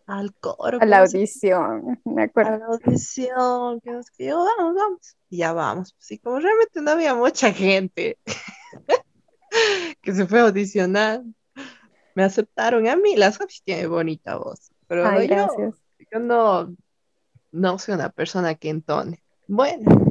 al 0.06 0.34
coro. 0.34 0.78
A 0.80 0.86
la 0.86 1.00
audición, 1.00 2.00
me 2.04 2.22
a 2.22 2.24
acuerdo. 2.26 2.58
la 2.58 2.66
audición, 2.66 3.80
que 3.80 3.90
no 3.90 4.02
sé 4.02 4.10
qué, 4.16 4.26
yo, 4.26 4.44
vamos, 4.44 4.74
vamos. 4.74 5.16
Y 5.30 5.38
ya 5.38 5.52
vamos. 5.52 5.94
Y 6.08 6.18
como 6.18 6.38
realmente 6.38 6.80
no 6.80 6.90
había 6.90 7.14
mucha 7.14 7.52
gente 7.52 8.18
que 10.02 10.14
se 10.14 10.26
fue 10.26 10.40
a 10.40 10.44
audicionar, 10.44 11.22
me 12.14 12.24
aceptaron 12.24 12.86
a 12.88 12.96
mí. 12.96 13.16
La 13.16 13.32
Sofi 13.32 13.60
tiene 13.64 13.86
bonita 13.86 14.36
voz, 14.36 14.70
pero 14.86 15.06
Ay, 15.06 15.28
yo, 15.28 15.48
yo 16.10 16.18
no, 16.18 16.74
no 17.50 17.78
soy 17.78 17.94
una 17.94 18.10
persona 18.10 18.54
que 18.54 18.70
entone. 18.70 19.22
Bueno, 19.46 20.01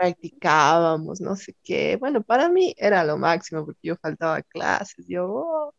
practicábamos, 0.00 1.20
no 1.20 1.36
sé 1.36 1.54
qué. 1.62 1.96
Bueno, 1.96 2.22
para 2.22 2.48
mí 2.48 2.74
era 2.78 3.04
lo 3.04 3.18
máximo 3.18 3.66
porque 3.66 3.80
yo 3.82 3.96
faltaba 3.96 4.36
a 4.36 4.42
clases, 4.42 5.04
yo, 5.06 5.26
oh, 5.26 5.74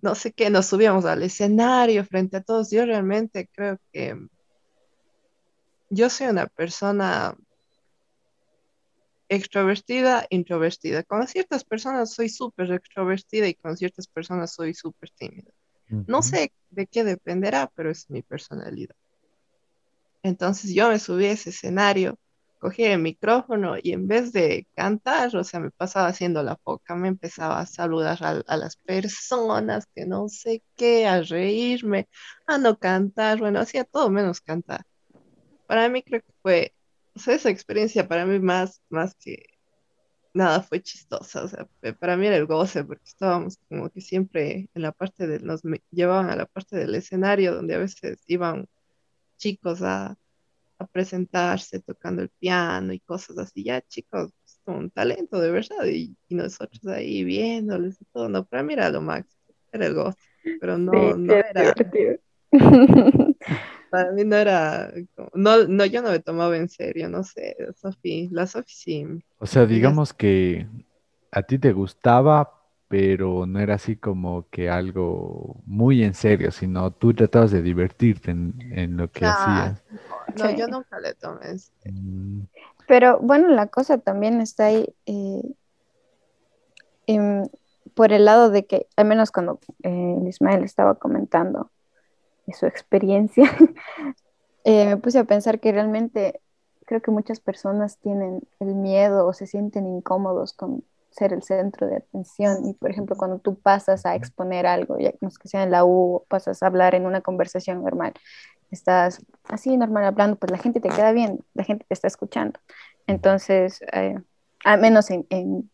no 0.00 0.14
sé 0.14 0.32
qué, 0.32 0.48
nos 0.48 0.66
subíamos 0.66 1.04
al 1.04 1.24
escenario 1.24 2.04
frente 2.04 2.36
a 2.36 2.42
todos. 2.42 2.70
Yo 2.70 2.86
realmente 2.86 3.50
creo 3.52 3.78
que 3.92 4.16
yo 5.90 6.08
soy 6.08 6.28
una 6.28 6.46
persona 6.46 7.36
extrovertida, 9.28 10.24
introvertida. 10.30 11.02
Con 11.02 11.26
ciertas 11.26 11.64
personas 11.64 12.14
soy 12.14 12.28
súper 12.28 12.70
extrovertida 12.70 13.48
y 13.48 13.54
con 13.54 13.76
ciertas 13.76 14.06
personas 14.06 14.54
soy 14.54 14.72
súper 14.72 15.10
tímida. 15.10 15.50
No 16.06 16.18
ujú. 16.18 16.28
sé 16.28 16.52
de 16.70 16.86
qué 16.86 17.02
dependerá, 17.02 17.72
pero 17.74 17.90
es 17.90 18.08
mi 18.08 18.22
personalidad. 18.22 18.94
Entonces 20.22 20.72
yo 20.72 20.88
me 20.90 20.98
subí 21.00 21.26
a 21.26 21.32
ese 21.32 21.50
escenario, 21.50 22.16
cogí 22.60 22.84
el 22.84 23.00
micrófono 23.00 23.76
y 23.82 23.92
en 23.92 24.06
vez 24.06 24.32
de 24.32 24.68
cantar, 24.76 25.34
o 25.34 25.44
sea, 25.44 25.60
me 25.60 25.70
pasaba 25.70 26.08
haciendo 26.08 26.42
la 26.42 26.56
foca, 26.56 26.94
me 26.94 27.08
empezaba 27.08 27.58
a 27.58 27.66
saludar 27.66 28.22
a, 28.22 28.30
a 28.46 28.56
las 28.56 28.76
personas, 28.76 29.86
que 29.94 30.06
no 30.06 30.28
sé 30.28 30.62
qué, 30.76 31.06
a 31.08 31.22
reírme, 31.22 32.08
a 32.46 32.58
no 32.58 32.78
cantar, 32.78 33.38
bueno, 33.38 33.60
hacía 33.60 33.84
todo 33.84 34.10
menos 34.10 34.40
cantar. 34.40 34.84
Para 35.66 35.88
mí 35.88 36.02
creo 36.02 36.20
que 36.20 36.32
fue, 36.42 36.74
o 37.14 37.18
sea, 37.18 37.34
esa 37.34 37.50
experiencia 37.50 38.06
para 38.06 38.26
mí 38.26 38.38
más, 38.38 38.82
más 38.90 39.14
que 39.14 39.46
nada 40.34 40.62
fue 40.62 40.82
chistosa, 40.82 41.44
o 41.44 41.48
sea, 41.48 41.66
para 41.98 42.16
mí 42.16 42.26
era 42.26 42.36
el 42.36 42.46
goce, 42.46 42.84
porque 42.84 43.04
estábamos 43.06 43.58
como 43.68 43.88
que 43.90 44.00
siempre 44.02 44.68
en 44.74 44.82
la 44.82 44.92
parte 44.92 45.26
del, 45.26 45.46
nos 45.46 45.62
llevaban 45.90 46.30
a 46.30 46.36
la 46.36 46.46
parte 46.46 46.76
del 46.76 46.94
escenario 46.94 47.54
donde 47.54 47.74
a 47.74 47.78
veces 47.78 48.22
iban 48.26 48.68
chicos 49.38 49.82
a, 49.82 50.16
a 50.80 50.86
presentarse 50.88 51.80
tocando 51.80 52.22
el 52.22 52.30
piano 52.30 52.92
y 52.94 53.00
cosas 53.00 53.38
así, 53.38 53.64
ya 53.64 53.82
chicos 53.82 54.32
con 54.64 54.76
un 54.76 54.90
talento 54.90 55.40
de 55.40 55.50
verdad, 55.52 55.86
y, 55.86 56.16
y 56.28 56.34
nosotros 56.36 56.86
ahí 56.88 57.24
viéndoles 57.24 58.00
y 58.02 58.04
todo, 58.06 58.28
no, 58.30 58.46
para 58.46 58.62
mí 58.64 58.74
era 58.74 58.90
lo 58.90 59.02
máximo, 59.02 59.42
era 59.72 59.86
el 59.86 59.94
goce. 59.94 60.18
pero 60.58 60.78
no, 60.78 61.16
Sí, 61.16 61.16
no 61.16 61.34
es 61.34 61.46
era, 61.50 61.74
divertido. 61.74 62.18
para 63.90 64.12
mí 64.12 64.24
no 64.24 64.36
era, 64.36 64.92
no, 65.34 65.64
no, 65.66 65.84
yo 65.86 66.02
no 66.02 66.10
me 66.10 66.20
tomaba 66.20 66.56
en 66.56 66.68
serio, 66.68 67.08
no 67.08 67.24
sé, 67.24 67.56
Sofi, 67.76 68.28
la 68.30 68.46
Sofi 68.46 68.72
sí. 68.74 69.06
O 69.38 69.46
sea, 69.46 69.66
digamos 69.66 70.12
que 70.12 70.66
a 71.32 71.42
ti 71.42 71.58
te 71.58 71.72
gustaba, 71.72 72.59
pero 72.90 73.46
no 73.46 73.60
era 73.60 73.76
así 73.76 73.96
como 73.96 74.48
que 74.50 74.68
algo 74.68 75.62
muy 75.66 76.02
en 76.02 76.14
serio, 76.14 76.50
sino 76.50 76.90
tú 76.92 77.14
tratabas 77.14 77.52
de 77.52 77.62
divertirte 77.62 78.32
en, 78.32 78.54
en 78.72 78.96
lo 78.98 79.10
que 79.12 79.26
hacías. 79.26 79.82
No, 80.36 80.50
Sí. 80.50 80.56
yo 80.56 80.66
nunca 80.68 80.98
le 81.00 81.14
tomé. 81.14 81.56
Mm, 81.86 82.42
Pero 82.88 83.20
bueno, 83.20 83.48
la 83.48 83.68
cosa 83.68 83.98
también 83.98 84.40
está 84.40 84.66
ahí 84.66 84.86
eh, 85.06 85.42
en- 87.06 87.50
por 87.94 88.12
el 88.12 88.24
lado 88.24 88.50
de 88.50 88.66
que, 88.66 88.86
al 88.96 89.06
menos 89.06 89.30
cuando 89.30 89.58
eh, 89.82 90.16
el 90.20 90.28
Ismael 90.28 90.64
estaba 90.64 90.94
comentando 90.96 91.70
su 92.52 92.66
experiencia, 92.66 93.44
eh, 94.64 94.86
me 94.86 94.96
puse 94.98 95.18
a 95.20 95.24
pensar 95.24 95.60
que 95.60 95.72
realmente 95.72 96.40
creo 96.86 97.02
que 97.02 97.10
muchas 97.12 97.40
personas 97.40 97.98
tienen 97.98 98.42
el 98.60 98.74
miedo 98.74 99.26
o 99.26 99.32
se 99.32 99.46
sienten 99.46 99.86
incómodos 99.86 100.52
con 100.54 100.84
ser 101.10 101.32
el 101.32 101.42
centro 101.42 101.86
de 101.86 101.96
atención. 101.96 102.66
Y 102.66 102.74
por 102.74 102.90
ejemplo, 102.90 103.16
cuando 103.16 103.38
tú 103.38 103.58
pasas 103.58 104.06
a 104.06 104.14
exponer 104.14 104.66
algo, 104.66 104.98
ya 104.98 105.12
no 105.20 105.28
es 105.28 105.38
que 105.38 105.48
sea 105.48 105.62
en 105.62 105.70
la 105.70 105.84
U, 105.84 106.24
pasas 106.28 106.62
a 106.62 106.66
hablar 106.66 106.94
en 106.94 107.06
una 107.06 107.20
conversación 107.20 107.82
normal, 107.82 108.12
estás 108.70 109.20
así 109.48 109.76
normal 109.76 110.04
hablando, 110.04 110.36
pues 110.36 110.50
la 110.50 110.58
gente 110.58 110.80
te 110.80 110.88
queda 110.88 111.12
bien, 111.12 111.44
la 111.54 111.64
gente 111.64 111.84
te 111.86 111.94
está 111.94 112.06
escuchando. 112.06 112.60
Entonces, 113.06 113.82
eh, 113.92 114.16
al 114.64 114.80
menos 114.80 115.10
en, 115.10 115.26
en 115.30 115.70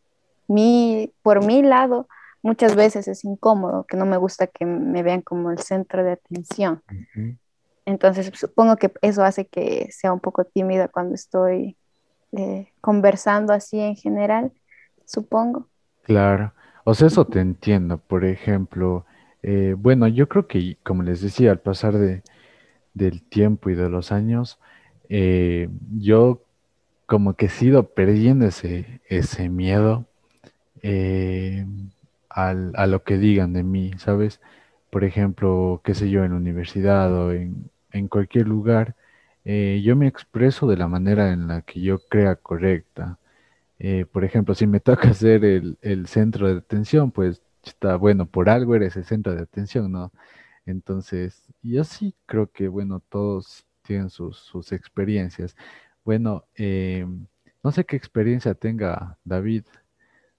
mi, 0.49 1.12
por 1.22 1.44
mi 1.44 1.62
lado, 1.62 2.09
muchas 2.42 2.77
veces 2.77 3.09
es 3.09 3.25
incómodo, 3.25 3.85
que 3.85 3.96
no 3.96 4.07
me 4.07 4.16
gusta 4.16 4.46
que 4.46 4.64
me 4.64 5.03
vean 5.03 5.20
como 5.20 5.51
el 5.51 5.59
centro 5.59 6.05
de 6.05 6.12
atención. 6.12 6.83
Entonces, 7.85 8.31
supongo 8.35 8.77
que 8.77 8.92
eso 9.03 9.25
hace 9.25 9.46
que 9.46 9.88
sea 9.90 10.12
un 10.12 10.20
poco 10.20 10.44
tímida 10.44 10.88
cuando 10.88 11.14
estoy 11.14 11.77
eh, 12.33 12.68
conversando 12.81 13.53
así 13.53 13.81
en 13.81 13.96
general, 13.96 14.53
supongo. 15.06 15.70
Claro, 16.02 16.52
o 16.84 16.94
sea, 16.94 17.08
eso 17.08 17.26
te 17.26 17.40
entiendo. 17.40 17.98
Por 17.98 18.24
ejemplo, 18.24 19.04
eh, 19.42 19.74
bueno, 19.76 20.06
yo 20.08 20.28
creo 20.28 20.46
que, 20.46 20.76
como 20.84 21.02
les 21.02 21.20
decía, 21.20 21.50
al 21.50 21.60
pasar 21.60 21.94
de, 21.98 22.22
del 22.94 23.22
tiempo 23.24 23.70
y 23.70 23.74
de 23.76 23.90
los 23.90 24.12
años, 24.12 24.58
eh, 25.10 25.68
yo 25.98 26.42
como 27.06 27.34
que 27.36 27.46
he 27.48 27.66
ido 27.66 27.88
perdiendo 27.94 28.46
ese, 28.46 29.00
ese 29.08 29.48
miedo 29.50 30.06
eh, 30.82 31.66
al- 32.28 32.72
a 32.76 32.86
lo 32.86 33.02
que 33.04 33.18
digan 33.18 33.52
de 33.52 33.62
mí, 33.64 33.92
¿sabes? 33.98 34.40
Por 34.90 35.04
ejemplo, 35.04 35.80
qué 35.84 35.94
sé 35.94 36.10
yo, 36.10 36.24
en 36.24 36.32
la 36.32 36.36
universidad 36.38 37.12
o 37.14 37.32
en, 37.32 37.70
en 37.92 38.08
cualquier 38.08 38.48
lugar, 38.48 38.94
eh, 39.44 39.82
yo 39.84 39.96
me 39.96 40.06
expreso 40.08 40.66
de 40.66 40.76
la 40.76 40.88
manera 40.88 41.32
en 41.32 41.48
la 41.48 41.62
que 41.62 41.80
yo 41.80 41.98
crea 42.08 42.36
correcta. 42.36 43.18
Eh, 43.78 44.06
por 44.06 44.24
ejemplo, 44.24 44.54
si 44.54 44.66
me 44.66 44.80
toca 44.80 45.12
ser 45.14 45.44
el, 45.44 45.78
el 45.82 46.06
centro 46.08 46.48
de 46.48 46.58
atención, 46.58 47.10
pues 47.12 47.42
está 47.64 47.96
bueno, 47.96 48.26
por 48.26 48.48
algo 48.48 48.74
eres 48.74 48.96
el 48.96 49.04
centro 49.04 49.34
de 49.34 49.42
atención, 49.42 49.92
¿no? 49.92 50.12
Entonces, 50.66 51.44
yo 51.62 51.84
sí 51.84 52.14
creo 52.26 52.50
que, 52.52 52.68
bueno, 52.68 53.00
todos 53.00 53.66
tienen 53.82 54.10
sus, 54.10 54.38
sus 54.38 54.72
experiencias. 54.72 55.56
Bueno, 56.04 56.44
eh, 56.56 57.06
no 57.62 57.72
sé 57.72 57.84
qué 57.84 57.96
experiencia 57.96 58.54
tenga 58.54 59.18
David. 59.24 59.64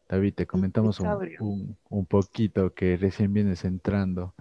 David, 0.09 0.35
te 0.35 0.47
comentamos 0.47 0.99
un, 1.01 1.19
cabrio. 1.19 1.39
un- 1.39 1.77
un 1.89 2.05
poquito 2.05 2.73
que 2.73 2.97
recién 2.97 3.33
vienes 3.33 3.65
entrando. 3.65 4.35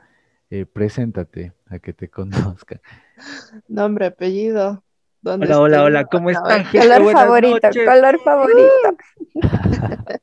Eh, 0.51 0.67
preséntate 0.67 1.55
a 1.67 1.79
que 1.81 1.93
te 1.95 2.11
conozca. 2.11 2.81
Nombre, 3.69 4.07
apellido. 4.07 4.83
¿Dónde 5.27 5.47
Hola, 5.47 5.61
hola, 5.61 5.77
estoy? 5.77 5.87
hola, 5.87 6.05
¿cómo 6.07 6.31
están? 6.31 6.65
gente? 6.65 6.79
Color 6.87 7.03
Buenas 7.03 7.23
favorito, 7.23 7.67
noches. 7.69 7.85
color 7.87 8.21
favorito. 8.21 8.97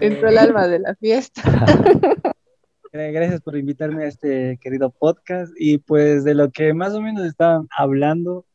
Entró 0.00 0.28
el 0.28 0.38
alma 0.38 0.68
de 0.68 0.78
la 0.78 0.94
fiesta. 0.94 1.42
Gra- 2.92 3.12
Gracias 3.12 3.40
por 3.42 3.56
invitarme 3.56 4.04
a 4.04 4.08
este 4.08 4.58
querido 4.60 4.90
podcast. 4.90 5.52
Y 5.58 5.78
pues 5.78 6.24
de 6.24 6.34
lo 6.34 6.50
que 6.50 6.72
más 6.74 6.94
o 6.94 7.00
menos 7.00 7.24
estaban 7.26 7.66
hablando, 7.76 8.46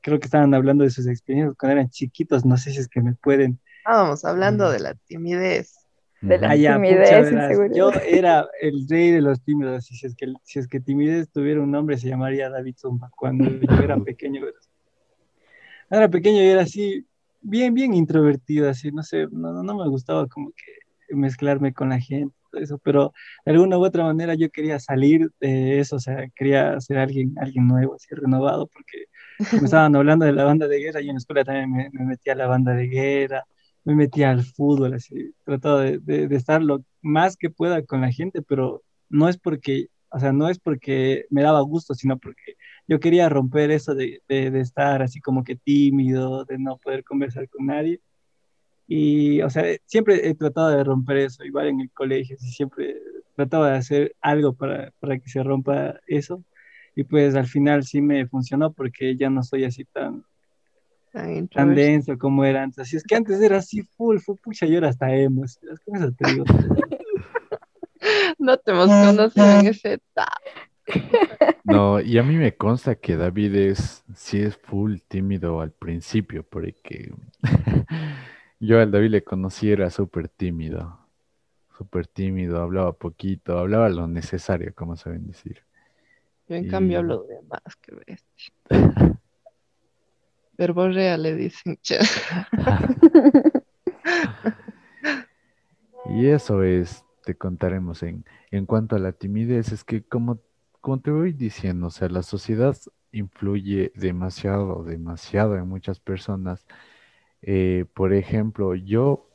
creo 0.00 0.18
que 0.18 0.26
estaban 0.26 0.54
hablando 0.54 0.84
de 0.84 0.90
sus 0.90 1.06
experiencias 1.06 1.54
cuando 1.58 1.74
eran 1.80 1.90
chiquitos. 1.90 2.44
No 2.44 2.56
sé 2.56 2.72
si 2.72 2.78
es 2.78 2.88
que 2.88 3.00
me 3.00 3.14
pueden. 3.14 3.60
Estábamos 3.78 4.24
hablando 4.24 4.70
de 4.70 4.80
la 4.80 4.94
timidez. 5.06 5.74
De 6.20 6.38
la. 6.38 6.50
Ah, 6.50 6.56
ya, 6.56 6.74
timidez, 6.74 7.30
pucha. 7.30 7.68
Yo 7.74 7.90
era 8.08 8.48
el 8.60 8.86
rey 8.88 9.12
de 9.12 9.20
los 9.20 9.42
tímidos. 9.44 9.90
Y 9.90 9.96
si 9.96 10.06
es 10.06 10.16
que, 10.16 10.32
si 10.42 10.58
es 10.58 10.66
que 10.66 10.80
timidez 10.80 11.30
tuviera 11.30 11.60
un 11.60 11.70
nombre, 11.70 11.96
se 11.98 12.08
llamaría 12.08 12.50
David 12.50 12.74
Zumba. 12.78 13.10
Cuando 13.16 13.44
yo 13.48 13.82
era 13.84 13.96
pequeño, 14.04 14.40
era 15.90 16.08
pequeño, 16.10 16.38
yo 16.42 16.50
era 16.50 16.62
así, 16.62 17.06
bien, 17.40 17.74
bien 17.74 17.94
introvertido, 17.94 18.68
así, 18.68 18.90
no 18.92 19.02
sé, 19.02 19.26
no, 19.30 19.62
no- 19.62 19.74
me 19.76 19.88
gustaba 19.88 20.26
como 20.28 20.52
que 20.52 21.14
mezclarme 21.16 21.72
con 21.72 21.90
la 21.90 22.00
gente, 22.00 22.34
todo 22.50 22.60
eso, 22.62 22.78
pero 22.78 23.12
de 23.44 23.52
alguna 23.52 23.78
u 23.78 23.84
otra 23.84 24.04
manera 24.04 24.34
yo 24.34 24.50
quería 24.50 24.78
salir 24.80 25.30
de 25.40 25.78
eso, 25.80 25.96
o 25.96 26.00
sea, 26.00 26.28
quería 26.34 26.80
ser 26.80 26.98
alguien, 26.98 27.34
alguien 27.40 27.66
nuevo, 27.68 27.94
así, 27.94 28.14
renovado, 28.14 28.66
porque 28.68 29.04
me 29.58 29.64
estaban 29.66 29.94
hablando 29.96 30.24
de 30.26 30.32
la 30.32 30.44
banda 30.44 30.68
de 30.68 30.78
guerra, 30.80 31.00
yo 31.00 31.08
en 31.08 31.14
la 31.16 31.18
escuela 31.18 31.44
también 31.44 31.70
me, 31.72 31.90
me 31.92 32.04
metí 32.06 32.30
a 32.30 32.34
la 32.34 32.46
banda 32.46 32.72
de 32.74 32.86
guerra, 32.88 33.44
me 33.84 33.94
metí 33.94 34.22
al 34.24 34.42
fútbol, 34.44 34.94
así, 34.94 35.32
trataba 35.44 35.82
de, 35.82 35.98
de, 35.98 36.28
de 36.28 36.36
estar 36.36 36.62
lo 36.62 36.84
más 37.02 37.36
que 37.36 37.50
pueda 37.50 37.84
con 37.84 38.00
la 38.02 38.12
gente, 38.12 38.42
pero 38.42 38.82
no 39.08 39.28
es 39.28 39.38
porque, 39.38 39.86
o 40.10 40.18
sea, 40.18 40.32
no 40.32 40.48
es 40.48 40.58
porque 40.58 41.26
me 41.30 41.42
daba 41.42 41.60
gusto, 41.60 41.94
sino 41.94 42.18
porque 42.18 42.54
yo 42.88 43.00
quería 43.00 43.28
romper 43.28 43.70
eso 43.70 43.94
de, 43.94 44.22
de, 44.28 44.50
de 44.50 44.60
estar 44.60 45.02
así 45.02 45.20
como 45.20 45.44
que 45.44 45.56
tímido, 45.56 46.44
de 46.44 46.58
no 46.58 46.78
poder 46.78 47.04
conversar 47.04 47.48
con 47.48 47.66
nadie. 47.66 48.00
Y, 48.86 49.42
o 49.42 49.50
sea, 49.50 49.64
siempre 49.84 50.28
he 50.28 50.34
tratado 50.34 50.70
de 50.70 50.84
romper 50.84 51.16
eso, 51.18 51.44
igual 51.44 51.68
en 51.68 51.80
el 51.80 51.90
colegio, 51.90 52.36
siempre 52.38 52.96
trataba 53.34 53.70
de 53.72 53.78
hacer 53.78 54.16
algo 54.20 54.54
para, 54.54 54.92
para 55.00 55.18
que 55.18 55.28
se 55.28 55.42
rompa 55.42 55.98
eso. 56.06 56.44
Y 56.94 57.04
pues 57.04 57.34
al 57.34 57.46
final 57.46 57.84
sí 57.84 58.00
me 58.00 58.26
funcionó 58.26 58.72
porque 58.72 59.16
ya 59.16 59.28
no 59.28 59.42
soy 59.42 59.64
así 59.64 59.84
tan, 59.84 60.24
Tan 61.52 61.74
denso 61.74 62.18
como 62.18 62.44
era 62.44 62.62
antes. 62.62 62.78
Así 62.80 62.96
es 62.96 63.02
que 63.02 63.16
antes 63.16 63.40
era 63.40 63.56
así 63.56 63.82
full, 63.96 64.18
full, 64.18 64.36
pucha, 64.42 64.66
yo 64.66 64.78
era 64.78 64.90
hasta 64.90 65.14
emo. 65.14 65.44
No 68.38 68.56
te 68.58 68.72
conocido 68.72 69.60
en 69.60 69.66
esa 69.66 69.92
etapa. 69.94 70.36
No, 71.64 72.00
y 72.00 72.18
a 72.18 72.22
mí 72.22 72.36
me 72.36 72.56
consta 72.56 72.94
que 72.94 73.16
David 73.16 73.54
es, 73.56 74.04
sí 74.14 74.40
es 74.40 74.56
full 74.56 74.98
tímido 75.08 75.60
al 75.60 75.72
principio, 75.72 76.44
porque 76.44 77.12
yo 78.60 78.80
al 78.80 78.90
David 78.92 79.10
le 79.10 79.24
conocí, 79.24 79.70
era 79.72 79.90
súper 79.90 80.28
tímido, 80.28 80.98
súper 81.76 82.06
tímido, 82.06 82.62
hablaba 82.62 82.92
poquito, 82.92 83.58
hablaba 83.58 83.88
lo 83.88 84.06
necesario, 84.06 84.72
como 84.74 84.96
saben 84.96 85.26
decir. 85.26 85.64
Yo 86.48 86.54
en 86.56 86.66
Y- 86.66 86.68
cambio 86.68 87.00
hablo 87.00 87.24
de 87.24 87.42
más 87.42 87.76
que 87.82 87.96
bestia. 87.96 88.54
Verborrea 90.56 91.18
le 91.18 91.34
dicen. 91.34 91.78
Y 96.08 96.26
eso 96.28 96.62
es, 96.62 97.04
te 97.24 97.34
contaremos 97.34 98.04
en, 98.04 98.24
en 98.52 98.64
cuanto 98.64 98.94
a 98.94 99.00
la 99.00 99.10
timidez, 99.12 99.72
es 99.72 99.82
que 99.82 100.04
como, 100.04 100.38
voy 100.86 101.32
diciendo, 101.32 101.88
o 101.88 101.90
sea, 101.90 102.08
la 102.08 102.22
sociedad 102.22 102.76
influye 103.12 103.92
demasiado, 103.96 104.84
demasiado 104.84 105.56
en 105.56 105.68
muchas 105.68 106.00
personas. 106.00 106.66
Eh, 107.42 107.86
por 107.94 108.12
ejemplo, 108.12 108.74
yo, 108.74 109.28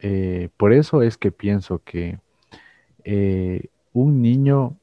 eh, 0.00 0.50
por 0.56 0.72
eso 0.72 1.02
es 1.02 1.16
que 1.18 1.30
pienso 1.32 1.82
que 1.84 2.20
eh, 3.04 3.68
un 3.92 4.22
niño 4.22 4.76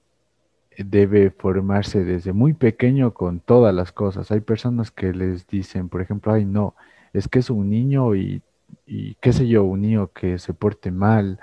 debe 0.78 1.32
formarse 1.32 2.04
desde 2.04 2.34
muy 2.34 2.54
pequeño 2.54 3.14
con 3.14 3.40
todas 3.40 3.74
las 3.74 3.92
cosas. 3.92 4.32
Hay 4.32 4.42
personas 4.42 4.92
que 4.92 5.14
les 5.14 5.48
dicen, 5.48 5.90
por 5.90 6.02
ejemplo, 6.02 6.34
ay, 6.34 6.46
no, 6.46 6.76
es 7.14 7.28
que 7.28 7.40
es 7.40 7.50
un 7.50 7.70
niño 7.70 8.16
y, 8.16 8.42
y 8.86 9.16
qué 9.16 9.34
sé 9.34 9.48
yo, 9.48 9.64
un 9.64 9.82
niño 9.82 10.12
que 10.14 10.38
se 10.40 10.54
porte 10.54 10.92
mal 10.92 11.40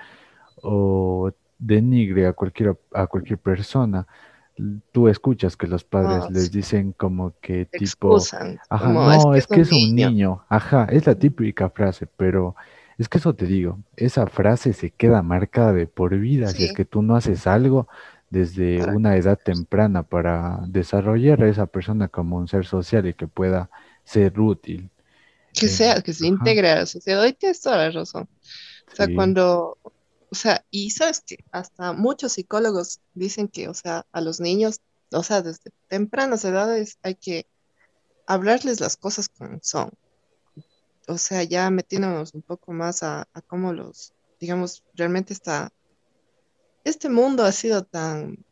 o 0.63 1.33
denigre 1.59 2.27
a 2.27 2.33
cualquier, 2.35 2.79
a 2.93 3.07
cualquier 3.07 3.39
persona. 3.39 4.07
Tú 4.93 5.09
escuchas 5.09 5.57
que 5.57 5.67
los 5.67 5.83
padres 5.85 6.25
Ah, 6.25 6.29
les 6.31 6.51
dicen 6.53 6.93
como 6.93 7.33
que 7.41 7.65
tipo, 7.65 7.85
excusan. 8.17 8.59
Ajá, 8.69 8.87
como, 8.87 9.01
no, 9.03 9.35
es 9.35 9.47
que 9.47 9.63
es 9.63 9.73
un 9.73 9.95
niño. 9.95 10.45
Ajá, 10.49 10.85
es 10.91 11.07
la 11.07 11.15
típica 11.15 11.71
frase, 11.71 12.07
pero 12.07 12.55
es 12.99 13.09
que 13.09 13.19
eso 13.19 13.35
te 13.35 13.47
digo, 13.47 13.79
esa 13.97 14.27
frase 14.27 14.73
se 14.75 14.91
queda 14.91 15.23
marcada 15.23 15.73
de 15.73 15.87
por 15.87 16.17
vida 16.19 16.49
si 16.49 16.65
es 16.65 16.73
que 16.73 16.85
tú 16.85 17.03
no 17.03 17.17
haces 17.17 17.47
algo 17.47 17.89
desde 18.31 18.83
una 18.95 19.17
edad 19.17 19.39
temprana 19.43 20.03
para 20.03 20.61
desarrollar 20.67 21.43
a 21.43 21.49
esa 21.49 21.67
persona 21.67 22.09
como 22.09 22.37
un 22.37 22.49
ser 22.49 22.65
social 22.67 23.07
y 23.07 23.15
que 23.15 23.27
pueda 23.27 23.71
ser 24.05 24.39
útil. 24.39 24.91
Que 25.53 25.67
Eh, 25.67 25.69
sea, 25.69 26.01
que 26.03 26.13
se 26.13 26.27
ajá. 26.27 26.35
integre 26.35 26.71
a 26.71 26.77
la 26.77 26.87
sociedad. 26.87 27.23
Hoy 27.23 27.33
tienes 27.35 27.61
toda 27.61 27.77
la 27.79 27.91
razón. 27.91 28.29
O 28.93 28.97
sea, 28.97 29.07
Sí. 29.07 29.15
cuando 29.15 29.79
o 30.33 30.37
sea, 30.37 30.65
y 30.71 30.91
sabes 30.91 31.23
que 31.27 31.39
hasta 31.53 31.93
muchos 31.93 32.33
psicólogos 32.33 33.01
dicen 33.15 33.49
que, 33.49 33.69
o 33.69 33.75
sea, 33.75 34.07
a 34.13 34.21
los 34.23 34.41
niños, 34.41 34.81
o 35.13 35.23
sea, 35.23 35.43
desde 35.43 35.71
tempranas 35.89 36.45
edades 36.47 36.99
hay 37.03 37.17
que 37.17 37.47
hablarles 38.27 38.81
las 38.81 38.97
cosas 38.97 39.29
como 39.31 39.59
son. 39.63 39.91
O 41.07 41.17
sea, 41.17 41.45
ya 41.45 41.71
metiéndonos 41.71 42.35
un 42.35 42.43
poco 42.43 42.73
más 42.73 43.05
a, 43.05 43.29
a 43.33 43.41
cómo 43.43 43.73
los, 43.73 44.13
digamos, 44.41 44.83
realmente 44.95 45.33
está, 45.33 45.71
este 46.85 47.09
mundo 47.09 47.43
ha 47.43 47.51
sido 47.51 47.83
tan, 47.85 48.45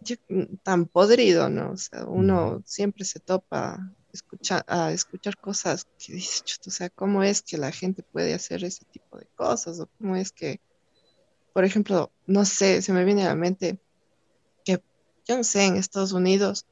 yo- 0.00 0.16
tan 0.62 0.86
podrido, 0.86 1.48
¿no? 1.48 1.72
O 1.72 1.76
sea, 1.76 2.04
uno 2.06 2.62
siempre 2.64 3.04
se 3.04 3.20
topa 3.20 3.78
escucha, 4.16 4.64
a 4.68 4.92
escuchar 4.92 5.38
cosas 5.38 5.86
que 5.98 6.14
dices, 6.14 6.42
"Chuta, 6.44 6.70
o 6.70 6.72
sea, 6.72 6.90
¿cómo 6.90 7.22
es 7.22 7.42
que 7.42 7.58
la 7.58 7.72
gente 7.72 8.02
puede 8.04 8.34
hacer 8.34 8.64
ese 8.64 8.84
tipo 8.86 9.18
de 9.18 9.28
cosas? 9.36 9.80
O 9.80 9.88
cómo 9.98 10.16
es 10.16 10.32
que, 10.32 10.60
por 11.52 11.64
ejemplo, 11.64 12.12
no 12.26 12.44
sé, 12.44 12.82
se 12.82 12.92
me 12.92 13.04
viene 13.04 13.24
a 13.24 13.28
la 13.30 13.36
mente 13.36 13.80
que, 14.64 14.82
yo 15.28 15.36
no 15.38 15.44
sé, 15.44 15.66
en 15.66 15.76
Estados 15.76 16.12
Unidos 16.12 16.66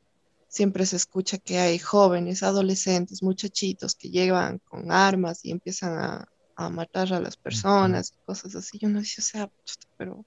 siempre 0.49 0.87
se 0.87 0.97
escucha 0.97 1.39
que 1.39 1.59
hay 1.61 1.79
jóvenes, 1.81 2.43
adolescentes, 2.45 3.23
muchachitos 3.23 3.95
que 3.97 4.11
llegan 4.11 4.61
con 4.61 4.93
armas 4.93 5.45
y 5.45 5.53
empiezan 5.53 5.99
a, 5.99 6.27
a 6.57 6.71
matar 6.71 7.13
a 7.15 7.21
las 7.21 7.37
personas 7.39 8.13
y 8.15 8.19
cosas 8.27 8.55
así. 8.57 8.79
Yo 8.81 8.89
no 8.91 9.03
sé, 9.05 9.21
o 9.21 9.25
sea, 9.25 9.51
pero 9.99 10.27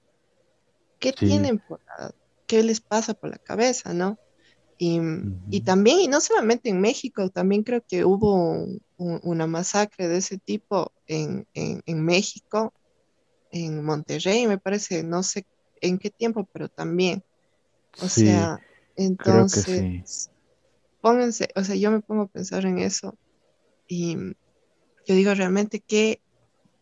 ¿qué 0.99 1.12
Sí. 1.12 1.28
tienen 1.28 1.60
por 1.60 1.82
la- 1.97 2.12
qué 2.47 2.63
les 2.63 2.82
pasa 2.82 3.13
por 3.13 3.30
la 3.30 3.39
cabeza, 3.39 3.93
no? 3.93 4.19
Y, 4.78 5.00
y 5.50 5.62
también, 5.62 6.00
y 6.02 6.08
no 6.08 6.22
solamente 6.22 6.70
en 6.70 6.82
México, 6.82 7.30
también 7.30 7.64
creo 7.64 7.82
que 7.88 8.06
hubo 8.06 8.36
un- 8.36 8.82
un- 8.98 9.20
una 9.24 9.48
masacre 9.48 10.08
de 10.08 10.18
ese 10.18 10.38
tipo 10.40 10.94
en, 11.08 11.48
en, 11.54 11.82
en 11.86 12.04
México, 12.06 12.74
en 13.52 13.84
Monterrey, 13.86 14.48
me 14.48 14.60
parece, 14.60 15.04
no 15.04 15.24
sé 15.24 15.46
en 15.82 16.00
qué 16.00 16.12
tiempo, 16.12 16.48
pero 16.54 16.70
también. 16.70 17.24
O 17.98 18.10
Sí, 18.10 18.22
sea, 18.22 18.60
sí. 19.54 20.06
entonces, 20.06 20.32
pónganse, 21.02 21.50
o 21.56 21.64
sea, 21.64 21.76
yo 21.76 21.92
me 21.92 22.02
pongo 22.02 22.24
a 22.24 22.28
pensar 22.28 22.66
en 22.66 22.80
eso 22.80 23.18
y 23.88 24.18
yo 25.06 25.16
digo 25.16 25.34
realmente 25.36 25.82
que, 25.82 26.22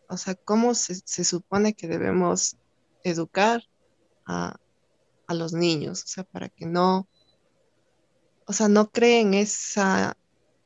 o 0.09 0.17
sea, 0.17 0.35
¿cómo 0.45 0.75
se, 0.75 0.95
se 1.05 1.23
supone 1.25 1.73
que 1.75 1.87
debemos 1.87 2.57
educar 3.03 3.63
a, 4.25 4.57
a 5.27 5.33
los 5.35 5.53
niños? 5.53 6.03
O 6.03 6.07
sea, 6.07 6.23
para 6.25 6.49
que 6.49 6.65
no, 6.67 7.09
o 8.45 8.53
sea, 8.53 8.67
no 8.67 8.89
creen 8.89 9.33
esa 9.33 10.17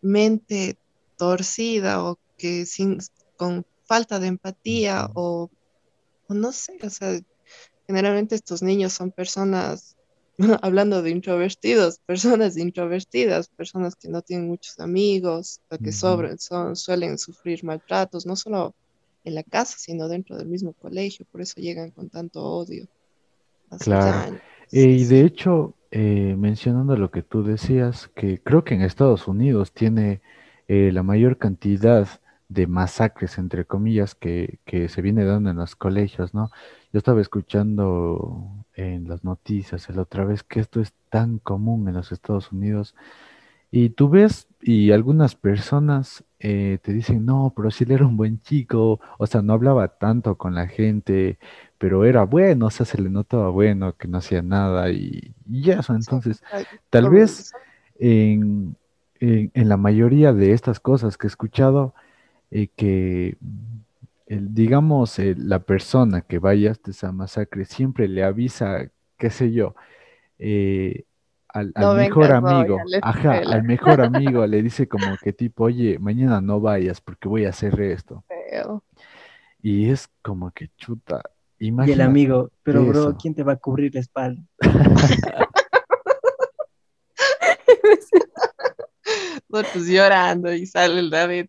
mente 0.01 0.77
torcida 1.17 2.03
o 2.03 2.19
que 2.37 2.65
sin, 2.65 2.99
con 3.35 3.65
falta 3.85 4.19
de 4.19 4.27
empatía 4.27 5.09
o, 5.13 5.49
o 6.27 6.33
no 6.33 6.51
sé, 6.51 6.77
o 6.83 6.89
sea, 6.89 7.19
generalmente 7.87 8.35
estos 8.35 8.61
niños 8.61 8.93
son 8.93 9.11
personas, 9.11 9.95
hablando 10.61 11.01
de 11.01 11.11
introvertidos, 11.11 11.99
personas 12.05 12.57
introvertidas, 12.57 13.47
personas 13.47 13.95
que 13.95 14.09
no 14.09 14.21
tienen 14.21 14.47
muchos 14.47 14.79
amigos, 14.79 15.61
que 15.83 15.91
son, 15.91 16.75
suelen 16.75 17.17
sufrir 17.17 17.63
maltratos, 17.63 18.25
no 18.25 18.35
solo 18.35 18.75
en 19.23 19.35
la 19.35 19.43
casa, 19.43 19.77
sino 19.79 20.07
dentro 20.07 20.37
del 20.37 20.47
mismo 20.47 20.73
colegio, 20.73 21.25
por 21.31 21.41
eso 21.41 21.59
llegan 21.59 21.91
con 21.91 22.09
tanto 22.09 22.43
odio 22.43 22.87
Claro. 23.79 24.19
años. 24.19 24.41
Eh, 24.71 24.83
y 24.83 25.05
de 25.05 25.21
hecho, 25.21 25.73
eh, 25.91 26.35
mencionando 26.37 26.95
lo 26.97 27.11
que 27.11 27.23
tú 27.23 27.43
decías, 27.43 28.09
que 28.15 28.41
creo 28.41 28.63
que 28.63 28.75
en 28.75 28.81
Estados 28.81 29.27
Unidos 29.27 29.73
tiene 29.73 30.21
eh, 30.67 30.91
la 30.93 31.03
mayor 31.03 31.37
cantidad 31.37 32.07
de 32.49 32.67
masacres, 32.67 33.37
entre 33.37 33.65
comillas, 33.65 34.15
que, 34.15 34.59
que 34.65 34.89
se 34.89 35.01
viene 35.01 35.25
dando 35.25 35.49
en 35.49 35.57
los 35.57 35.75
colegios, 35.75 36.33
¿no? 36.33 36.51
Yo 36.93 36.99
estaba 36.99 37.21
escuchando 37.21 38.65
en 38.75 39.07
las 39.07 39.23
noticias 39.23 39.89
la 39.89 40.03
otra 40.03 40.25
vez 40.25 40.43
que 40.43 40.59
esto 40.59 40.81
es 40.81 40.93
tan 41.09 41.39
común 41.39 41.87
en 41.87 41.95
los 41.95 42.11
Estados 42.11 42.51
Unidos 42.51 42.95
y 43.71 43.89
tú 43.89 44.09
ves 44.09 44.47
y 44.61 44.91
algunas 44.91 45.35
personas 45.35 46.23
eh, 46.39 46.79
te 46.81 46.93
dicen, 46.93 47.25
no, 47.25 47.53
pero 47.55 47.69
si 47.71 47.83
él 47.83 47.91
era 47.91 48.05
un 48.07 48.15
buen 48.17 48.41
chico, 48.41 48.99
o 49.17 49.27
sea, 49.27 49.41
no 49.41 49.53
hablaba 49.53 49.97
tanto 49.97 50.37
con 50.37 50.55
la 50.55 50.67
gente, 50.67 51.37
pero 51.77 52.05
era 52.05 52.23
bueno, 52.23 52.67
o 52.67 52.69
sea, 52.69 52.85
se 52.85 53.01
le 53.01 53.09
notaba 53.09 53.49
bueno, 53.49 53.95
que 53.95 54.07
no 54.07 54.17
hacía 54.17 54.41
nada 54.41 54.89
y, 54.91 55.33
y 55.49 55.71
eso, 55.71 55.93
entonces, 55.93 56.41
tal 56.89 57.09
vez 57.09 57.51
en, 57.99 58.75
en, 59.19 59.51
en 59.53 59.69
la 59.69 59.77
mayoría 59.77 60.33
de 60.33 60.53
estas 60.53 60.79
cosas 60.79 61.17
que 61.17 61.27
he 61.27 61.29
escuchado, 61.29 61.93
eh, 62.51 62.69
que 62.75 63.37
el, 64.27 64.53
digamos, 64.53 65.19
eh, 65.19 65.35
la 65.37 65.59
persona 65.59 66.21
que 66.21 66.39
vaya 66.39 66.71
hasta 66.71 66.91
esa 66.91 67.11
masacre 67.11 67.65
siempre 67.65 68.07
le 68.07 68.23
avisa, 68.23 68.89
qué 69.17 69.29
sé 69.29 69.51
yo, 69.51 69.75
eh, 70.39 71.05
al, 71.49 71.71
al 71.75 71.83
No 71.83 71.93
mejor 71.95 72.27
vengas 72.27 72.43
amigo, 72.53 72.77
a 73.01 73.09
ajá, 73.09 73.37
al 73.39 73.63
mejor 73.63 74.01
amigo 74.01 74.45
le 74.45 74.61
dice 74.61 74.87
como 74.87 75.15
que 75.23 75.33
tipo, 75.33 75.65
oye, 75.65 75.97
mañana 75.97 76.41
no 76.41 76.59
vayas 76.59 77.01
porque 77.01 77.27
voy 77.27 77.45
a 77.45 77.49
hacer 77.49 77.79
esto. 77.81 78.23
Feo. 78.27 78.83
Y 79.61 79.89
es 79.89 80.09
como 80.21 80.51
que 80.51 80.69
chuta, 80.77 81.21
Y 81.59 81.69
el 81.91 82.01
amigo, 82.01 82.51
pero 82.63 82.85
bro, 82.85 83.09
eso. 83.09 83.17
¿quién 83.19 83.33
te 83.33 83.43
va 83.43 83.53
a 83.53 83.57
cubrir 83.57 83.93
la 83.95 84.01
espalda? 84.01 84.41
Nosotros 89.49 89.87
llorando 89.87 90.53
y 90.53 90.65
sale 90.65 90.99
el 90.99 91.09
David, 91.09 91.47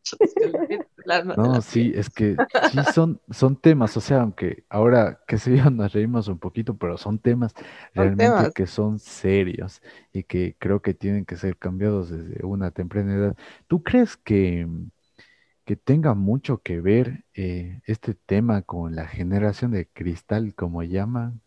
No, 1.37 1.61
sí, 1.61 1.93
es 1.95 2.09
que 2.09 2.37
sí 2.71 2.79
son, 2.95 3.21
son 3.31 3.57
temas, 3.57 3.97
o 3.97 4.01
sea, 4.01 4.21
aunque 4.21 4.65
ahora, 4.69 5.21
qué 5.27 5.37
sé 5.37 5.57
yo, 5.57 5.69
nos 5.71 5.93
reímos 5.93 6.29
un 6.29 6.39
poquito, 6.39 6.77
pero 6.77 6.97
son 6.97 7.19
temas 7.19 7.55
realmente 7.95 8.25
temas. 8.25 8.55
que 8.55 8.67
son 8.67 8.99
serios 9.01 9.83
y 10.13 10.23
que 10.23 10.55
creo 10.59 10.81
que 10.81 10.95
tienen 10.95 11.25
que 11.25 11.37
ser 11.37 11.57
cambiados 11.57 12.11
desde 12.11 12.47
una 12.47 12.71
temprana 12.71 13.15
edad. 13.15 13.37
¿Tú 13.67 13.83
crees 13.83 14.17
que, 14.17 14.67
que 15.69 15.77
tenga 15.77 16.15
mucho 16.15 16.63
que 16.63 16.81
ver 16.81 17.27
eh, 17.35 17.83
este 17.85 18.15
tema 18.15 18.63
con 18.63 18.97
la 18.97 19.07
generación 19.07 19.71
de 19.71 19.87
cristal, 19.87 20.55
como 20.55 20.83
llaman? 20.83 21.43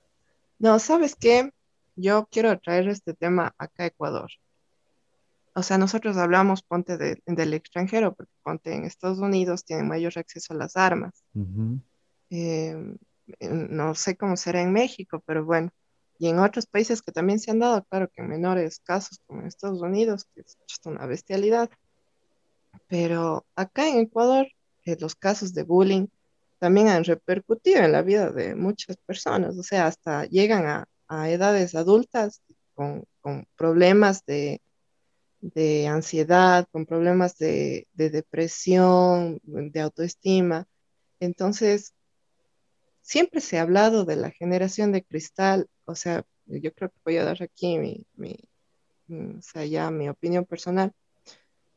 No, 0.60 0.78
¿sabes 0.78 1.16
qué? 1.16 1.52
Yo 1.96 2.28
quiero 2.30 2.56
traer 2.60 2.88
este 2.88 3.16
tema 3.16 3.56
acá 3.58 3.82
a 3.82 3.88
Ecuador. 3.88 4.30
O 5.56 5.64
sea, 5.64 5.80
nosotros 5.80 6.18
hablamos, 6.18 6.62
ponte, 6.62 7.00
de- 7.00 7.20
del 7.26 7.56
extranjero, 7.56 8.14
porque 8.14 8.32
ponte 8.44 8.76
en 8.76 8.84
Estados 8.86 9.18
Unidos 9.18 9.66
tienen 9.66 9.88
mayor 9.88 10.14
acceso 10.16 10.54
a 10.54 10.58
las 10.58 10.78
armas. 10.78 11.24
Eh, 12.30 12.96
en- 13.40 13.76
no 13.76 13.96
sé 13.96 14.16
cómo 14.18 14.38
será 14.38 14.62
en 14.62 14.72
México, 14.72 15.24
pero 15.26 15.44
bueno. 15.44 15.72
Y 16.20 16.28
en 16.28 16.38
otros 16.38 16.68
países 16.68 17.02
que 17.02 17.12
también 17.12 17.40
se 17.40 17.50
han 17.50 17.58
dado, 17.58 17.84
claro 17.86 18.08
que 18.08 18.22
en 18.22 18.30
menores 18.30 18.82
casos, 18.84 19.20
como 19.26 19.42
en 19.42 19.48
Estados 19.48 19.82
Unidos, 19.82 20.28
que 20.36 20.42
es 20.42 20.56
una 20.86 21.08
bestialidad. 21.08 21.72
Pero 22.92 23.46
acá 23.56 23.88
en 23.88 24.00
Ecuador, 24.00 24.50
eh, 24.84 24.98
los 25.00 25.16
casos 25.16 25.54
de 25.54 25.64
bullying 25.64 26.08
también 26.60 26.90
han 26.90 27.06
repercutido 27.06 27.80
en 27.80 27.94
la 27.94 28.02
vida 28.02 28.32
de 28.32 28.54
muchas 28.54 28.98
personas. 28.98 29.58
O 29.58 29.64
sea, 29.64 29.88
hasta 29.88 30.26
llegan 30.26 30.66
a, 30.66 30.90
a 31.08 31.30
edades 31.30 31.74
adultas 31.74 32.42
con, 32.76 33.06
con 33.22 33.48
problemas 33.56 34.26
de, 34.26 34.62
de 35.40 35.88
ansiedad, 35.88 36.68
con 36.70 36.86
problemas 36.86 37.38
de, 37.38 37.88
de 37.94 38.10
depresión, 38.10 39.40
de 39.44 39.80
autoestima. 39.80 40.68
Entonces, 41.22 41.94
siempre 43.02 43.40
se 43.40 43.58
ha 43.58 43.62
hablado 43.62 44.04
de 44.04 44.18
la 44.18 44.32
generación 44.32 44.92
de 44.92 45.06
cristal, 45.06 45.70
o 45.86 45.96
sea, 45.96 46.26
yo 46.46 46.74
creo 46.74 46.90
que 46.90 47.00
voy 47.06 47.16
a 47.16 47.24
dar 47.24 47.42
aquí 47.42 47.78
mi, 47.78 48.06
mi, 48.16 48.38
o 49.38 49.42
sea, 49.42 49.64
ya 49.66 49.90
mi 49.92 50.10
opinión 50.10 50.44
personal, 50.44 50.92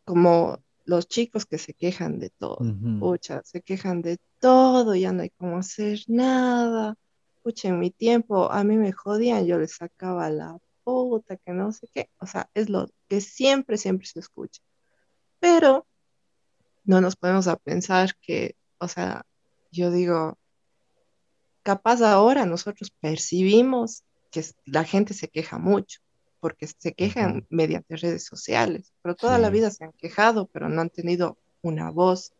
como 0.05 0.59
los 0.85 1.09
chicos 1.09 1.47
que 1.47 1.59
se 1.59 1.75
quejan 1.75 2.19
de 2.19 2.31
todo, 2.31 2.59
pucha, 3.01 3.43
se 3.45 3.63
quejan 3.63 4.03
de 4.03 4.19
todo, 4.39 4.95
ya 4.95 5.13
no 5.13 5.23
hay 5.23 5.31
cómo 5.31 5.59
hacer 5.59 6.01
nada, 6.09 6.97
pucha, 7.43 7.69
en 7.69 7.79
mi 7.79 7.91
tiempo 7.91 8.51
a 8.51 8.65
mí 8.65 8.77
me 8.77 8.93
jodían, 8.93 9.47
yo 9.47 9.59
les 9.59 9.77
sacaba 9.77 10.29
la 10.31 10.59
puta, 10.85 11.37
que 11.37 11.53
no 11.53 11.73
sé 11.73 11.89
qué, 11.93 12.11
o 12.19 12.27
sea, 12.27 12.51
es 12.55 12.69
lo 12.69 12.89
que 13.09 13.21
siempre, 13.21 13.79
siempre 13.79 14.07
se 14.07 14.21
escucha, 14.21 14.63
pero 15.41 15.87
no 16.85 17.01
nos 17.01 17.17
ponemos 17.17 17.49
a 17.49 17.57
pensar 17.57 18.15
que, 18.21 18.57
o 18.79 18.89
sea, 18.89 19.25
yo 19.73 19.91
digo, 19.91 20.39
capaz 21.63 22.03
ahora 22.03 22.45
nosotros 22.45 22.93
percibimos 23.01 24.05
que 24.31 24.45
la 24.67 24.85
gente 24.85 25.15
se 25.15 25.29
queja 25.29 25.59
mucho, 25.59 26.01
porque 26.45 26.67
se 26.67 26.93
quejan 26.93 27.39
Ujú. 27.39 27.47
mediante 27.49 27.97
redes 27.97 28.27
sociales, 28.27 28.93
pero 29.01 29.15
toda 29.17 29.39
la 29.39 29.49
Sí. 29.49 29.55
vida 29.55 29.71
se 29.71 29.83
han 29.83 29.93
quejado, 29.93 30.47
pero 30.49 30.69
no 30.69 30.83
han 30.83 30.91
tenido 30.91 31.39
una 31.63 31.91
voz 31.91 32.35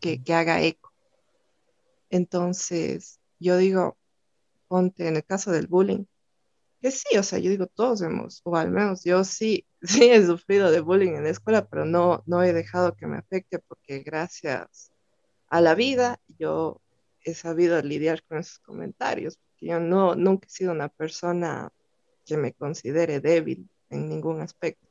que, 0.00 0.22
que 0.22 0.34
haga 0.34 0.62
eco. 0.62 0.92
Entonces, 2.10 3.18
yo 3.40 3.56
digo, 3.56 3.98
ponte 4.68 5.08
en 5.08 5.16
el 5.16 5.24
caso 5.24 5.50
del 5.50 5.66
bullying, 5.66 6.04
que 6.80 6.92
sí, 6.92 7.18
o 7.18 7.24
sea, 7.24 7.40
yo 7.40 7.50
digo, 7.50 7.66
todos 7.66 8.02
hemos, 8.02 8.40
o 8.44 8.54
al 8.54 8.70
menos 8.70 9.02
yo 9.02 9.24
sí, 9.24 9.66
sí 9.82 10.04
he 10.04 10.24
sufrido 10.24 10.70
de 10.70 10.78
bullying 10.78 11.14
en 11.14 11.24
la 11.24 11.30
escuela, 11.30 11.66
pero 11.66 11.84
no, 11.84 12.22
no 12.26 12.40
he 12.44 12.52
dejado 12.52 12.94
que 12.94 13.08
me 13.08 13.16
afecte 13.16 13.58
porque 13.58 13.98
gracias 14.04 14.92
a 15.48 15.60
la 15.60 15.74
vida 15.74 16.20
yo 16.38 16.80
he 17.22 17.34
sabido 17.34 17.82
lidiar 17.82 18.22
con 18.22 18.38
esos 18.38 18.60
comentarios, 18.60 19.38
porque 19.38 19.66
yo 19.66 19.80
no, 19.80 20.14
nunca 20.14 20.46
he 20.46 20.50
sido 20.50 20.70
una 20.70 20.88
persona 20.88 21.72
que 22.24 22.36
me 22.36 22.52
considere 22.52 23.20
débil 23.20 23.68
en 23.90 24.08
ningún 24.08 24.40
aspecto. 24.40 24.86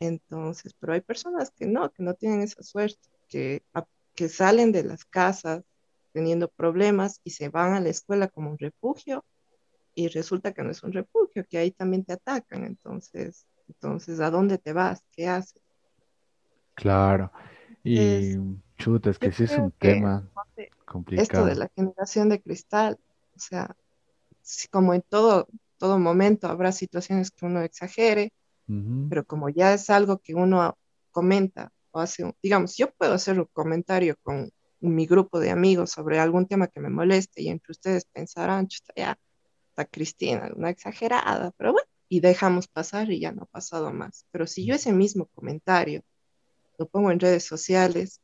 Entonces, 0.00 0.74
pero 0.78 0.92
hay 0.92 1.00
personas 1.00 1.50
que 1.50 1.66
no, 1.66 1.90
que 1.90 2.02
no 2.02 2.14
tienen 2.14 2.42
esa 2.42 2.62
suerte, 2.62 3.08
que, 3.28 3.62
que 4.14 4.28
salen 4.28 4.72
de 4.72 4.84
las 4.84 5.04
casas 5.04 5.64
teniendo 6.12 6.48
problemas 6.48 7.20
y 7.24 7.30
se 7.30 7.48
van 7.48 7.74
a 7.74 7.80
la 7.80 7.88
escuela 7.88 8.28
como 8.28 8.50
un 8.50 8.58
refugio 8.58 9.24
y 9.94 10.08
resulta 10.08 10.52
que 10.52 10.62
no 10.62 10.70
es 10.70 10.82
un 10.82 10.92
refugio, 10.92 11.44
que 11.48 11.58
ahí 11.58 11.72
también 11.72 12.04
te 12.04 12.12
atacan. 12.12 12.64
Entonces, 12.64 13.46
entonces 13.66 14.20
¿a 14.20 14.30
dónde 14.30 14.58
te 14.58 14.72
vas? 14.72 15.02
¿Qué 15.12 15.26
haces? 15.26 15.60
Claro. 16.74 17.32
Y 17.82 18.36
chuta, 18.76 19.10
es 19.10 19.18
que 19.18 19.32
sí 19.32 19.44
es 19.44 19.58
un 19.58 19.72
tema 19.72 20.28
complicado. 20.84 21.22
Esto 21.22 21.44
de 21.44 21.56
la 21.56 21.68
generación 21.74 22.28
de 22.28 22.40
cristal, 22.40 22.98
o 23.34 23.40
sea, 23.40 23.76
como 24.70 24.94
en 24.94 25.02
todo, 25.02 25.48
todo 25.78 25.98
momento 25.98 26.48
habrá 26.48 26.72
situaciones 26.72 27.30
que 27.30 27.46
uno 27.46 27.62
exagere, 27.62 28.32
pero 29.08 29.24
como 29.24 29.48
ya 29.48 29.72
es 29.72 29.88
algo 29.88 30.18
que 30.18 30.34
uno 30.34 30.76
comenta 31.10 31.72
o 31.90 32.00
hace, 32.00 32.30
digamos, 32.42 32.76
yo 32.76 32.90
puedo 32.92 33.14
hacer 33.14 33.38
un 33.38 33.48
comentario 33.52 34.16
con 34.22 34.50
mi 34.80 35.06
grupo 35.06 35.40
de 35.40 35.50
amigos 35.50 35.90
sobre 35.90 36.18
algún 36.18 36.46
tema 36.46 36.68
que 36.68 36.80
me 36.80 36.90
moleste 36.90 37.42
y 37.42 37.48
entre 37.48 37.72
ustedes 37.72 38.04
pensarán, 38.04 38.68
ya 38.94 39.18
está 39.70 39.84
Cristina, 39.86 40.50
una 40.54 40.70
exagerada, 40.70 41.52
pero 41.56 41.72
bueno, 41.72 41.88
y 42.08 42.20
dejamos 42.20 42.68
pasar 42.68 43.10
y 43.10 43.20
ya 43.20 43.32
no 43.32 43.42
ha 43.42 43.46
pasado 43.46 43.92
más. 43.92 44.26
Pero 44.30 44.46
si 44.46 44.66
yo 44.66 44.74
ese 44.74 44.92
mismo 44.92 45.26
comentario 45.34 46.02
lo 46.78 46.86
pongo 46.86 47.10
en 47.10 47.20
redes 47.20 47.44
sociales, 47.44 48.20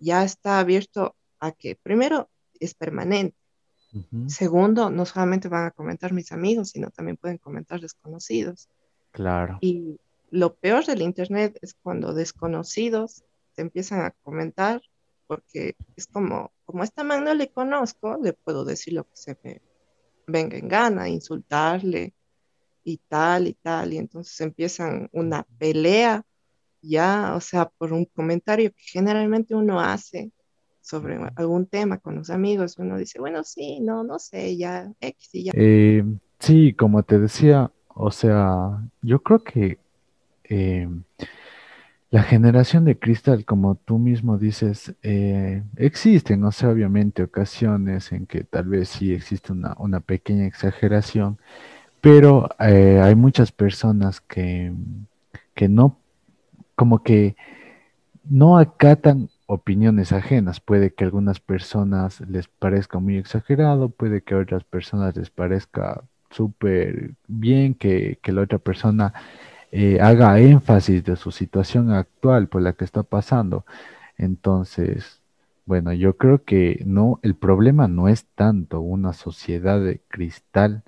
ya 0.00 0.24
está 0.24 0.58
abierto 0.58 1.16
a 1.38 1.52
que 1.52 1.76
primero 1.76 2.30
es 2.60 2.74
permanente. 2.74 3.36
Segundo, 4.26 4.90
no 4.90 5.04
solamente 5.04 5.48
van 5.48 5.66
a 5.66 5.70
comentar 5.70 6.12
mis 6.12 6.32
amigos, 6.32 6.70
sino 6.70 6.90
también 6.90 7.16
pueden 7.16 7.38
comentar 7.38 7.80
desconocidos. 7.80 8.68
Claro. 9.10 9.58
Y 9.60 9.98
lo 10.30 10.54
peor 10.54 10.86
del 10.86 11.02
Internet 11.02 11.58
es 11.60 11.74
cuando 11.74 12.14
desconocidos 12.14 13.22
te 13.54 13.62
empiezan 13.62 14.00
a 14.00 14.12
comentar, 14.22 14.80
porque 15.26 15.76
es 15.94 16.06
como, 16.06 16.52
como 16.64 16.84
esta 16.84 17.04
man 17.04 17.24
no 17.24 17.34
le 17.34 17.50
conozco, 17.50 18.18
le 18.22 18.32
puedo 18.32 18.64
decir 18.64 18.94
lo 18.94 19.04
que 19.04 19.16
se 19.16 19.38
me 19.42 19.60
venga 20.26 20.56
en 20.56 20.68
gana, 20.68 21.08
insultarle 21.08 22.14
y 22.84 22.96
tal 23.08 23.48
y 23.48 23.54
tal, 23.54 23.92
y 23.92 23.98
entonces 23.98 24.40
empiezan 24.40 25.08
una 25.12 25.44
pelea 25.58 26.24
ya, 26.80 27.34
o 27.36 27.40
sea, 27.40 27.68
por 27.68 27.92
un 27.92 28.06
comentario 28.06 28.72
que 28.72 28.82
generalmente 28.82 29.54
uno 29.54 29.80
hace 29.80 30.32
sobre 30.82 31.18
algún 31.36 31.66
tema 31.66 31.98
con 31.98 32.16
los 32.16 32.28
amigos, 32.28 32.76
uno 32.78 32.98
dice, 32.98 33.18
bueno, 33.18 33.44
sí, 33.44 33.80
no, 33.80 34.04
no 34.04 34.18
sé, 34.18 34.56
ya, 34.56 34.92
X 35.00 35.30
y 35.32 35.44
ya. 35.44 35.52
Eh, 35.54 36.04
sí, 36.38 36.74
como 36.74 37.02
te 37.02 37.18
decía, 37.18 37.70
o 37.88 38.10
sea, 38.10 38.82
yo 39.00 39.22
creo 39.22 39.42
que 39.42 39.78
eh, 40.44 40.88
la 42.10 42.22
generación 42.22 42.84
de 42.84 42.98
cristal, 42.98 43.46
como 43.46 43.76
tú 43.76 43.98
mismo 43.98 44.36
dices, 44.36 44.94
eh, 45.02 45.62
existen, 45.76 46.44
o 46.44 46.52
sea, 46.52 46.68
obviamente 46.68 47.22
ocasiones 47.22 48.12
en 48.12 48.26
que 48.26 48.44
tal 48.44 48.66
vez 48.66 48.90
sí 48.90 49.14
existe 49.14 49.52
una, 49.52 49.74
una 49.78 50.00
pequeña 50.00 50.46
exageración, 50.46 51.38
pero 52.02 52.50
eh, 52.58 53.00
hay 53.02 53.14
muchas 53.14 53.50
personas 53.50 54.20
que, 54.20 54.74
que 55.54 55.68
no, 55.70 55.96
como 56.74 57.02
que 57.02 57.34
no 58.28 58.58
acatan 58.58 59.30
opiniones 59.46 60.12
ajenas. 60.12 60.60
Puede 60.60 60.94
que 60.94 61.04
a 61.04 61.06
algunas 61.06 61.40
personas 61.40 62.20
les 62.22 62.48
parezca 62.48 62.98
muy 62.98 63.16
exagerado, 63.18 63.88
puede 63.90 64.22
que 64.22 64.34
a 64.34 64.38
otras 64.38 64.64
personas 64.64 65.16
les 65.16 65.30
parezca 65.30 66.02
súper 66.30 67.12
bien 67.28 67.74
que, 67.74 68.18
la 68.24 68.42
otra 68.42 68.58
persona 68.58 69.14
eh, 69.72 70.00
haga 70.00 70.38
énfasis 70.40 71.04
de 71.04 71.16
su 71.16 71.30
situación 71.32 71.90
actual 71.92 72.48
por 72.48 72.62
la 72.62 72.72
que 72.74 72.84
está 72.84 73.02
pasando. 73.02 73.64
Entonces, 74.18 75.22
bueno, 75.66 75.92
yo 75.92 76.16
creo 76.16 76.44
que 76.44 76.82
no, 76.86 77.20
el 77.22 77.34
problema 77.36 77.88
no 77.88 78.08
es 78.08 78.26
tanto 78.34 78.80
una 78.80 79.12
sociedad 79.12 79.80
de 79.80 80.00
cristal, 80.08 80.82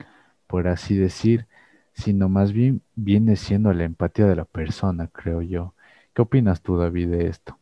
por 0.47 0.69
así 0.69 0.97
decir, 0.97 1.47
sino 1.95 2.29
más 2.29 2.53
bien 2.53 2.83
viene 2.97 3.37
siendo 3.37 3.73
la 3.73 3.85
empatía 3.85 4.27
de 4.27 4.37
la 4.37 4.45
persona, 4.45 5.09
creo 5.09 5.43
yo. 5.43 5.75
¿Qué 6.15 6.23
opinas 6.23 6.63
tú, 6.63 6.77
David, 6.79 7.09
de 7.11 7.29
esto? 7.29 7.59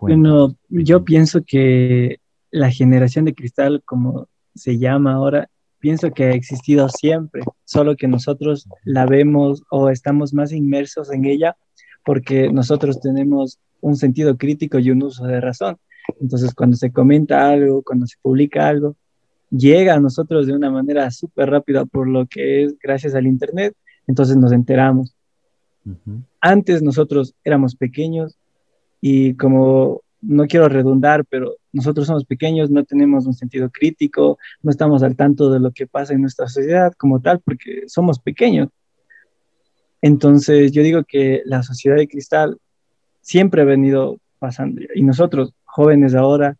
Bueno, 0.00 0.54
yo 0.68 1.04
pienso 1.04 1.42
que 1.46 2.20
la 2.50 2.70
generación 2.70 3.24
de 3.24 3.34
cristal, 3.34 3.82
como 3.84 4.28
se 4.54 4.78
llama 4.78 5.14
ahora, 5.14 5.48
pienso 5.78 6.10
que 6.10 6.24
ha 6.24 6.30
existido 6.32 6.88
siempre, 6.88 7.42
solo 7.64 7.96
que 7.96 8.08
nosotros 8.08 8.68
la 8.84 9.06
vemos 9.06 9.62
o 9.70 9.90
estamos 9.90 10.34
más 10.34 10.52
inmersos 10.52 11.12
en 11.12 11.24
ella 11.24 11.56
porque 12.04 12.50
nosotros 12.52 13.00
tenemos 13.00 13.58
un 13.80 13.96
sentido 13.96 14.36
crítico 14.36 14.78
y 14.78 14.90
un 14.90 15.02
uso 15.02 15.24
de 15.26 15.40
razón. 15.40 15.76
Entonces, 16.20 16.54
cuando 16.54 16.76
se 16.76 16.92
comenta 16.92 17.48
algo, 17.48 17.82
cuando 17.82 18.06
se 18.06 18.16
publica 18.22 18.68
algo, 18.68 18.96
llega 19.50 19.94
a 19.94 20.00
nosotros 20.00 20.46
de 20.46 20.54
una 20.54 20.70
manera 20.70 21.10
súper 21.10 21.50
rápida 21.50 21.84
por 21.84 22.08
lo 22.08 22.26
que 22.26 22.64
es 22.64 22.78
gracias 22.78 23.14
al 23.14 23.26
Internet, 23.26 23.74
entonces 24.06 24.36
nos 24.36 24.52
enteramos. 24.52 25.14
Antes 26.40 26.82
nosotros 26.82 27.34
éramos 27.44 27.76
pequeños 27.76 28.36
y 29.00 29.34
como 29.34 30.02
no 30.20 30.46
quiero 30.46 30.68
redundar, 30.68 31.24
pero 31.24 31.56
nosotros 31.72 32.06
somos 32.06 32.24
pequeños, 32.24 32.70
no 32.70 32.84
tenemos 32.84 33.26
un 33.26 33.34
sentido 33.34 33.70
crítico, 33.70 34.38
no 34.62 34.70
estamos 34.70 35.02
al 35.02 35.16
tanto 35.16 35.50
de 35.50 35.60
lo 35.60 35.72
que 35.72 35.86
pasa 35.86 36.14
en 36.14 36.22
nuestra 36.22 36.48
sociedad 36.48 36.92
como 36.96 37.20
tal, 37.20 37.40
porque 37.40 37.84
somos 37.86 38.18
pequeños. 38.18 38.68
Entonces 40.02 40.72
yo 40.72 40.82
digo 40.82 41.04
que 41.04 41.42
la 41.44 41.62
sociedad 41.62 41.96
de 41.96 42.08
cristal 42.08 42.58
siempre 43.20 43.62
ha 43.62 43.64
venido 43.64 44.18
pasando 44.38 44.82
y 44.94 45.02
nosotros, 45.02 45.52
jóvenes 45.64 46.14
ahora, 46.14 46.56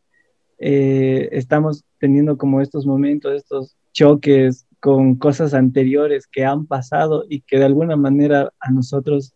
eh, 0.59 1.29
estamos 1.33 1.85
teniendo 1.99 2.37
como 2.37 2.61
estos 2.61 2.87
momentos, 2.87 3.35
estos 3.35 3.77
choques 3.93 4.67
con 4.81 5.17
cosas 5.17 5.55
anteriores 5.55 6.27
que 6.27 6.45
han 6.45 6.67
pasado 6.67 7.25
y 7.29 7.41
que 7.41 7.59
de 7.59 7.65
alguna 7.65 7.97
manera 7.97 8.53
a 8.61 8.71
nosotros 8.71 9.35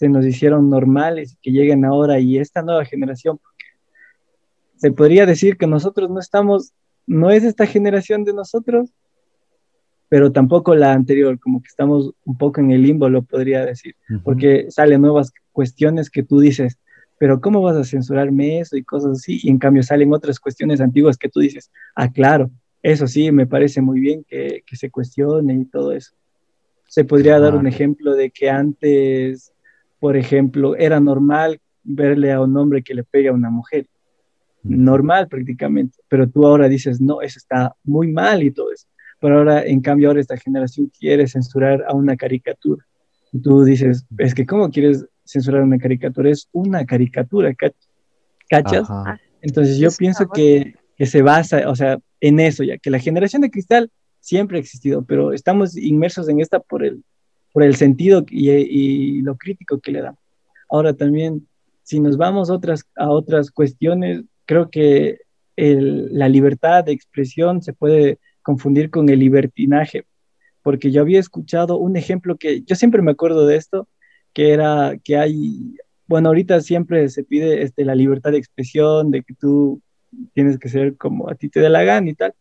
se 0.00 0.08
nos 0.08 0.24
hicieron 0.24 0.70
normales, 0.70 1.36
que 1.42 1.50
lleguen 1.50 1.84
ahora 1.84 2.18
y 2.18 2.38
esta 2.38 2.62
nueva 2.62 2.86
generación, 2.86 3.38
se 4.78 4.92
podría 4.92 5.26
decir 5.26 5.58
que 5.58 5.66
nosotros 5.66 6.08
no 6.08 6.18
estamos, 6.18 6.72
no 7.06 7.30
es 7.30 7.44
esta 7.44 7.66
generación 7.66 8.24
de 8.24 8.32
nosotros, 8.32 8.94
pero 10.08 10.32
tampoco 10.32 10.74
la 10.74 10.94
anterior, 10.94 11.38
como 11.38 11.60
que 11.60 11.66
estamos 11.66 12.14
un 12.24 12.38
poco 12.38 12.62
en 12.62 12.70
el 12.70 12.80
limbo, 12.82 13.10
lo 13.10 13.20
podría 13.20 13.66
decir, 13.66 13.94
porque 14.24 14.70
salen 14.70 15.02
nuevas 15.02 15.32
cuestiones 15.52 16.08
que 16.08 16.22
tú 16.22 16.40
dices, 16.40 16.78
pero 17.18 17.42
¿cómo 17.42 17.60
vas 17.60 17.76
a 17.76 17.84
censurarme 17.84 18.60
eso 18.60 18.78
y 18.78 18.82
cosas 18.82 19.18
así? 19.18 19.38
Y 19.42 19.50
en 19.50 19.58
cambio 19.58 19.82
salen 19.82 20.14
otras 20.14 20.40
cuestiones 20.40 20.80
antiguas 20.80 21.18
que 21.18 21.28
tú 21.28 21.40
dices, 21.40 21.70
ah, 21.94 22.10
claro, 22.10 22.50
eso 22.82 23.06
sí, 23.06 23.30
me 23.32 23.46
parece 23.46 23.82
muy 23.82 24.00
bien 24.00 24.24
que, 24.26 24.62
que 24.64 24.76
se 24.76 24.90
cuestione 24.90 25.52
y 25.52 25.66
todo 25.66 25.92
eso. 25.92 26.12
Se 26.88 27.04
podría 27.04 27.38
dar 27.38 27.54
un 27.54 27.66
ejemplo 27.66 28.14
de 28.14 28.30
que 28.30 28.48
antes, 28.48 29.52
por 30.00 30.16
ejemplo, 30.16 30.74
era 30.76 30.98
normal 30.98 31.60
verle 31.82 32.32
a 32.32 32.40
un 32.40 32.56
hombre 32.56 32.82
que 32.82 32.94
le 32.94 33.04
pegue 33.04 33.28
a 33.28 33.32
una 33.32 33.50
mujer. 33.50 33.86
Normal 34.62 35.28
prácticamente, 35.28 35.98
pero 36.08 36.28
tú 36.28 36.46
ahora 36.46 36.68
dices, 36.68 37.00
no, 37.00 37.22
eso 37.22 37.38
está 37.38 37.74
muy 37.84 38.08
mal 38.08 38.42
y 38.42 38.50
todo 38.50 38.72
eso. 38.72 38.86
Pero 39.20 39.38
ahora, 39.38 39.64
en 39.64 39.80
cambio, 39.80 40.08
ahora 40.08 40.20
esta 40.20 40.36
generación 40.36 40.90
quiere 40.98 41.26
censurar 41.28 41.84
a 41.86 41.94
una 41.94 42.16
caricatura. 42.16 42.84
Y 43.32 43.40
tú 43.40 43.64
dices, 43.64 44.06
es 44.18 44.34
que 44.34 44.44
¿cómo 44.44 44.70
quieres 44.70 45.06
censurar 45.24 45.62
una 45.62 45.78
caricatura, 45.78 46.30
es 46.30 46.48
una 46.52 46.84
caricatura, 46.84 47.54
¿cachas? 48.48 48.88
Entonces 49.42 49.78
yo 49.78 49.90
pienso 49.96 50.28
que, 50.28 50.74
que, 50.96 51.06
se 51.06 51.22
basa, 51.22 51.68
o 51.68 51.76
sea, 51.76 51.98
en 52.20 52.40
eso 52.40 52.64
ya, 52.64 52.76
que 52.78 52.90
la 52.90 52.98
generación 52.98 53.42
de 53.42 53.50
cristal 53.50 53.90
siempre 54.18 54.58
ha 54.58 54.60
existido, 54.60 55.04
pero 55.04 55.32
estamos 55.32 55.76
inmersos 55.76 56.28
en 56.28 56.40
esta 56.40 56.60
por 56.60 56.84
el, 56.84 57.02
por 57.52 57.62
el 57.62 57.76
sentido 57.76 58.24
y, 58.28 59.22
lo 59.22 59.36
crítico 59.36 59.80
que 59.80 59.92
le 59.92 60.02
da. 60.02 60.14
Ahora 60.68 60.94
también, 60.94 61.46
si 61.82 62.00
nos 62.00 62.16
vamos 62.16 62.50
a 62.50 63.10
otras 63.10 63.50
cuestiones, 63.50 64.22
creo 64.46 64.70
que 64.70 65.18
la 65.56 66.28
libertad 66.28 66.84
de 66.84 66.92
expresión 66.92 67.62
se 67.62 67.72
puede 67.72 68.18
confundir 68.42 68.90
con 68.90 69.08
el 69.08 69.18
libertinaje, 69.18 70.04
porque 70.62 70.90
yo 70.90 71.02
había 71.02 71.20
escuchado 71.20 71.76
un 71.76 71.96
ejemplo 71.96 72.36
que 72.36 72.62
yo 72.62 72.74
siempre 72.74 73.02
me 73.02 73.12
acuerdo 73.12 73.46
de 73.46 73.56
esto, 73.56 73.88
que 74.32 74.52
era 74.52 74.96
que 75.02 75.16
hay, 75.16 75.76
bueno, 76.06 76.28
ahorita 76.28 76.60
siempre 76.60 77.08
se 77.08 77.24
pide 77.24 77.62
este, 77.62 77.84
la 77.84 77.94
libertad 77.94 78.32
de 78.32 78.38
expresión, 78.38 79.10
de 79.10 79.22
que 79.22 79.34
tú 79.34 79.82
tienes 80.34 80.58
que 80.58 80.68
ser 80.68 80.96
como 80.96 81.28
a 81.28 81.34
ti 81.34 81.48
te 81.48 81.60
dé 81.60 81.68
la 81.68 81.84
gana 81.84 82.08
y 82.10 82.14
tal, 82.14 82.34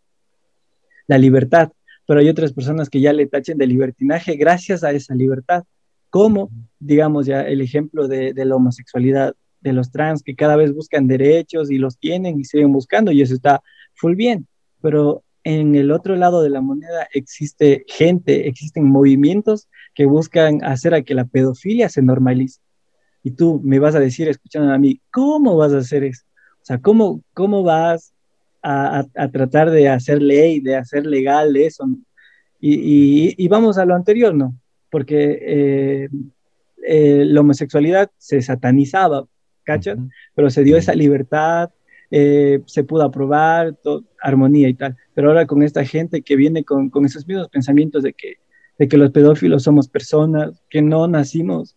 la 1.08 1.18
libertad, 1.18 1.72
pero 2.10 2.22
hay 2.22 2.30
otras 2.30 2.54
personas 2.54 2.90
que 2.90 3.02
ya 3.02 3.14
le 3.14 3.28
tachen 3.28 3.60
de 3.60 3.68
libertinaje 3.68 4.36
gracias 4.36 4.84
a 4.84 4.90
esa 4.90 5.14
libertad, 5.14 5.64
como, 6.10 6.50
digamos, 6.80 7.28
ya 7.28 7.44
el 7.44 7.62
ejemplo 7.62 8.08
de, 8.08 8.34
de 8.34 8.46
la 8.46 8.56
homosexualidad, 8.56 9.36
de 9.62 9.74
los 9.74 9.92
trans 9.92 10.24
que 10.24 10.34
cada 10.34 10.56
vez 10.56 10.74
buscan 10.74 11.06
derechos 11.06 11.70
y 11.70 11.78
los 11.78 12.00
tienen 12.00 12.40
y 12.40 12.46
siguen 12.46 12.74
buscando 12.74 13.12
y 13.12 13.22
eso 13.22 13.36
está 13.36 13.62
full 13.94 14.16
bien, 14.16 14.48
pero 14.82 15.24
en 15.44 15.76
el 15.76 15.92
otro 15.92 16.16
lado 16.16 16.42
de 16.42 16.50
la 16.50 16.62
moneda 16.62 17.08
existe 17.14 17.86
gente, 17.88 18.48
existen 18.48 18.86
movimientos 18.86 19.68
que 19.94 20.08
buscan 20.08 20.64
hacer 20.64 20.96
a 20.96 21.04
que 21.04 21.14
la 21.14 21.26
pedofilia 21.26 21.90
se 21.90 22.02
normalice. 22.02 22.60
Y 23.22 23.30
tú 23.30 23.62
me 23.64 23.78
vas 23.78 23.94
a 23.94 24.00
decir, 24.00 24.28
escuchando 24.28 24.74
a 24.74 24.80
mí, 24.80 25.00
¿cómo 25.12 25.58
vas 25.58 25.74
a 25.74 25.78
hacer 25.78 26.04
eso? 26.06 26.24
O 26.56 26.66
sea, 26.66 26.80
¿cómo, 26.80 27.22
cómo 27.36 27.62
vas 27.62 28.14
a, 28.62 29.06
tratar 29.32 29.72
de 29.72 29.90
hacer 29.90 30.22
ley, 30.22 30.60
de 30.60 30.76
hacer 30.76 31.06
legal 31.06 31.56
eso? 31.56 31.88
Y, 32.60 33.48
vamos 33.48 33.78
a 33.78 33.86
lo 33.86 33.96
anterior, 33.96 34.34
¿no? 34.34 34.56
Porque 34.90 35.40
eh, 35.42 36.10
eh, 36.86 37.24
la 37.26 37.42
homosexualidad 37.42 38.12
se 38.18 38.42
satanizaba, 38.42 39.26
¿cachas? 39.64 39.98
Pero 40.36 40.50
se 40.50 40.64
dio 40.64 40.78
esa 40.78 40.94
libertad, 40.94 41.70
eh, 42.12 42.62
se 42.66 42.84
pudo 42.84 43.04
aprobar, 43.04 43.78
armonía 44.22 44.68
y 44.68 44.74
tal. 44.74 44.98
Pero 45.14 45.30
ahora 45.30 45.46
con 45.46 45.64
esta 45.64 45.86
gente 45.86 46.22
que 46.22 46.36
viene 46.36 46.64
con, 46.64 46.90
con, 46.90 47.06
esos 47.06 47.28
mismos 47.28 47.50
pensamientos 47.50 48.04
de 48.04 48.14
que, 48.14 48.36
de 48.78 48.88
que 48.88 48.98
los 48.98 49.12
pedófilos 49.12 49.64
somos 49.64 49.88
personas, 49.88 50.64
que 50.70 50.82
no 50.82 51.08
nacimos, 51.08 51.76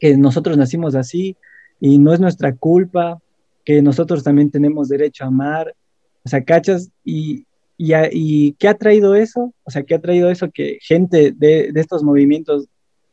que 0.00 0.16
nosotros 0.16 0.56
nacimos 0.56 0.94
así 0.94 1.36
y 1.80 1.98
no 1.98 2.12
es 2.12 2.20
nuestra 2.20 2.54
culpa, 2.56 3.20
que 3.64 3.82
nosotros 3.82 4.24
también 4.24 4.50
tenemos 4.50 4.88
derecho 4.88 5.24
a 5.24 5.28
amar, 5.28 5.74
o 6.24 6.28
sea, 6.28 6.44
cachas, 6.44 6.90
y, 7.04 7.46
y, 7.76 7.92
y 8.12 8.52
¿qué 8.54 8.68
ha 8.68 8.74
traído 8.74 9.14
eso? 9.14 9.52
O 9.64 9.70
sea, 9.70 9.82
¿qué 9.82 9.94
ha 9.94 10.00
traído 10.00 10.30
eso 10.30 10.50
que 10.50 10.78
gente 10.80 11.32
de, 11.36 11.72
de 11.72 11.80
estos 11.80 12.02
movimientos 12.02 12.68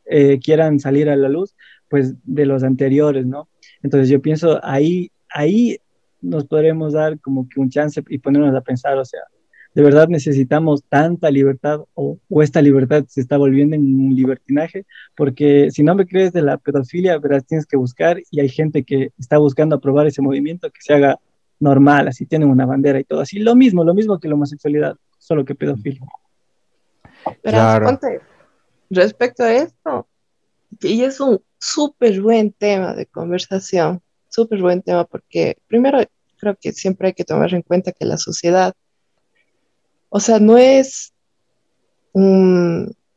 eh, 0.06 0.38
quieran 0.42 0.80
salir 0.80 1.08
a 1.08 1.16
la 1.16 1.28
luz? 1.28 1.54
Pues 1.88 2.14
de 2.24 2.46
los 2.46 2.62
anteriores, 2.62 3.26
¿no? 3.26 3.48
Entonces 3.82 4.08
yo 4.08 4.20
pienso 4.20 4.60
ahí, 4.64 5.10
ahí 5.30 5.78
nos 6.20 6.44
podremos 6.44 6.92
dar 6.92 7.18
como 7.20 7.48
que 7.48 7.60
un 7.60 7.70
chance 7.70 8.02
y 8.08 8.18
ponernos 8.18 8.54
a 8.54 8.60
pensar, 8.60 8.96
o 8.98 9.04
sea, 9.04 9.20
¿de 9.74 9.82
verdad 9.82 10.08
necesitamos 10.08 10.82
tanta 10.88 11.30
libertad 11.30 11.80
o, 11.94 12.18
esta 12.42 12.60
libertad 12.60 13.04
se 13.08 13.20
está 13.20 13.38
volviendo 13.38 13.76
en 13.76 13.82
un 13.82 14.14
libertinaje? 14.14 14.84
Porque 15.16 15.70
si 15.70 15.82
no 15.82 15.94
me 15.94 16.06
crees 16.06 16.32
de 16.32 16.42
la 16.42 16.58
pedofilia, 16.58 17.18
verás, 17.18 17.46
tienes 17.46 17.66
que 17.66 17.76
buscar 17.76 18.20
y 18.30 18.40
hay 18.40 18.48
gente 18.48 18.82
que 18.84 19.10
está 19.18 19.38
buscando 19.38 19.76
aprobar 19.76 20.06
ese 20.06 20.22
movimiento 20.22 20.70
que 20.70 20.80
se 20.80 20.94
haga 20.94 21.18
normal, 21.60 22.08
así 22.08 22.26
tienen 22.26 22.48
una 22.48 22.66
bandera 22.66 22.98
y 22.98 23.04
todo, 23.04 23.20
así. 23.20 23.38
Lo 23.38 23.54
mismo, 23.54 23.84
lo 23.84 23.94
mismo 23.94 24.18
que 24.18 24.28
la 24.28 24.34
homosexualidad, 24.34 24.96
solo 25.18 25.44
que 25.44 25.54
pedofilia. 25.54 26.00
Pero 27.42 27.98
respecto 28.88 29.44
a 29.44 29.52
esto, 29.52 30.08
y 30.80 31.02
es 31.02 31.20
un 31.20 31.40
súper 31.58 32.20
buen 32.20 32.52
tema 32.52 32.94
de 32.94 33.06
conversación, 33.06 34.00
súper 34.28 34.60
buen 34.62 34.82
tema 34.82 35.04
porque 35.04 35.58
primero 35.66 36.00
creo 36.38 36.56
que 36.58 36.72
siempre 36.72 37.08
hay 37.08 37.14
que 37.14 37.24
tomar 37.24 37.52
en 37.52 37.62
cuenta 37.62 37.92
que 37.92 38.06
la 38.06 38.16
sociedad, 38.16 38.74
o 40.08 40.18
sea, 40.18 40.40
no 40.40 40.56
es 40.56 41.12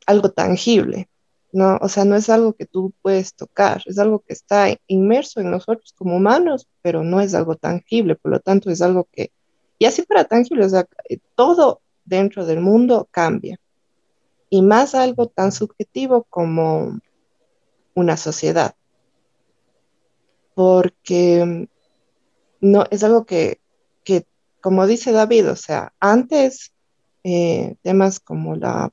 algo 0.06 0.30
tangible, 0.32 1.08
¿no? 1.54 1.78
O 1.82 1.88
sea, 1.88 2.04
no 2.04 2.18
es 2.18 2.30
algo 2.30 2.54
que 2.54 2.66
tú 2.66 2.94
puedes 3.02 3.34
tocar, 3.34 3.82
es 3.86 3.98
algo 3.98 4.20
que 4.20 4.34
está 4.34 4.68
inmerso 4.88 5.40
en 5.40 5.52
nosotros 5.52 5.94
como 5.98 6.18
humanos, 6.18 6.68
pero 6.82 7.04
no 7.04 7.22
es 7.22 7.34
algo 7.34 7.56
tangible, 7.56 8.16
por 8.16 8.32
lo 8.32 8.40
tanto 8.42 8.70
es 8.70 8.82
algo 8.82 9.08
que, 9.10 9.32
y 9.80 9.86
así 9.86 10.02
para 10.02 10.26
tangible, 10.26 10.66
o 10.66 10.70
sea, 10.70 10.86
eh, 11.10 11.20
todo 11.36 11.82
dentro 12.04 12.46
del 12.46 12.60
mundo 12.60 13.08
cambia. 13.10 13.58
Y 14.50 14.62
más 14.62 14.94
algo 14.94 15.28
tan 15.28 15.52
subjetivo 15.52 16.26
como 16.30 17.00
una 17.96 18.18
sociedad 18.18 18.76
porque 20.54 21.68
no, 22.62 22.86
es 22.90 23.04
algo 23.04 23.26
que, 23.26 23.60
como 24.62 24.88
dice 24.88 25.12
David, 25.12 25.50
o 25.50 25.56
sea, 25.58 25.94
antes 26.00 26.74
eh, 27.24 27.76
temas 27.82 28.22
como 28.22 28.56
la 28.56 28.92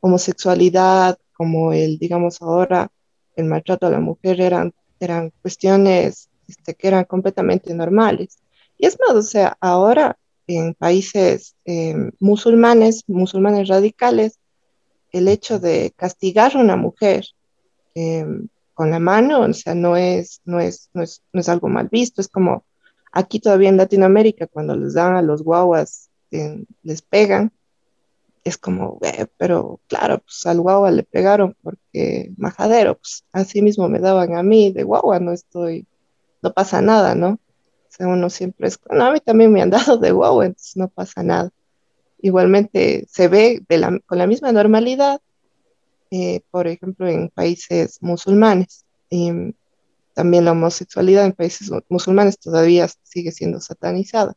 homosexualidad, 0.00 1.18
como 1.36 1.72
el, 1.72 1.98
digamos 1.98 2.40
ahora, 2.42 2.90
el 3.36 3.44
maltrato 3.46 3.86
a 3.86 3.90
la 3.90 4.00
mujer 4.00 4.40
eran, 4.40 4.72
eran 5.00 5.32
cuestiones 5.42 6.28
este, 6.48 6.74
que 6.74 6.88
eran 6.88 7.04
completamente 7.04 7.74
normales. 7.74 8.38
Y 8.78 8.86
es 8.86 8.98
más, 9.00 9.16
o 9.16 9.22
sea, 9.22 9.56
ahora 9.60 10.18
en 10.46 10.74
países 10.74 11.56
eh, 11.64 12.10
musulmanes, 12.20 13.04
musulmanes 13.06 13.68
radicales, 13.68 14.38
el 15.12 15.28
hecho 15.28 15.58
de 15.58 15.92
castigar 15.96 16.56
a 16.56 16.60
una 16.60 16.76
mujer 16.76 17.26
eh, 17.94 18.26
con 18.74 18.90
la 18.90 18.98
mano, 18.98 19.40
o 19.40 19.52
sea, 19.52 19.74
no 19.74 19.96
es, 19.96 20.40
no 20.44 20.60
es, 20.60 20.90
no 20.92 21.02
es, 21.02 21.22
no 21.32 21.40
es 21.40 21.48
algo 21.48 21.68
mal 21.68 21.88
visto, 21.88 22.20
es 22.20 22.28
como 22.28 22.64
aquí 23.10 23.40
todavía 23.40 23.70
en 23.70 23.78
Latinoamérica, 23.78 24.46
cuando 24.46 24.76
les 24.76 24.94
dan 24.94 25.16
a 25.16 25.22
los 25.22 25.42
guaguas, 25.42 26.10
eh, 26.30 26.64
les 26.82 27.02
pegan, 27.02 27.52
es 28.48 28.58
como, 28.58 28.98
eh, 29.02 29.26
pero 29.38 29.80
claro, 29.88 30.18
pues 30.18 30.46
al 30.46 30.60
guagua 30.60 30.90
le 30.90 31.02
pegaron 31.02 31.56
porque 31.62 32.32
majadero, 32.36 32.96
pues 32.98 33.24
así 33.32 33.62
mismo 33.62 33.88
me 33.88 33.98
daban 33.98 34.36
a 34.36 34.42
mí 34.42 34.72
de 34.72 34.82
guagua, 34.82 35.20
no 35.20 35.32
estoy, 35.32 35.86
no 36.42 36.52
pasa 36.52 36.80
nada, 36.80 37.14
¿no? 37.14 37.30
O 37.30 37.88
sea, 37.88 38.08
uno 38.08 38.30
siempre 38.30 38.68
es, 38.68 38.78
no, 38.90 39.04
a 39.04 39.12
mí 39.12 39.20
también 39.20 39.52
me 39.52 39.62
han 39.62 39.70
dado 39.70 39.98
de 39.98 40.12
guagua, 40.12 40.46
entonces 40.46 40.76
no 40.76 40.88
pasa 40.88 41.22
nada. 41.22 41.50
Igualmente 42.18 43.06
se 43.10 43.28
ve 43.28 43.62
con 44.06 44.18
la 44.18 44.26
misma 44.26 44.52
normalidad 44.52 45.20
eh, 46.10 46.40
por 46.50 46.66
ejemplo, 46.66 47.08
en 47.08 47.28
países 47.30 47.98
musulmanes. 48.00 48.84
también 50.14 50.44
la 50.44 50.52
homosexualidad 50.52 51.26
en 51.26 51.32
países 51.32 51.70
musulmanes 51.88 52.38
todavía 52.38 52.88
sigue 53.02 53.32
siendo 53.32 53.60
satanizada. 53.60 54.34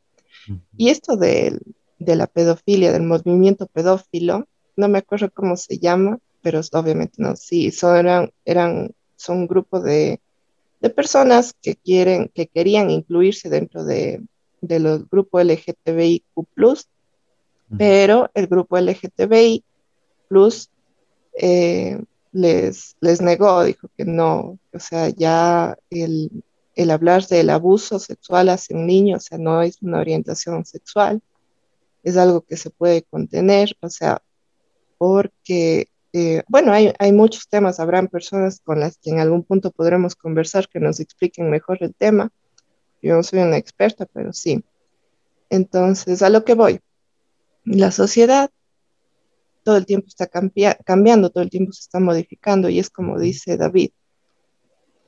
Y 0.76 0.90
esto 0.90 1.16
de, 1.16 1.60
de, 2.00 2.16
la 2.16 2.28
pedofilia, 2.28 2.92
del 2.92 3.04
movimiento 3.04 3.68
pedófilo, 3.68 4.48
no 4.76 4.88
me 4.88 5.00
acuerdo 5.00 5.30
cómo 5.32 5.58
se 5.58 5.78
llama, 5.78 6.20
pero 6.42 6.62
obviamente 6.74 7.16
no, 7.18 7.36
sí, 7.36 7.72
son, 7.72 7.98
eran, 7.98 8.32
eran, 8.46 8.92
son 9.16 9.40
un 9.40 9.48
grupo 9.48 9.80
de, 9.80 10.20
de 10.80 10.90
personas 10.90 11.54
que, 11.62 11.76
quieren, 11.76 12.32
que 12.34 12.48
querían 12.48 12.90
incluirse 12.90 13.50
dentro 13.50 13.84
de, 13.84 14.22
de 14.62 14.80
los 14.80 15.10
grupos 15.10 15.44
LGTBIQ, 15.44 16.24
pero 17.78 18.32
el 18.34 18.48
grupo 18.48 18.78
LGTBI 18.78 19.64
eh, 21.34 22.02
les, 22.32 22.96
les 23.00 23.22
negó, 23.22 23.64
dijo 23.64 23.90
que 23.98 24.06
no, 24.06 24.58
o 24.74 24.80
sea, 24.80 25.10
ya 25.10 25.78
el, 25.90 26.44
el 26.76 26.92
hablar 26.92 27.28
del 27.28 27.50
abuso 27.50 28.00
sexual 28.00 28.50
hacia 28.50 28.76
un 28.76 28.88
niño, 28.88 29.18
o 29.18 29.20
sea, 29.20 29.38
no 29.38 29.62
es 29.62 29.82
una 29.82 30.00
orientación 30.00 30.66
sexual, 30.66 31.22
es 32.04 32.18
algo 32.18 32.42
que 32.42 32.58
se 32.58 32.70
puede 32.70 33.04
contener, 33.04 33.76
o 33.82 33.90
sea, 33.90 34.22
porque, 34.98 35.88
eh, 36.14 36.44
bueno, 36.48 36.72
hay, 36.74 36.94
hay, 37.00 37.12
muchos 37.12 37.48
temas, 37.50 37.80
habrán 37.80 38.08
personas 38.08 38.62
con 38.64 38.80
las 38.80 38.98
que 38.98 39.12
en 39.12 39.20
algún 39.20 39.44
punto 39.44 39.72
podremos 39.72 40.16
conversar 40.16 40.68
que 40.70 40.80
nos 40.80 41.00
expliquen 41.00 41.50
mejor 41.50 41.78
el 41.82 41.96
tema. 41.96 42.32
Yo 43.02 43.16
no 43.16 43.24
soy 43.24 43.40
una 43.40 43.58
experta, 43.58 44.06
pero 44.06 44.34
sí. 44.34 44.64
Entonces, 45.50 46.22
a 46.22 46.30
lo 46.30 46.44
que 46.44 46.54
voy, 46.54 46.80
la 47.64 47.92
sociedad 47.92 48.50
todo 49.64 49.78
el 49.78 49.86
tiempo 49.86 50.08
está 50.08 50.28
cambiando, 50.28 51.30
todo 51.30 51.44
el 51.44 51.50
tiempo 51.50 51.72
se 51.74 51.82
está 51.82 52.00
modificando 52.00 52.70
y 52.70 52.80
es 52.80 52.90
como 52.90 53.20
dice 53.20 53.58
David. 53.58 53.92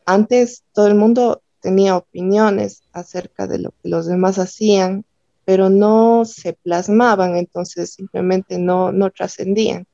Antes 0.06 0.64
todo 0.74 0.88
el 0.88 0.96
mundo 0.96 1.42
tenía 1.62 1.96
opiniones 1.96 2.84
acerca 2.92 3.48
de 3.48 3.60
lo 3.60 3.72
que 3.72 3.90
los 3.90 4.06
demás 4.08 4.40
hacían, 4.40 5.06
pero 5.46 5.70
no 5.70 6.24
se 6.26 6.54
plasmaban, 6.54 7.36
entonces 7.36 7.94
simplemente 7.94 8.58
no, 8.58 8.92
no 8.92 9.10
trascendían. 9.10 9.88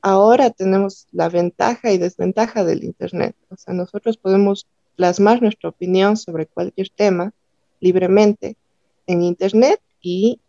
Ahora 0.00 0.50
tenemos 0.50 1.06
la 1.12 1.28
ventaja 1.28 1.90
y 1.92 1.98
desventaja 1.98 2.64
del 2.64 2.84
Internet. 2.84 3.34
O 3.50 3.56
sea, 3.56 3.72
nosotros 3.72 4.16
podemos 4.16 4.66
plasmar 4.96 5.42
nuestra 5.42 5.70
opinión 5.70 6.16
sobre 6.16 6.46
cualquier 6.46 6.88
tema 6.90 7.32
libremente 7.80 8.56
en 9.06 9.22
Internet 9.22 9.80
y 10.00 10.40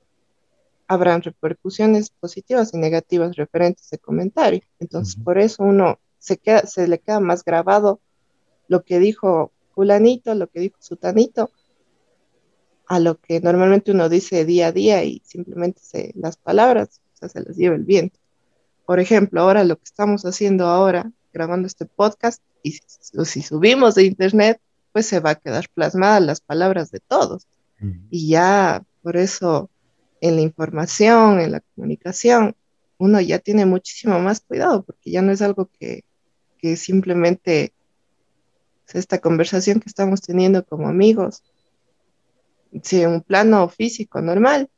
habrán 0.87 1.21
repercusiones 1.21 2.09
positivas 2.09 2.73
y 2.73 2.77
negativas 2.77 3.35
referentes 3.35 3.89
de 3.89 3.97
comentario. 3.97 4.61
Entonces, 4.79 5.15
por 5.15 5.37
eso 5.39 5.63
uno 5.63 5.99
se, 6.19 6.37
queda, 6.37 6.65
se 6.65 6.87
le 6.87 6.99
queda 6.99 7.19
más 7.19 7.43
grabado 7.43 7.99
lo 8.67 8.83
que 8.83 8.99
dijo 8.99 9.51
fulanito, 9.73 10.35
lo 10.35 10.47
que 10.47 10.59
dijo 10.59 10.77
sutanito, 10.79 11.51
a 12.87 12.99
lo 12.99 13.19
que 13.19 13.39
normalmente 13.41 13.91
uno 13.91 14.09
dice 14.09 14.45
día 14.45 14.67
a 14.67 14.71
día 14.71 15.03
y 15.03 15.21
simplemente 15.25 15.81
se, 15.81 16.11
las 16.15 16.37
palabras 16.37 17.01
se 17.29 17.41
las 17.41 17.55
lleva 17.55 17.75
el 17.75 17.83
viento. 17.83 18.19
Por 18.85 18.99
ejemplo, 18.99 19.41
ahora 19.41 19.63
lo 19.63 19.77
que 19.77 19.85
estamos 19.85 20.25
haciendo 20.25 20.67
ahora, 20.67 21.11
grabando 21.33 21.67
este 21.67 21.85
podcast, 21.85 22.41
y 22.61 22.73
si, 22.73 22.81
si 23.25 23.41
subimos 23.41 23.95
de 23.95 24.03
internet, 24.03 24.59
pues 24.91 25.07
se 25.07 25.19
va 25.19 25.31
a 25.31 25.35
quedar 25.35 25.67
plasmadas 25.73 26.21
las 26.21 26.41
palabras 26.41 26.91
de 26.91 26.99
todos. 26.99 27.47
Y 28.09 28.29
ya 28.29 28.83
por 29.03 29.17
eso 29.17 29.69
en 30.21 30.37
la 30.37 30.41
información, 30.41 31.39
en 31.39 31.51
la 31.51 31.59
comunicación, 31.59 32.55
uno 32.97 33.19
ya 33.19 33.39
tiene 33.39 33.65
muchísimo 33.65 34.17
más 34.19 34.39
cuidado 34.39 34.83
porque 34.83 35.11
ya 35.11 35.21
no 35.21 35.31
es 35.31 35.41
algo 35.41 35.69
que, 35.77 36.05
que 36.57 36.77
simplemente 36.77 37.73
esta 38.93 39.19
conversación 39.19 39.81
que 39.81 39.89
estamos 39.89 40.21
teniendo 40.21 40.65
como 40.65 40.87
amigos. 40.87 41.43
Si 42.83 43.01
en 43.01 43.09
un 43.09 43.21
plano 43.21 43.67
físico 43.69 44.21
normal, 44.21 44.69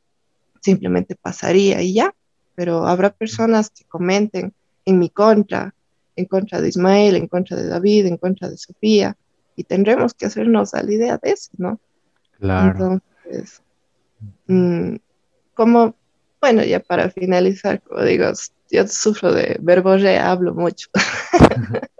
simplemente 0.61 1.15
pasaría 1.15 1.81
y 1.81 1.93
ya, 1.93 2.13
pero 2.55 2.87
habrá 2.87 3.11
personas 3.11 3.69
que 3.69 3.85
comenten 3.85 4.53
en 4.85 4.99
mi 4.99 5.09
contra, 5.09 5.73
en 6.15 6.25
contra 6.25 6.61
de 6.61 6.69
Ismael, 6.69 7.15
en 7.15 7.27
contra 7.27 7.57
de 7.57 7.67
David, 7.67 8.05
en 8.07 8.17
contra 8.17 8.49
de 8.49 8.57
Sofía, 8.57 9.15
y 9.55 9.63
tendremos 9.63 10.13
que 10.13 10.25
hacernos 10.25 10.73
a 10.73 10.83
la 10.83 10.93
idea 10.93 11.19
de 11.21 11.31
eso, 11.31 11.51
¿no? 11.57 11.79
Claro. 12.39 13.01
Entonces, 13.25 13.61
mm, 14.47 14.95
como, 15.53 15.95
bueno, 16.39 16.63
ya 16.63 16.79
para 16.79 17.09
finalizar, 17.09 17.81
como 17.81 18.03
digo, 18.03 18.25
yo 18.71 18.87
sufro 18.87 19.33
de 19.33 19.57
verborrea, 19.59 20.31
hablo 20.31 20.53
mucho. 20.53 20.89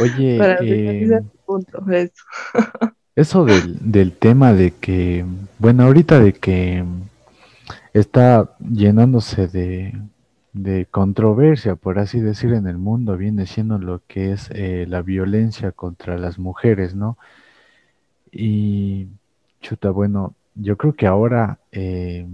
Oye, 0.00 0.38
para 0.38 0.54
eh, 0.54 0.58
finalizar 0.58 1.22
punto, 1.44 1.84
eso. 1.90 2.24
Eso 3.14 3.44
del, 3.44 3.78
del 3.80 4.12
tema 4.12 4.52
de 4.54 4.70
que, 4.70 5.24
bueno, 5.58 5.84
ahorita 5.84 6.18
de 6.18 6.32
que 6.32 6.84
está 7.92 8.56
llenándose 8.58 9.48
de, 9.48 9.92
de 10.52 10.86
controversia, 10.86 11.76
por 11.76 11.98
así 11.98 12.20
decir, 12.20 12.52
en 12.52 12.66
el 12.66 12.78
mundo, 12.78 13.16
viene 13.16 13.46
siendo 13.46 13.78
lo 13.78 14.02
que 14.06 14.32
es 14.32 14.50
eh, 14.52 14.86
la 14.88 15.02
violencia 15.02 15.72
contra 15.72 16.18
las 16.18 16.38
mujeres, 16.38 16.94
¿no? 16.94 17.16
Y, 18.30 19.08
chuta, 19.60 19.90
bueno, 19.90 20.34
yo 20.54 20.76
creo 20.76 20.94
que 20.94 21.06
ahora 21.06 21.58
eh, 21.72 22.26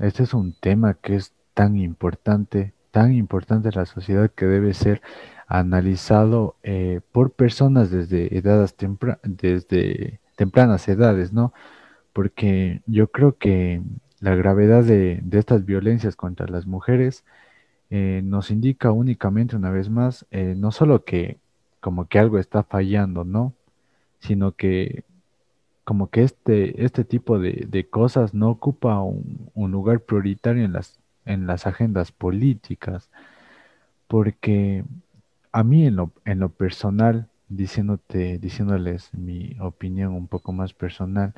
este 0.00 0.22
es 0.24 0.34
un 0.34 0.52
tema 0.52 0.94
que 0.94 1.16
es 1.16 1.32
tan 1.54 1.76
importante, 1.76 2.72
tan 2.90 3.12
importante 3.12 3.68
en 3.68 3.74
la 3.76 3.86
sociedad 3.86 4.30
que 4.30 4.46
debe 4.46 4.74
ser 4.74 5.02
analizado 5.48 6.56
eh, 6.62 7.00
por 7.12 7.32
personas 7.32 7.90
desde 7.90 8.36
edades 8.38 8.76
tempra- 8.76 9.20
desde 9.24 10.20
tempranas 10.36 10.88
edades, 10.88 11.32
¿no? 11.32 11.52
Porque 12.12 12.82
yo 12.86 13.08
creo 13.10 13.38
que 13.38 13.82
la 14.20 14.34
gravedad 14.36 14.84
de, 14.84 15.20
de 15.22 15.38
estas 15.38 15.64
violencias 15.66 16.16
contra 16.16 16.46
las 16.48 16.66
mujeres 16.66 17.24
eh, 17.90 18.22
nos 18.24 18.50
indica 18.50 18.92
únicamente 18.92 19.56
una 19.56 19.70
vez 19.70 19.90
más, 19.90 20.26
eh, 20.30 20.54
no 20.56 20.72
solo 20.72 21.04
que 21.04 21.38
como 21.80 22.06
que 22.08 22.18
algo 22.18 22.38
está 22.38 22.62
fallando, 22.64 23.24
¿no? 23.24 23.54
Sino 24.20 24.52
que 24.52 25.04
como 25.84 26.10
que 26.10 26.22
este, 26.22 26.84
este 26.84 27.04
tipo 27.04 27.38
de, 27.38 27.66
de 27.68 27.88
cosas 27.88 28.34
no 28.34 28.50
ocupa 28.50 29.00
un, 29.02 29.50
un 29.54 29.70
lugar 29.70 30.00
prioritario 30.00 30.64
en 30.64 30.72
las, 30.72 30.98
en 31.24 31.46
las 31.46 31.66
agendas 31.66 32.12
políticas, 32.12 33.10
porque 34.06 34.84
a 35.52 35.64
mí 35.64 35.86
en 35.86 35.96
lo, 35.96 36.12
en 36.24 36.40
lo 36.40 36.50
personal, 36.50 37.28
diciéndote, 37.48 38.38
diciéndoles 38.38 39.12
mi 39.14 39.56
opinión 39.60 40.12
un 40.14 40.28
poco 40.28 40.52
más 40.52 40.72
personal, 40.74 41.34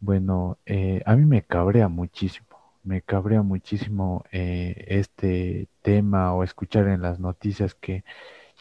bueno, 0.00 0.58
eh, 0.66 1.02
a 1.06 1.16
mí 1.16 1.24
me 1.26 1.42
cabrea 1.42 1.88
muchísimo, 1.88 2.46
me 2.84 3.02
cabrea 3.02 3.42
muchísimo 3.42 4.24
eh, 4.32 4.84
este 4.88 5.68
tema 5.82 6.34
o 6.34 6.44
escuchar 6.44 6.88
en 6.88 7.02
las 7.02 7.20
noticias 7.20 7.74
que, 7.74 8.04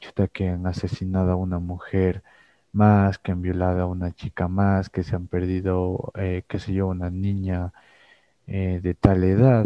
chuta, 0.01 0.27
que 0.27 0.49
han 0.49 0.67
asesinado 0.67 1.31
a 1.33 1.35
una 1.37 1.59
mujer 1.59 2.23
más, 2.73 3.19
que 3.19 3.31
han 3.33 3.41
violado 3.41 3.81
a 3.83 3.85
una 3.87 4.13
chica 4.13 4.47
más, 4.47 4.89
que 4.89 5.03
se 5.03 5.15
han 5.15 5.27
perdido, 5.27 6.11
eh, 6.15 6.43
qué 6.47 6.59
sé 6.59 6.73
yo, 6.73 6.87
una 6.87 7.09
niña 7.09 7.73
eh, 8.47 8.79
de 8.83 8.93
tal 8.95 9.23
edad. 9.23 9.65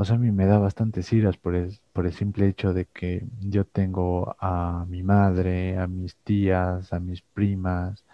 O 0.00 0.04
sea, 0.04 0.16
a 0.16 0.18
mí 0.18 0.30
me 0.32 0.46
da 0.46 0.58
bastantes 0.58 1.12
iras 1.12 1.36
por 1.38 1.54
el, 1.56 1.78
por 1.92 2.06
el 2.06 2.12
simple 2.12 2.48
hecho 2.48 2.72
de 2.72 2.86
que 2.86 3.26
yo 3.40 3.64
tengo 3.66 4.36
a 4.40 4.86
mi 4.88 5.02
madre, 5.02 5.76
a 5.78 5.86
mis 5.88 6.16
tías, 6.18 6.92
a 6.92 7.00
mis 7.00 7.22
primas. 7.22 8.04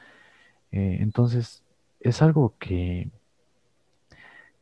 eh, 0.73 0.99
entonces, 1.01 1.65
es 2.01 2.23
algo 2.23 2.57
que, 2.59 3.11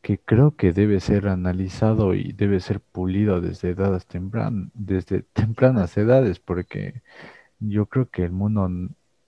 que 0.02 0.18
creo 0.18 0.56
que 0.56 0.72
debe 0.72 1.00
ser 1.00 1.28
analizado 1.28 2.14
y 2.14 2.32
debe 2.32 2.60
ser 2.60 2.80
pulido 2.80 3.40
desde 3.40 3.70
edades 3.70 4.08
tempran- 4.08 4.70
desde 4.74 5.22
tempranas 5.32 5.96
edades, 5.96 6.40
porque 6.40 7.02
yo 7.60 7.86
creo 7.86 8.10
que 8.10 8.24
el 8.24 8.32
mundo 8.32 8.70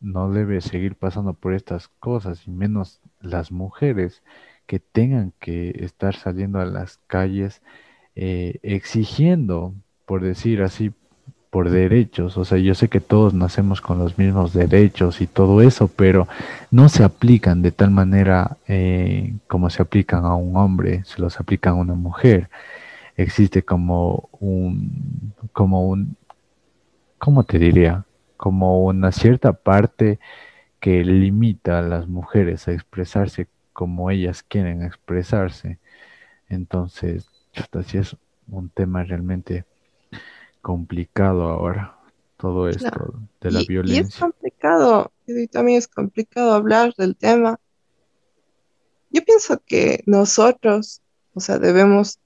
no 0.01 0.31
debe 0.33 0.61
seguir 0.63 0.97
pasando 0.97 1.35
por 1.35 1.55
estas 1.55 1.89
cosas, 1.89 2.47
y 2.49 2.51
menos 2.53 3.01
las 3.21 3.53
mujeres 3.53 4.23
que 4.67 4.79
tengan 4.81 5.33
que 5.41 5.71
estar 5.81 6.15
saliendo 6.17 6.61
a 6.61 6.65
las 6.65 6.99
calles 7.07 7.63
eh, 8.17 8.59
exigiendo, 8.63 9.75
por 10.07 10.23
decir 10.23 10.63
así, 10.63 10.93
por 11.55 11.71
derechos. 11.71 12.37
O 12.37 12.45
sea, 12.45 12.59
yo 12.59 12.75
sé 12.75 12.89
que 12.89 13.01
todos 13.01 13.33
nacemos 13.33 13.81
con 13.81 13.99
los 13.99 14.19
mismos 14.19 14.53
derechos 14.53 15.21
y 15.21 15.29
todo 15.29 15.63
eso, 15.63 15.89
pero 15.89 16.27
no 16.73 16.89
se 16.89 17.05
aplican 17.05 17.63
de 17.63 17.71
tal 17.71 17.93
manera 17.93 18.57
eh, 18.67 19.35
como 19.47 19.71
se 19.71 19.81
aplican 19.83 20.25
a 20.25 20.35
un 20.35 20.57
hombre, 20.57 21.05
se 21.05 21.21
los 21.21 21.39
aplican 21.39 21.75
a 21.75 21.77
una 21.77 21.95
mujer. 21.95 22.51
Existe 23.17 23.63
como 23.63 24.29
un, 24.41 25.33
como 25.53 25.89
un, 25.89 26.17
¿cómo 27.19 27.45
te 27.45 27.59
diría? 27.61 28.05
Como 28.37 28.85
una 28.85 29.13
cierta 29.13 29.53
parte 29.53 30.19
que 30.81 31.05
limita 31.05 31.79
a 31.79 31.83
las 31.83 32.09
mujeres 32.09 32.67
a 32.69 32.73
expresarse 32.73 33.47
como 33.75 34.11
ellas 34.11 34.43
quieren 34.43 34.83
expresarse. 34.83 35.81
Entonces, 36.49 37.29
chuta, 37.53 37.83
sí 37.83 37.99
es 37.99 38.17
un 38.49 38.71
tema 38.71 39.05
realmente 39.05 39.67
complicado 40.63 41.49
ahora, 41.51 41.99
todo 42.39 42.69
esto 42.71 42.91
Claro. 42.91 43.29
de 43.41 43.51
la 43.53 43.61
Y, 43.61 43.63
y 43.63 43.65
es 43.65 43.69
violencia. 43.69 44.21
complicado, 44.21 45.13
y 45.27 45.47
también 45.49 45.79
es 45.79 45.89
complicado 45.89 46.53
hablar 46.55 46.95
del 46.97 47.17
tema. 47.17 47.61
Yo 49.11 49.25
pienso 49.25 49.63
que 49.67 50.03
nosotros, 50.07 51.03
o 51.35 51.41
sea, 51.41 51.59
debemos 51.59 52.19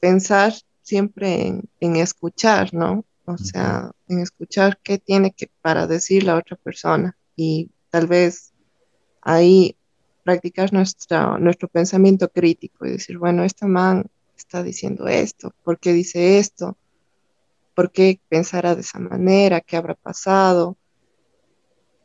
pensar 0.00 0.52
siempre 0.82 1.46
en, 1.48 1.68
en 1.80 1.96
escuchar, 1.96 2.72
¿no? 2.74 3.04
O 3.26 3.38
sea, 3.38 3.90
en 4.08 4.20
escuchar 4.20 4.78
qué 4.82 4.98
tiene 4.98 5.32
que 5.32 5.50
para 5.60 5.86
decir 5.88 6.22
la 6.24 6.36
otra 6.36 6.56
persona 6.56 7.16
y 7.34 7.70
tal 7.90 8.06
vez 8.06 8.52
ahí 9.20 9.75
practicar 10.26 10.72
nuestra, 10.72 11.38
nuestro 11.38 11.68
pensamiento 11.68 12.28
crítico 12.28 12.84
y 12.84 12.90
decir, 12.90 13.16
bueno, 13.16 13.44
esta 13.44 13.68
man 13.68 14.06
está 14.36 14.64
diciendo 14.64 15.06
esto, 15.06 15.54
¿por 15.62 15.78
qué 15.78 15.92
dice 15.92 16.40
esto? 16.40 16.76
¿Por 17.76 17.92
qué 17.92 18.18
pensará 18.28 18.74
de 18.74 18.80
esa 18.80 18.98
manera? 18.98 19.60
¿Qué 19.60 19.76
habrá 19.76 19.94
pasado? 19.94 20.76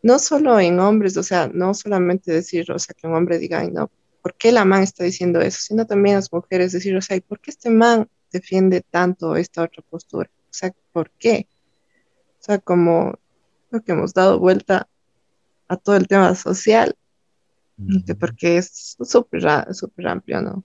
No 0.03 0.19
solo 0.19 0.59
en 0.59 0.80
hombres, 0.80 1.17
o 1.17 1.24
sea, 1.24 1.49
no 1.51 1.74
solamente 1.74 2.32
decir, 2.32 2.72
o 2.72 2.78
sea, 2.78 2.93
que 2.95 3.07
un 3.07 3.15
hombre 3.15 3.39
diga, 3.39 3.61
ay, 3.61 3.72
no, 3.72 3.89
¿por 4.22 4.36
qué 4.36 4.51
la 4.51 4.65
man 4.65 4.84
está 4.84 5.03
diciendo 5.03 5.41
eso? 5.41 5.57
Sino 5.59 5.88
también 5.88 6.17
las 6.17 6.32
mujeres 6.32 6.74
decir, 6.74 6.95
o 6.95 7.01
sea, 7.01 7.17
¿y 7.17 7.22
por 7.22 7.39
qué 7.39 7.49
este 7.49 7.72
man 7.72 8.07
defiende 8.32 8.82
tanto 8.82 9.36
esta 9.36 9.63
otra 9.63 9.84
postura? 9.89 10.30
O 10.43 10.53
sea, 10.53 10.72
¿por 10.93 11.09
qué? 11.09 11.47
O 12.39 12.43
sea, 12.43 12.59
como 12.59 13.17
creo 13.69 13.84
que 13.84 13.91
hemos 13.93 14.13
dado 14.13 14.38
vuelta 14.38 14.88
a 15.67 15.76
todo 15.76 15.95
el 15.95 16.07
tema 16.07 16.36
social. 16.36 16.95
Porque 18.19 18.57
es 18.57 18.95
súper 19.01 19.41
súper 19.73 20.07
amplio, 20.07 20.41
¿no? 20.41 20.63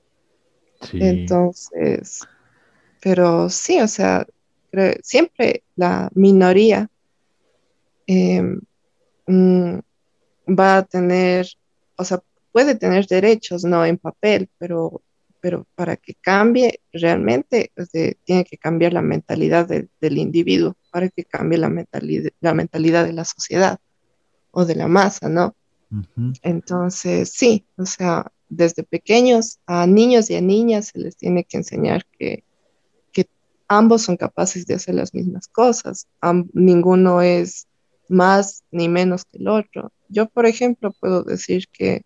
Sí, 0.83 0.99
Entonces, 1.01 2.29
pero 3.01 3.49
sí, 3.51 3.81
o 3.81 3.89
sea, 3.89 4.27
creo- 4.71 4.95
siempre 5.03 5.65
la 5.77 6.11
minoría 6.15 6.91
eh, 8.07 8.43
mm, 9.27 9.79
va 10.49 10.79
a 10.79 10.85
tener, 10.85 11.47
o 11.97 12.05
sea, 12.05 12.23
puede 12.53 12.75
tener 12.77 13.07
derechos, 13.07 13.65
no 13.65 13.85
en 13.85 13.99
papel, 13.99 14.51
pero, 14.59 15.03
pero 15.41 15.67
para 15.75 15.97
que 15.97 16.15
cambie 16.17 16.81
realmente 16.93 17.73
tiene 18.25 18.45
que 18.45 18.59
cambiar 18.59 18.93
la 18.93 19.03
mentalidad 19.03 19.69
del 19.69 20.19
individuo, 20.19 20.77
para 20.91 21.09
que 21.11 21.25
cambie 21.25 21.59
la 21.59 21.69
mentalidad, 21.71 22.31
la 22.41 22.55
mentalidad 22.55 23.05
de 23.07 23.13
la 23.13 23.25
sociedad 23.25 23.79
o 24.53 24.65
de 24.65 24.77
la 24.77 24.89
masa, 24.89 25.29
¿no? 25.29 25.57
Entonces, 26.43 27.31
sí, 27.33 27.67
o 27.77 27.87
sea, 27.87 28.33
desde 28.49 28.83
pequeños 28.83 29.59
a 29.67 29.87
niños 29.87 30.31
y 30.31 30.37
a 30.37 30.41
niñas 30.41 30.89
se 30.93 30.99
les 30.99 31.17
tiene 31.17 31.45
que 31.45 31.59
enseñar 31.59 32.05
que, 32.19 32.45
que 33.13 33.29
ambos 33.69 34.03
son 34.03 34.17
capaces 34.17 34.67
de 34.67 34.75
hacer 34.75 34.95
las 34.95 35.15
mismas 35.15 35.49
cosas. 35.49 36.07
Ninguno 36.53 37.23
es 37.23 37.67
más 38.09 38.63
ni 38.71 38.89
menos 38.89 39.25
que 39.25 39.39
el 39.39 39.49
otro. 39.49 39.93
Yo, 40.09 40.29
por 40.29 40.47
ejemplo, 40.47 40.93
puedo 41.01 41.23
decir 41.23 41.67
que 41.73 42.03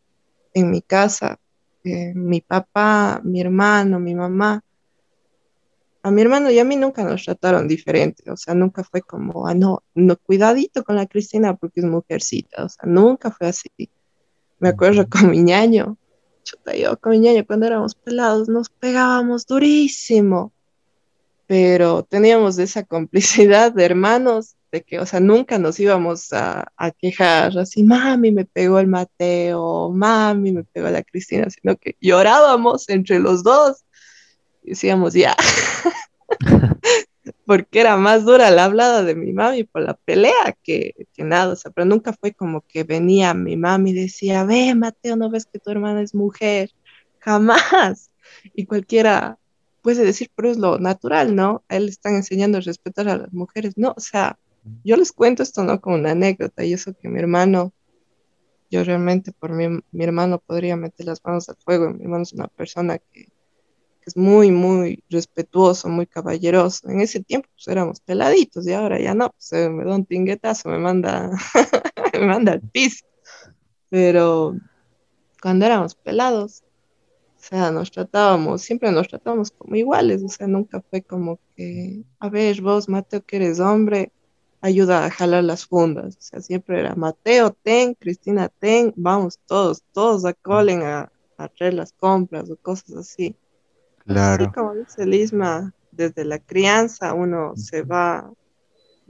en 0.55 0.71
mi 0.71 0.83
casa, 0.83 1.39
eh, 1.85 2.13
mi 2.15 2.41
papá, 2.41 3.21
mi 3.25 3.41
hermano, 3.41 4.01
mi 4.01 4.15
mamá, 4.15 4.63
a 6.03 6.11
mi 6.11 6.23
hermano 6.23 6.51
y 6.51 6.59
a 6.59 6.65
mí 6.65 6.77
nunca 6.77 7.05
nos 7.05 7.25
trataron 7.25 7.69
diferente, 7.69 8.31
o 8.31 8.37
sea, 8.37 8.55
nunca 8.55 8.85
fue 8.85 9.03
como, 9.03 9.47
ah, 9.47 9.55
no, 9.55 9.83
no, 9.95 10.17
cuidadito 10.17 10.83
con 10.83 10.97
la 10.97 11.07
Cristina 11.07 11.57
porque 11.57 11.81
es 11.81 11.87
mujercita, 11.87 12.65
o 12.65 12.69
sea, 12.69 12.85
nunca 12.87 13.31
fue 13.31 13.49
así. 13.49 13.71
Me 14.59 14.71
acuerdo 14.71 15.07
con 15.09 15.31
mi 15.31 15.43
ñaño, 15.43 15.97
chuta, 16.43 16.75
yo 16.75 16.99
con 16.99 17.13
mi 17.13 17.19
ñaño 17.21 17.47
cuando 17.47 17.67
éramos 17.67 17.95
pelados 17.95 18.49
nos 18.49 18.71
pegábamos 18.71 19.47
durísimo, 19.47 20.53
pero 21.47 22.05
teníamos 22.05 22.59
esa 22.59 22.85
complicidad 22.85 23.73
de 23.73 23.85
hermanos 23.85 24.57
de 24.73 24.83
que, 24.83 25.01
o 25.01 25.07
sea, 25.07 25.21
nunca 25.21 25.59
nos 25.59 25.81
íbamos 25.81 26.33
a, 26.33 26.73
a 26.77 26.91
quejar 26.93 27.59
así, 27.59 27.83
mami, 27.83 28.31
me 28.31 28.45
pegó 28.45 28.79
el 28.79 28.87
Mateo, 28.87 29.91
mami, 29.91 30.53
me 30.53 30.65
pegó 30.65 30.89
la 30.89 31.03
Cristina, 31.03 31.49
sino 31.51 31.77
que 31.77 31.97
llorábamos 32.01 32.89
entre 32.89 33.19
los 33.19 33.43
dos 33.43 33.85
decíamos, 34.71 35.15
ya, 35.15 35.37
porque 37.47 37.81
era 37.81 37.97
más 37.97 38.25
dura 38.25 38.51
la 38.51 38.65
hablada 38.65 39.03
de 39.03 39.15
mi 39.15 39.33
mami 39.33 39.65
por 39.65 39.83
la 39.83 39.95
pelea 39.95 40.57
que, 40.63 40.95
que 41.13 41.25
nada, 41.25 41.53
o 41.53 41.57
sea, 41.57 41.71
pero 41.71 41.85
nunca 41.85 42.13
fue 42.13 42.33
como 42.33 42.63
que 42.63 42.85
venía 42.85 43.35
mi 43.35 43.57
mami 43.57 43.91
y 43.91 43.95
decía, 43.95 44.45
ve, 44.45 44.75
Mateo, 44.75 45.17
¿no 45.17 45.31
ves 45.31 45.47
que 45.47 45.59
tu 45.59 45.71
hermana 45.71 46.03
es 46.03 46.15
mujer? 46.15 46.71
Jamás. 47.19 48.11
Y 48.55 48.67
cualquiera 48.67 49.39
puede 49.83 50.05
decir, 50.05 50.31
pero 50.35 50.51
es 50.51 50.59
lo 50.59 50.79
natural, 50.79 51.35
¿no? 51.35 51.65
A 51.69 51.77
él 51.77 51.87
le 51.87 51.91
están 51.91 52.15
enseñando 52.15 52.59
a 52.59 52.61
respetar 52.61 53.09
a 53.09 53.17
las 53.17 53.33
mujeres. 53.33 53.77
No, 53.77 53.95
o 53.97 54.01
sea, 54.01 54.39
yo 54.85 54.97
les 54.97 55.13
cuento 55.13 55.43
esto, 55.43 55.65
¿no? 55.65 55.81
Como 55.81 55.97
una 55.97 56.13
anécdota 56.13 56.65
y 56.65 56.73
eso 56.73 56.95
que 56.95 57.09
mi 57.09 57.19
hermano, 57.19 57.73
yo 58.71 58.85
realmente 58.85 59.33
por 59.33 59.53
mi, 59.53 59.81
mi 59.91 60.05
hermano 60.05 60.39
podría 60.39 60.77
meter 60.77 61.07
las 61.07 61.25
manos 61.25 61.49
al 61.49 61.57
fuego. 61.57 61.91
Mi 61.91 62.05
hermano 62.05 62.23
es 62.23 62.33
una 62.33 62.49
persona 62.49 62.99
que, 62.99 63.29
es 64.11 64.17
muy, 64.17 64.51
muy 64.51 65.03
respetuoso, 65.09 65.89
muy 65.89 66.07
caballeroso. 66.07 66.89
En 66.89 67.01
ese 67.01 67.23
tiempo 67.23 67.49
pues 67.55 67.69
éramos 67.69 68.01
peladitos 68.01 68.67
y 68.67 68.73
ahora 68.73 69.01
ya 69.01 69.15
no, 69.15 69.31
pues 69.31 69.71
me 69.71 69.85
da 69.85 69.95
un 69.95 70.05
tinguetazo, 70.05 70.69
me 70.69 70.79
manda, 70.79 71.31
me 72.15 72.27
manda 72.27 72.53
al 72.53 72.61
piso. 72.61 73.05
Pero 73.89 74.57
cuando 75.41 75.67
éramos 75.67 75.95
pelados, 75.95 76.63
o 77.39 77.43
sea, 77.43 77.71
nos 77.71 77.91
tratábamos, 77.91 78.63
siempre 78.63 78.91
nos 78.93 79.09
tratábamos 79.09 79.51
como 79.53 79.77
iguales, 79.77 80.23
o 80.25 80.29
sea, 80.29 80.47
nunca 80.47 80.83
fue 80.91 81.03
como 81.03 81.39
que, 81.57 82.05
a 82.19 82.29
ver, 82.29 82.61
vos, 82.61 82.89
Mateo, 82.89 83.25
que 83.25 83.37
eres 83.37 83.61
hombre, 83.61 84.13
ayuda 84.61 85.07
a 85.07 85.11
jalar 85.11 85.45
las 85.45 85.67
fundas, 85.67 86.17
o 86.17 86.21
sea, 86.21 86.41
siempre 86.41 86.81
era 86.81 86.95
Mateo, 86.97 87.51
ten, 87.63 87.95
Cristina, 87.95 88.49
ten, 88.49 88.93
vamos 88.97 89.39
todos, 89.47 89.83
todos 89.93 90.25
a 90.27 90.35
Colen 90.35 90.83
a, 90.83 91.11
a 91.39 91.49
traer 91.49 91.75
las 91.75 91.93
compras 91.93 92.51
o 92.51 92.57
cosas 92.57 92.97
así. 92.97 93.37
Claro. 94.07 94.45
Así 94.45 94.53
como 94.53 94.75
dice 94.75 95.07
Lisma, 95.07 95.73
desde 95.93 96.25
la 96.25 96.39
crianza 96.39 97.15
uno 97.15 97.53
se 97.57 97.83
va, 97.83 98.31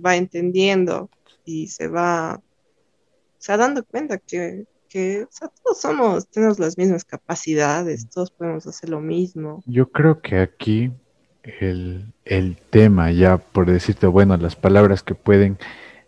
va 0.05 0.17
entendiendo 0.17 1.11
y 1.45 1.69
se 1.69 1.89
va, 1.89 2.41
se 3.39 3.53
va 3.53 3.59
dando 3.59 3.85
cuenta 3.85 4.19
que 4.19 4.67
que 4.91 5.23
o 5.23 5.29
sea, 5.31 5.49
todos 5.63 5.81
somos, 5.81 6.29
tenemos 6.29 6.59
las 6.59 6.77
mismas 6.77 7.05
capacidades, 7.05 8.11
todos 8.11 8.31
podemos 8.33 8.67
hacer 8.67 8.91
lo 8.91 9.01
mismo. 9.01 9.63
Yo 9.65 9.89
creo 9.91 10.21
que 10.21 10.41
aquí 10.41 10.93
el, 11.61 12.13
el 12.25 12.57
tema, 12.71 13.13
ya 13.13 13.39
por 13.39 13.71
decirte, 13.71 14.09
bueno, 14.09 14.37
las 14.37 14.57
palabras 14.57 15.03
que 15.03 15.15
pueden 15.15 15.59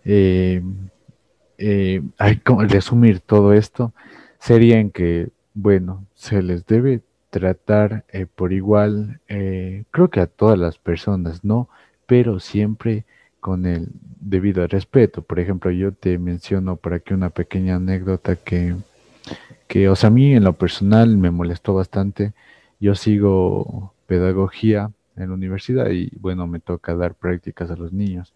eh, 0.04 0.62
eh, 1.58 2.02
hay 2.18 2.38
como 2.38 2.62
resumir 2.64 3.20
todo 3.20 3.52
esto 3.52 3.94
serían 4.40 4.90
que, 4.90 5.30
bueno, 5.54 6.04
se 6.14 6.42
les 6.42 6.66
debe 6.66 7.02
tratar 7.32 8.04
eh, 8.12 8.26
por 8.26 8.52
igual, 8.52 9.20
eh, 9.26 9.84
creo 9.90 10.10
que 10.10 10.20
a 10.20 10.26
todas 10.26 10.58
las 10.58 10.76
personas, 10.76 11.42
¿no? 11.42 11.70
Pero 12.06 12.40
siempre 12.40 13.06
con 13.40 13.64
el 13.64 13.88
debido 14.20 14.66
respeto. 14.66 15.22
Por 15.22 15.40
ejemplo, 15.40 15.70
yo 15.70 15.92
te 15.92 16.18
menciono 16.18 16.76
por 16.76 16.92
aquí 16.92 17.14
una 17.14 17.30
pequeña 17.30 17.76
anécdota 17.76 18.36
que, 18.36 18.76
que, 19.66 19.88
o 19.88 19.96
sea, 19.96 20.08
a 20.08 20.10
mí 20.10 20.34
en 20.34 20.44
lo 20.44 20.52
personal 20.52 21.16
me 21.16 21.30
molestó 21.30 21.72
bastante. 21.72 22.34
Yo 22.78 22.94
sigo 22.94 23.94
pedagogía 24.06 24.90
en 25.16 25.28
la 25.30 25.34
universidad 25.34 25.88
y 25.90 26.10
bueno, 26.20 26.46
me 26.46 26.60
toca 26.60 26.94
dar 26.94 27.14
prácticas 27.14 27.70
a 27.70 27.76
los 27.76 27.94
niños. 27.94 28.34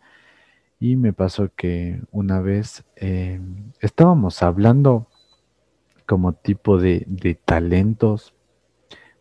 Y 0.80 0.97
me 0.97 1.12
pasó 1.12 1.51
que 1.55 2.01
una 2.12 2.40
vez 2.40 2.82
eh, 2.97 3.40
estábamos 3.80 4.42
hablando 4.42 5.07
como 6.07 6.32
tipo 6.32 6.78
de, 6.78 7.05
de 7.07 7.34
talentos, 7.34 8.32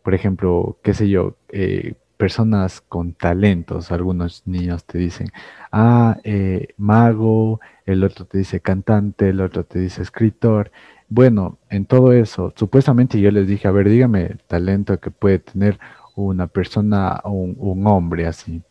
por 0.05 0.13
ejemplo, 0.13 0.77
qué 0.83 0.93
sé 0.93 1.09
yo, 1.09 1.35
eh, 1.49 1.95
personas 2.15 2.79
con 2.79 3.13
talentos, 3.13 3.91
algunos 3.91 4.43
niños 4.45 4.85
te 4.85 4.99
dicen, 4.99 5.29
ah, 5.71 6.19
eh, 6.23 6.67
mago, 6.77 7.59
el 7.87 8.03
otro 8.03 8.25
te 8.25 8.37
dice 8.37 8.59
cantante, 8.59 9.29
el 9.29 9.41
otro 9.41 9.63
te 9.63 9.79
dice 9.79 10.03
escritor. 10.03 10.71
Bueno, 11.09 11.57
en 11.71 11.85
todo 11.85 12.13
eso, 12.13 12.53
supuestamente 12.55 13.19
yo 13.19 13.31
les 13.31 13.47
dije, 13.47 13.67
a 13.67 13.71
ver, 13.71 13.89
dígame 13.89 14.27
el 14.27 14.39
talento 14.45 14.99
que 14.99 15.09
puede 15.09 15.39
tener 15.39 15.79
una 16.15 16.45
persona, 16.45 17.19
un, 17.23 17.55
un 17.57 17.87
hombre 17.87 18.27
así. 18.27 18.61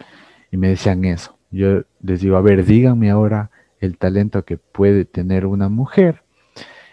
Y 0.52 0.56
me 0.56 0.68
decían 0.68 1.04
eso. 1.04 1.36
Yo 1.50 1.82
les 2.00 2.20
digo, 2.20 2.36
a 2.36 2.42
ver, 2.42 2.64
díganme 2.64 3.10
ahora 3.10 3.50
el 3.80 3.98
talento 3.98 4.44
que 4.44 4.56
puede 4.56 5.04
tener 5.04 5.46
una 5.46 5.68
mujer. 5.68 6.22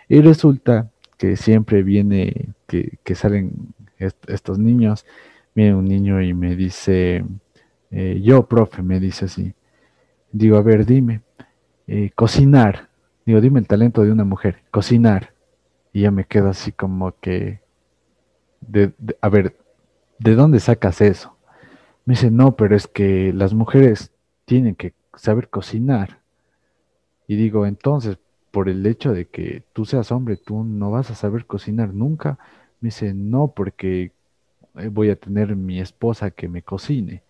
Y 0.10 0.20
resulta 0.22 0.90
que 1.20 1.38
siempre 1.38 1.84
viene, 1.84 2.50
que, 2.66 2.98
que 3.04 3.14
salen 3.14 3.76
est- 4.02 4.30
estos 4.30 4.60
niños, 4.60 5.06
viene 5.56 5.76
un 5.76 5.86
niño 5.86 6.22
y 6.22 6.34
me 6.34 6.56
dice, 6.56 7.24
eh, 7.92 8.22
yo, 8.24 8.48
profe, 8.48 8.82
me 8.84 9.00
dice 9.00 9.26
así. 9.26 9.54
Digo, 10.32 10.58
a 10.58 10.62
ver, 10.64 10.86
dime, 10.86 11.22
eh, 11.88 12.12
cocinar. 12.16 12.90
Digo, 13.26 13.42
dime 13.42 13.60
el 13.60 13.68
talento 13.68 14.04
de 14.04 14.12
una 14.12 14.24
mujer, 14.26 14.64
cocinar. 14.72 15.34
Y 15.94 16.02
ya 16.04 16.12
me 16.12 16.26
quedo 16.26 16.50
así 16.50 16.72
como 16.74 17.14
que, 17.22 17.62
de, 18.62 18.94
de- 18.98 19.18
a 19.22 19.30
ver, 19.30 19.58
¿de 20.20 20.36
dónde 20.36 20.60
sacas 20.60 21.02
eso? 21.02 21.38
Me 22.06 22.14
dice, 22.16 22.32
no, 22.32 22.56
pero 22.58 22.76
es 22.76 22.88
que 22.88 23.34
las 23.34 23.54
mujeres 23.54 24.12
tienen 24.46 24.76
que 24.76 24.94
saber 25.16 25.50
cocinar. 25.50 26.20
Y 27.28 27.36
digo, 27.36 27.66
entonces, 27.66 28.18
por 28.52 28.70
el 28.70 28.86
hecho 28.86 29.14
de 29.14 29.28
que 29.28 29.64
tú 29.74 29.86
seas 29.86 30.12
hombre, 30.12 30.38
tú 30.38 30.64
no 30.64 30.92
vas 30.92 31.10
a 31.12 31.16
saber 31.16 31.46
cocinar 31.46 31.94
nunca. 31.94 32.38
Me 32.82 32.88
dice, 32.88 33.14
no, 33.14 33.54
porque 33.56 34.12
eh, 34.78 34.88
voy 34.90 35.10
a 35.10 35.16
tener 35.16 35.56
mi 35.56 35.80
esposa 35.80 36.32
que 36.32 36.48
me 36.48 36.64
cocine. 36.64 37.24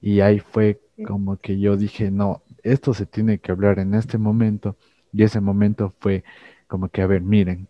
Y 0.00 0.20
ahí 0.20 0.40
fue 0.40 0.80
como 1.06 1.36
que 1.36 1.58
yo 1.58 1.76
dije, 1.76 2.10
no, 2.10 2.42
esto 2.62 2.94
se 2.94 3.06
tiene 3.06 3.38
que 3.38 3.52
hablar 3.52 3.78
en 3.78 3.94
este 3.94 4.18
momento. 4.18 4.76
Y 5.12 5.22
ese 5.24 5.40
momento 5.40 5.94
fue 6.00 6.24
como 6.68 6.88
que, 6.88 7.02
a 7.02 7.06
ver, 7.06 7.22
miren, 7.22 7.68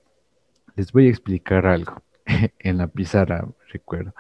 les 0.76 0.92
voy 0.92 1.06
a 1.06 1.10
explicar 1.10 1.66
algo. 1.66 2.02
En 2.58 2.78
la 2.78 2.88
pizarra, 2.88 3.46
recuerdo. 3.72 4.14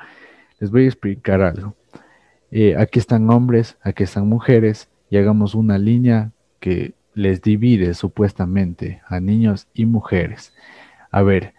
Les 0.58 0.70
voy 0.70 0.84
a 0.84 0.88
explicar 0.88 1.42
algo. 1.42 1.74
Eh, 2.50 2.76
aquí 2.78 2.98
están 2.98 3.28
hombres, 3.30 3.76
aquí 3.82 4.04
están 4.04 4.28
mujeres, 4.28 4.88
y 5.10 5.18
hagamos 5.18 5.54
una 5.54 5.78
línea 5.78 6.32
que 6.60 6.94
les 7.14 7.42
divide 7.42 7.94
supuestamente 7.94 9.02
a 9.08 9.20
niños 9.20 9.68
y 9.74 9.86
mujeres. 9.86 10.52
A 11.10 11.22
ver, 11.22 11.54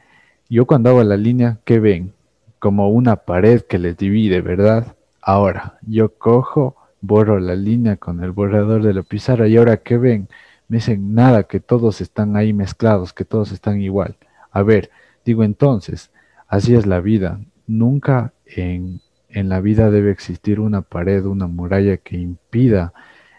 yo 0.50 0.66
cuando 0.66 0.90
hago 0.90 1.04
la 1.04 1.18
línea, 1.18 1.60
¿qué 1.66 1.80
ven? 1.80 2.14
Como 2.60 2.90
una 2.90 3.18
pared 3.18 3.62
que 3.62 3.80
les 3.80 3.98
divide, 3.98 4.42
¿verdad? 4.42 4.96
Ahora, 5.22 5.78
yo 5.86 6.18
cojo, 6.18 6.76
borro 7.02 7.40
la 7.40 7.56
línea 7.56 7.98
con 7.98 8.24
el 8.24 8.32
borrador 8.32 8.84
de 8.84 8.94
la 8.94 9.04
pizarra 9.04 9.48
y 9.48 9.58
ahora, 9.58 9.78
¿qué 9.78 9.98
ven? 9.98 10.30
Me 10.68 10.78
dicen 10.78 11.14
nada, 11.14 11.44
que 11.44 11.60
todos 11.60 12.02
están 12.02 12.36
ahí 12.36 12.54
mezclados, 12.54 13.14
que 13.14 13.26
todos 13.26 13.52
están 13.52 13.82
igual. 13.82 14.16
A 14.52 14.64
ver, 14.64 14.90
digo 15.26 15.44
entonces, 15.44 16.12
así 16.48 16.76
es 16.76 16.86
la 16.86 17.00
vida. 17.00 17.40
Nunca 17.68 18.34
en, 18.46 19.02
en 19.30 19.50
la 19.50 19.60
vida 19.62 19.92
debe 19.92 20.12
existir 20.12 20.60
una 20.60 20.82
pared, 20.82 21.26
una 21.26 21.48
muralla 21.48 21.98
que 21.98 22.18
impida 22.18 22.94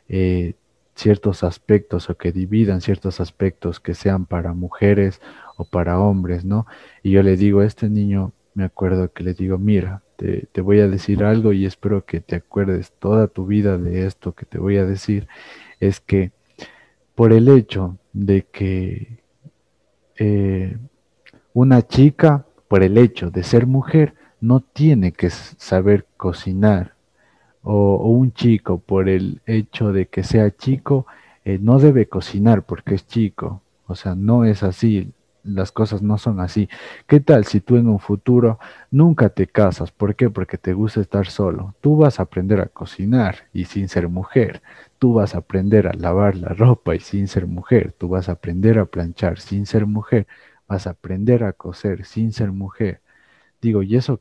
eh, 0.09 0.55
ciertos 0.95 1.45
aspectos 1.45 2.11
o 2.11 2.17
que 2.17 2.33
dividan 2.33 2.81
ciertos 2.81 3.21
aspectos 3.21 3.81
que 3.81 3.95
sean 3.95 4.27
para 4.27 4.53
mujeres 4.53 5.21
o 5.59 5.65
para 5.65 5.99
hombres, 6.01 6.45
¿no? 6.45 6.67
Y 7.03 7.11
yo 7.11 7.23
le 7.23 7.37
digo 7.37 7.61
a 7.61 7.67
este 7.67 7.91
niño, 7.91 8.33
me 8.55 8.65
acuerdo 8.65 9.13
que 9.13 9.25
le 9.25 9.35
digo, 9.35 9.59
mira, 9.59 10.03
te, 10.17 10.61
voy 10.63 10.81
a 10.81 10.89
decir 10.89 11.23
algo 11.23 11.53
y 11.53 11.67
espero 11.67 12.05
que 12.07 12.21
te 12.21 12.37
acuerdes 12.37 12.93
toda 12.99 13.27
tu 13.29 13.45
vida 13.45 13.77
de 13.77 14.07
esto 14.07 14.33
que 14.33 14.47
te 14.47 14.59
voy 14.59 14.79
a 14.79 14.87
decir, 14.87 15.29
es 15.81 16.01
que 16.01 16.33
por 17.15 17.33
el 17.33 17.49
hecho 17.49 17.99
de 18.13 18.43
que 18.43 19.19
eh, 20.17 20.77
una 21.53 21.87
chica, 21.87 22.47
por 22.69 22.83
el 22.83 22.97
hecho 22.97 23.31
de 23.31 23.43
ser 23.43 23.67
mujer, 23.67 24.15
no 24.41 24.61
tiene 24.61 25.13
que 25.13 25.31
saber 25.31 26.07
cocinar, 26.17 26.95
o, 27.63 27.97
o 27.97 28.09
un 28.09 28.33
chico, 28.33 28.79
por 28.79 29.09
el 29.09 29.41
hecho 29.45 29.93
de 29.93 30.07
que 30.07 30.23
sea 30.23 30.51
chico, 30.57 31.07
eh, 31.49 31.59
no 31.61 31.79
debe 31.79 32.07
cocinar 32.07 32.63
porque 32.63 32.95
es 32.95 33.07
chico. 33.07 33.63
O 33.87 33.95
sea, 33.95 34.15
no 34.15 34.45
es 34.45 34.63
así. 34.63 35.13
Las 35.49 35.73
cosas 35.73 36.03
no 36.03 36.19
son 36.19 36.41
así. 36.41 36.69
¿Qué 37.07 37.21
tal 37.21 37.45
si 37.45 37.61
tú 37.61 37.77
en 37.77 37.89
un 37.89 37.99
futuro 37.99 38.59
nunca 38.91 39.31
te 39.31 39.47
casas? 39.47 39.91
¿Por 39.93 40.15
qué? 40.17 40.31
Porque 40.31 40.59
te 40.59 40.73
gusta 40.75 41.01
estar 41.01 41.27
solo. 41.27 41.75
Tú 41.81 41.97
vas 41.97 42.21
a 42.21 42.25
aprender 42.25 42.61
a 42.61 42.67
cocinar 42.67 43.49
y 43.53 43.65
sin 43.67 43.89
ser 43.89 44.09
mujer. 44.09 44.63
Tú 44.99 45.15
vas 45.15 45.35
a 45.35 45.39
aprender 45.39 45.89
a 45.89 45.95
lavar 45.95 46.37
la 46.37 46.49
ropa 46.51 46.95
y 46.95 47.01
sin 47.01 47.29
ser 47.29 47.47
mujer. 47.47 47.93
Tú 47.93 48.09
vas 48.09 48.29
a 48.29 48.33
aprender 48.33 48.79
a 48.79 48.87
planchar 48.87 49.39
sin 49.41 49.67
ser 49.67 49.87
mujer. 49.87 50.27
Vas 50.69 50.87
a 50.87 50.91
aprender 50.91 51.45
a 51.45 51.53
coser 51.53 52.05
sin 52.05 52.33
ser 52.33 52.53
mujer. 52.53 53.01
Digo, 53.63 53.83
¿y 53.83 53.97
eso 53.97 54.21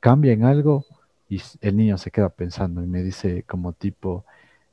cambia 0.00 0.32
en 0.32 0.44
algo? 0.44 0.86
Y 1.28 1.42
el 1.62 1.76
niño 1.76 1.98
se 1.98 2.10
queda 2.10 2.30
pensando 2.30 2.82
y 2.82 2.86
me 2.86 3.02
dice 3.02 3.44
como 3.44 3.72
tipo, 3.74 4.24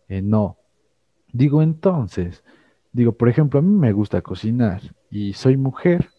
eh, 0.09 0.21
no, 0.21 0.57
Digo, 1.33 1.61
entonces, 1.61 2.43
digo, 2.91 3.13
por 3.13 3.29
ejemplo, 3.29 3.59
a 3.59 3.61
mí 3.61 3.69
me 3.69 3.91
gusta 3.93 4.21
cocinar 4.21 4.81
y 5.09 5.33
soy 5.33 5.57
mujer. 5.57 6.09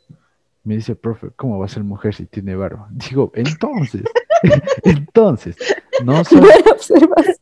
Me 0.64 0.76
dice, 0.76 0.96
profe, 0.96 1.28
¿cómo 1.36 1.58
va 1.58 1.66
a 1.66 1.68
ser 1.68 1.84
mujer 1.84 2.14
si 2.14 2.26
tiene 2.26 2.54
barba? 2.56 2.88
Digo, 2.92 3.32
entonces, 3.34 4.02
entonces, 4.84 5.56
no 5.98 6.24
soy... 6.24 6.42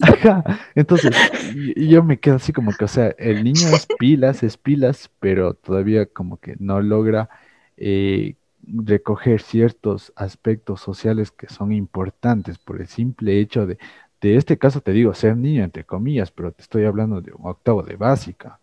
Ajá, 0.00 0.44
entonces, 0.74 1.12
y- 1.32 1.84
y 1.84 1.88
yo 1.88 2.02
me 2.02 2.18
quedo 2.20 2.36
así 2.36 2.52
como 2.52 2.76
que, 2.76 2.84
o 2.84 2.88
sea, 2.88 3.08
el 3.18 3.42
niño 3.44 3.70
es 3.70 3.86
pilas, 3.86 4.42
es 4.42 4.56
pilas, 4.56 5.10
pero 5.20 5.54
todavía 5.54 6.06
como 6.06 6.38
que 6.38 6.56
no 6.58 6.80
logra 6.80 7.28
eh, 7.76 8.36
recoger 8.66 9.40
ciertos 9.42 10.12
aspectos 10.16 10.80
sociales 10.80 11.30
que 11.30 11.48
son 11.48 11.72
importantes 11.72 12.58
por 12.58 12.80
el 12.80 12.86
simple 12.88 13.38
hecho 13.40 13.66
de, 13.66 13.78
de 14.20 14.36
este 14.36 14.58
caso 14.58 14.80
te 14.80 14.92
digo, 14.92 15.14
ser 15.14 15.36
niño, 15.36 15.64
entre 15.64 15.84
comillas, 15.84 16.30
pero 16.30 16.52
te 16.52 16.62
estoy 16.62 16.84
hablando 16.84 17.20
de 17.20 17.32
un 17.32 17.46
octavo 17.46 17.82
de 17.82 17.96
básica. 17.96 18.60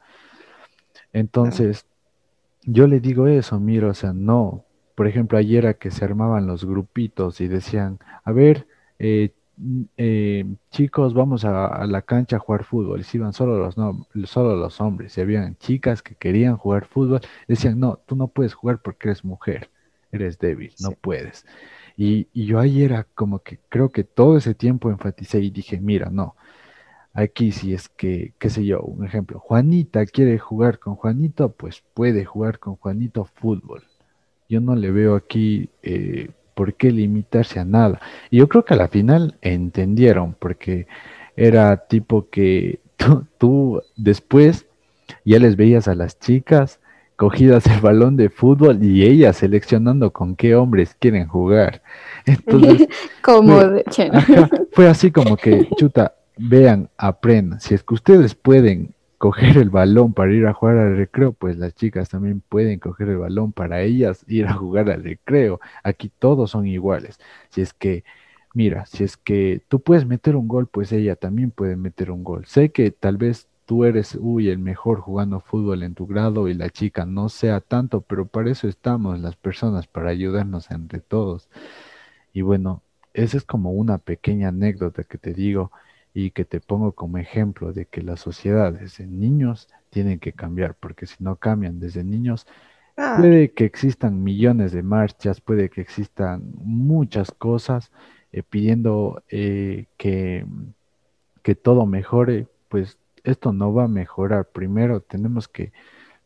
Entonces, 1.11 1.86
yo 2.66 2.88
le 2.88 2.99
digo 2.99 3.28
eso, 3.28 3.59
mira, 3.59 3.88
o 3.89 3.93
sea, 3.93 4.14
no. 4.14 4.66
Por 4.95 5.07
ejemplo, 5.07 5.38
ayer 5.38 5.66
a 5.68 5.74
que 5.76 5.91
se 5.91 6.05
armaban 6.05 6.47
los 6.47 6.66
grupitos 6.66 7.41
y 7.41 7.47
decían, 7.47 7.99
a 8.24 8.32
ver, 8.32 8.68
eh, 8.99 9.34
eh, 9.97 10.45
chicos, 10.72 11.14
vamos 11.14 11.45
a, 11.45 11.68
a 11.68 11.88
la 11.88 12.01
cancha 12.03 12.38
a 12.38 12.39
jugar 12.39 12.64
fútbol. 12.64 12.99
Y 13.01 13.03
se 13.03 13.18
iban 13.18 13.34
solo 13.34 13.57
los, 13.57 13.78
no, 13.78 14.07
solo 14.26 14.55
los 14.55 14.80
hombres. 14.82 15.18
Y 15.18 15.22
habían 15.22 15.57
chicas 15.57 16.01
que 16.03 16.16
querían 16.16 16.57
jugar 16.57 16.86
fútbol. 16.86 17.22
Decían, 17.47 17.80
no, 17.80 17.97
tú 18.05 18.16
no 18.16 18.28
puedes 18.28 18.53
jugar 18.53 18.82
porque 18.82 19.09
eres 19.09 19.24
mujer, 19.26 19.70
eres 20.11 20.38
débil, 20.39 20.74
no 20.80 20.91
Sí. 20.91 20.95
puedes. 20.95 21.45
Y, 21.97 22.28
y 22.34 22.45
yo 22.45 22.59
ayer 22.59 23.05
como 23.16 23.39
que 23.39 23.59
creo 23.70 23.91
que 23.91 24.03
todo 24.03 24.38
ese 24.38 24.55
tiempo 24.55 24.89
enfaticé 24.89 25.39
y 25.41 25.49
dije, 25.51 25.80
mira, 25.80 26.09
no. 26.11 26.36
Aquí 27.14 27.51
si 27.51 27.74
es 27.74 27.89
que, 27.89 28.34
qué 28.39 28.49
sé 28.49 28.66
yo, 28.66 28.82
un 28.82 29.05
ejemplo, 29.05 29.39
Juanita 29.39 30.05
quiere 30.05 30.39
jugar 30.39 30.80
con 30.80 30.95
Juanito, 30.95 31.49
pues 31.51 31.84
puede 31.93 32.26
jugar 32.26 32.57
con 32.59 32.76
Juanito 32.76 33.26
fútbol. 33.26 33.84
Yo 34.49 34.61
no 34.61 34.76
le 34.76 34.91
veo 34.91 35.16
aquí 35.16 35.70
eh, 35.84 36.30
por 36.55 36.74
qué 36.76 36.91
limitarse 36.91 37.59
a 37.59 37.66
nada. 37.66 38.01
Y 38.32 38.38
yo 38.38 38.49
creo 38.49 38.66
que 38.66 38.74
a 38.74 38.78
la 38.78 38.88
final 38.88 39.38
entendieron, 39.41 40.36
porque 40.39 40.88
era 41.36 41.78
tipo 41.88 42.30
que 42.30 42.80
tú, 42.97 43.26
tú 43.38 43.82
después 43.95 44.66
ya 45.26 45.39
les 45.39 45.55
veías 45.55 45.88
a 45.88 45.95
las 45.95 46.20
chicas 46.20 46.80
cogidas 47.16 47.68
el 47.68 47.80
balón 47.80 48.18
de 48.18 48.30
fútbol 48.30 48.84
y 48.84 49.03
ellas 49.03 49.38
seleccionando 49.38 50.11
con 50.11 50.36
qué 50.36 50.55
hombres 50.55 50.95
quieren 50.99 51.28
jugar. 51.28 51.82
Entonces, 52.26 52.88
Como 53.22 53.59
Fue- 53.59 53.70
Ajá, 54.11 54.49
así 54.89 55.11
como 55.11 55.38
que, 55.38 55.68
chuta, 55.78 56.16
vean, 56.38 56.89
aprendan. 56.97 57.59
Si 57.61 57.73
es 57.73 57.84
que 57.84 57.93
ustedes 57.93 58.36
pueden 58.36 58.95
coger 59.17 59.57
el 59.57 59.69
balón 59.69 60.13
para 60.13 60.34
ir 60.34 60.45
a 60.47 60.53
jugar 60.53 60.77
al 60.77 60.97
recreo, 60.97 61.34
pues 61.34 61.57
las 61.57 61.73
chicas 61.75 62.09
también 62.09 62.41
pueden 62.41 62.79
coger 62.79 63.09
el 63.09 63.17
balón 63.17 63.53
para 63.53 63.81
ellas 63.81 64.25
ir 64.27 64.47
a 64.47 64.53
jugar 64.53 64.89
al 64.89 65.03
recreo. 65.03 65.59
Aquí 65.84 66.09
todos 66.19 66.51
son 66.51 66.67
iguales. 66.67 67.19
Si 67.49 67.61
es 67.61 67.73
que, 67.73 68.03
mira, 68.53 68.86
si 68.86 69.03
es 69.03 69.17
que 69.17 69.63
tú 69.69 69.81
puedes 69.81 70.05
meter 70.05 70.36
un 70.36 70.47
gol, 70.47 70.67
pues 70.67 70.91
ella 70.91 71.15
también 71.15 71.51
puede 71.51 71.75
meter 71.77 72.11
un 72.11 72.23
gol. 72.23 72.45
Sé 72.45 72.71
que 72.71 72.91
tal 72.91 73.17
vez 73.17 73.47
tú 73.65 73.86
eres, 73.86 74.17
uy, 74.19 74.49
el 74.49 74.59
mejor 74.59 74.99
jugando 74.99 75.39
fútbol 75.39 75.84
en 75.84 75.95
tu 75.95 76.05
grado 76.07 76.47
y 76.49 76.53
la 76.53 76.69
chica 76.69 77.05
no 77.05 77.29
sea 77.29 77.61
tanto, 77.61 78.01
pero 78.01 78.27
para 78.27 78.51
eso 78.51 78.67
estamos 78.67 79.19
las 79.19 79.36
personas, 79.38 79.88
para 79.88 80.09
ayudarnos 80.09 80.69
entre 80.71 80.99
todos. 80.99 81.49
Y 82.34 82.41
bueno, 82.41 82.84
esa 83.13 83.38
es 83.38 83.45
como 83.45 83.71
una 83.71 83.97
pequeña 83.99 84.49
anécdota 84.49 85.03
que 85.03 85.17
te 85.17 85.34
digo 85.34 85.71
y 86.14 86.32
que 86.32 86.45
te 86.45 86.59
pongo 86.59 86.93
como 86.93 87.18
ejemplo 87.18 87.74
de 87.74 87.86
que 87.86 88.01
las 88.01 88.20
sociedades 88.20 88.99
en 88.99 89.20
niños 89.20 89.68
tienen 89.89 90.20
que 90.20 90.34
cambiar, 90.34 90.76
porque 90.76 91.05
si 91.05 91.24
no 91.24 91.38
cambian 91.38 91.80
desde 91.80 92.03
niños, 92.03 92.45
Ah, 92.97 93.18
puede 93.20 93.51
que 93.53 93.66
existan 93.66 94.24
millones 94.24 94.72
de 94.72 94.84
marchas, 94.84 95.41
puede 95.41 95.70
que 95.70 95.82
existan 95.82 96.43
muchas 96.57 97.32
cosas 97.32 97.91
eh, 98.32 98.43
pidiendo 98.43 99.24
eh, 99.30 99.86
que, 99.97 100.45
que 101.41 101.55
todo 101.55 101.86
mejore, 101.86 102.47
pues 102.70 102.97
esto 103.24 103.53
no 103.53 103.74
va 103.74 103.86
a 103.86 103.88
mejorar. 103.88 104.45
Primero 104.45 105.01
tenemos 105.01 105.47
que 105.47 105.72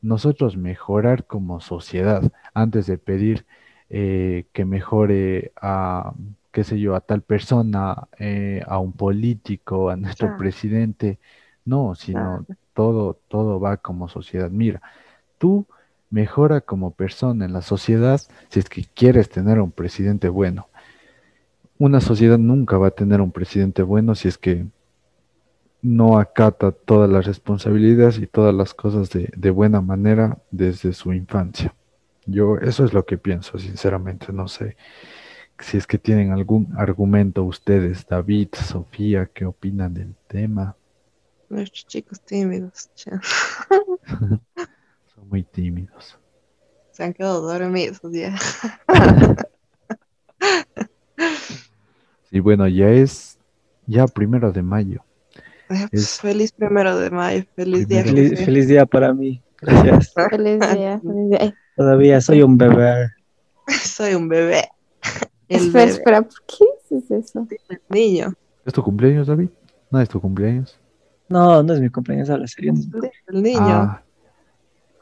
nosotros 0.02 0.58
mejorar 0.58 1.26
como 1.26 1.60
sociedad 1.62 2.32
antes 2.54 2.88
de 2.88 2.98
pedir 2.98 3.46
eh, 3.90 4.46
que 4.54 4.66
mejore 4.66 5.54
a, 5.62 6.14
qué 6.58 6.64
sé 6.64 6.80
yo, 6.80 6.96
a 6.96 7.02
tal 7.02 7.22
persona, 7.22 8.08
eh, 8.18 8.64
a 8.66 8.80
un 8.80 8.92
político, 8.92 9.92
a 9.92 9.96
nuestro 9.96 10.36
presidente. 10.38 11.20
No, 11.66 11.94
sino 11.94 12.48
todo, 12.74 13.20
todo 13.28 13.60
va 13.60 13.78
como 13.78 14.10
sociedad. 14.10 14.50
Mira, 14.50 14.82
tú 15.38 15.68
mejora 16.10 16.62
como 16.62 16.96
persona 16.96 17.46
en 17.46 17.54
la 17.54 17.62
sociedad 17.62 18.20
si 18.50 18.60
es 18.60 18.70
que 18.70 18.86
quieres 18.86 19.30
tener 19.30 19.60
un 19.62 19.70
presidente 19.70 20.30
bueno. 20.30 20.68
Una 21.78 22.02
sociedad 22.02 22.40
nunca 22.40 22.80
va 22.80 22.88
a 22.88 22.98
tener 23.02 23.22
un 23.22 23.32
presidente 23.32 23.84
bueno 23.84 24.16
si 24.16 24.28
es 24.28 24.40
que 24.40 24.66
no 25.84 26.18
acata 26.18 26.72
todas 26.72 27.08
las 27.08 27.28
responsabilidades 27.28 28.18
y 28.18 28.26
todas 28.26 28.56
las 28.56 28.74
cosas 28.74 29.12
de, 29.12 29.30
de 29.38 29.52
buena 29.52 29.80
manera 29.80 30.40
desde 30.50 30.94
su 30.94 31.14
infancia. 31.14 31.76
Yo 32.26 32.58
eso 32.58 32.84
es 32.84 32.94
lo 32.96 33.06
que 33.06 33.20
pienso, 33.20 33.60
sinceramente. 33.60 34.34
No 34.34 34.48
sé 34.48 34.76
si 35.60 35.78
es 35.78 35.88
que 35.88 35.98
tienen 35.98 36.32
algún 36.32 36.74
argumento 36.78 37.44
ustedes, 37.44 38.06
David, 38.08 38.50
Sofía, 38.54 39.30
¿qué 39.34 39.46
opinan 39.46 39.94
del 39.94 40.16
tema? 40.28 40.76
nuestros 41.50 41.88
chicos 41.88 42.20
tímidos 42.20 42.90
Son 44.06 45.30
muy 45.30 45.44
tímidos. 45.44 46.18
se 46.92 47.04
han 47.06 47.14
quedado 47.14 47.42
dormidos 47.42 48.02
ya. 48.12 48.36
Y 52.30 52.40
bueno, 52.42 52.68
ya 52.68 52.90
es 52.90 53.38
ya 53.86 54.06
primero 54.06 54.52
de 54.52 54.62
mayo. 54.62 55.04
Eh, 55.70 55.88
pues, 55.90 56.04
Es- 56.04 56.20
Feliz 56.22 56.52
primero 56.52 56.98
de 57.00 57.10
mayo, 57.10 57.46
feliz 57.56 57.88
día. 57.88 58.04
Feliz, 58.04 58.44
feliz 58.46 58.68
día 58.68 58.86
para 58.86 59.14
mí. 59.14 59.42
Gracias. 59.62 60.14
feliz 60.30 60.60
día, 60.60 61.00
feliz 61.00 61.30
día. 61.30 61.56
Todavía 61.76 62.22
soy 62.22 62.42
un 62.42 62.58
bebé. 62.58 63.10
Soy 63.68 64.14
un 64.14 64.28
bebé. 64.28 64.68
El 65.50 65.58
espera, 65.68 65.86
bebé, 65.86 65.98
espera, 65.98 66.22
¿por 66.22 66.42
qué 66.46 66.66
dices 66.96 67.12
eso? 67.30 67.48
el 67.70 67.80
niño. 67.90 68.34
¿Es 68.66 68.74
tu 68.74 68.84
cumpleaños, 68.84 69.28
David? 69.28 69.50
No 69.90 70.02
es 70.02 70.10
tu 70.10 70.20
cumpleaños. 70.20 70.78
No, 71.30 71.64
no 71.64 71.74
es 71.74 71.80
mi 71.80 71.90
cumpleaños, 71.90 72.30
habla 72.30 72.48
serio. 72.48 72.74
El 72.74 73.02
día 73.02 73.12
del 73.28 73.44
niño. 73.44 73.60
Ah, 73.62 74.02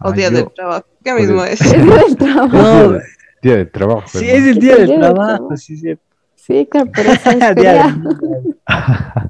o 0.01 0.09
ah, 0.09 0.11
día 0.11 0.29
yo- 0.29 0.37
del 0.37 0.51
trabajo. 0.53 0.85
¿Qué 1.03 1.13
mismo 1.13 1.43
es? 1.43 1.61
Es 1.61 1.71
del 1.71 2.17
trabajo. 2.17 2.57
No, 2.57 2.99
Día 3.41 3.57
de 3.57 3.65
trabajo. 3.65 4.07
sí, 4.07 4.27
hermano. 4.27 4.37
es 4.49 4.55
el 4.55 4.59
día 4.59 4.75
del 4.75 4.85
Día 4.87 4.97
del 4.97 4.99
trabajo, 5.13 5.57
sí, 5.57 5.77
sí. 5.77 5.97
Sí, 6.35 6.67
claro, 6.69 6.91
pero 6.93 7.11
eso 7.11 7.29
es 7.29 7.55
Día 7.55 7.73
del. 7.73 8.57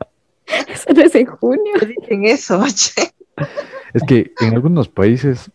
Eso 0.70 0.94
no 0.94 1.02
es 1.02 1.16
en 1.16 1.26
junio. 1.26 1.74
Dicen 1.88 2.26
eso, 2.26 2.64
che. 2.74 3.12
Es 3.94 4.04
que 4.04 4.32
en 4.40 4.54
algunos 4.54 4.88
países, 4.88 5.50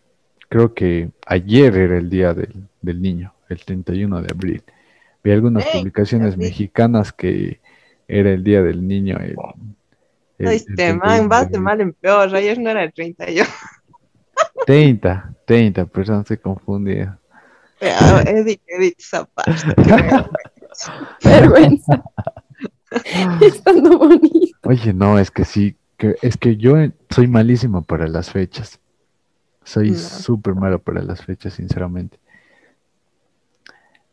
creo 0.49 0.73
que 0.73 1.09
ayer 1.25 1.75
era 1.77 1.97
el 1.97 2.09
día 2.09 2.33
del, 2.33 2.67
del 2.81 3.01
niño, 3.01 3.33
el 3.49 3.63
31 3.63 4.21
de 4.21 4.27
abril. 4.31 4.63
Vi 5.23 5.31
algunas 5.31 5.65
Ey, 5.65 5.71
publicaciones 5.79 6.37
mexicanas 6.37 7.11
que 7.13 7.59
era 8.07 8.31
el 8.31 8.43
día 8.43 8.61
del 8.63 8.87
niño. 8.87 9.17
El, 9.17 9.29
el- 9.31 9.35
No, 9.35 9.53
el 10.39 10.47
este 10.55 10.73
31 10.73 11.05
man 11.05 11.29
va 11.31 11.45
de 11.45 11.59
mal 11.59 11.81
en 11.81 11.93
peor. 11.93 12.33
Ayer 12.35 12.57
no 12.59 12.69
era 12.71 12.83
el 12.83 12.91
31. 12.93 13.47
30, 14.65 15.35
30 15.45 15.85
personas 15.85 16.27
se 16.27 16.37
confundían. 16.37 17.19
Edith, 17.79 18.61
Edith 18.67 18.99
Zapata. 18.99 19.53
vergüenza. 19.75 20.31
Vergüenza. 21.23 22.03
Estando 23.41 23.97
bonito. 23.97 24.57
Oye, 24.63 24.93
no, 24.93 25.17
es 25.17 25.31
que 25.31 25.45
sí, 25.45 25.75
que, 25.97 26.15
es 26.21 26.37
que 26.37 26.57
yo 26.57 26.75
soy 27.09 27.27
malísimo 27.27 27.83
para 27.83 28.07
las 28.07 28.29
fechas. 28.31 28.79
Soy 29.63 29.91
No. 29.91 29.97
súper 29.97 30.55
malo 30.55 30.79
para 30.79 31.01
las 31.01 31.23
fechas, 31.23 31.53
sinceramente. 31.53 32.19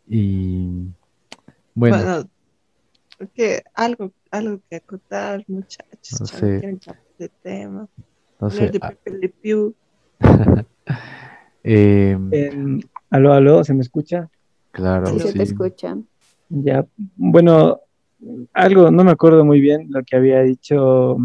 Y 0.06 0.86
bueno, 1.78 1.96
Bueno, 1.96 2.28
que 3.34 3.62
algo, 3.74 4.12
algo 4.30 4.60
que 4.68 4.76
acotar, 4.76 5.44
muchachos. 5.46 6.20
No 6.20 6.26
sé. 6.26 6.60
quieren 6.60 6.80
de 7.18 7.28
tema. 7.28 7.88
no 8.40 8.50
sé. 8.50 8.68
De 8.70 8.78
ah, 8.82 8.88
Pepe 8.88 9.18
Le 9.18 9.28
Pew. 9.28 9.74
eh, 11.64 12.18
En- 12.32 12.80
aló, 13.10 13.32
aló, 13.32 13.64
¿se 13.64 13.74
me 13.74 13.82
escucha? 13.82 14.28
claro, 14.72 15.06
Sí, 15.06 15.20
se 15.20 15.32
sí. 15.32 15.38
te 15.38 15.44
escuchan. 15.44 16.06
Ya, 16.48 16.84
bueno, 17.16 17.80
algo, 18.52 18.90
no 18.90 19.04
me 19.04 19.10
acuerdo 19.10 19.44
muy 19.44 19.60
bien 19.60 19.86
lo 19.90 20.02
que 20.02 20.16
había 20.16 20.42
dicho 20.42 21.16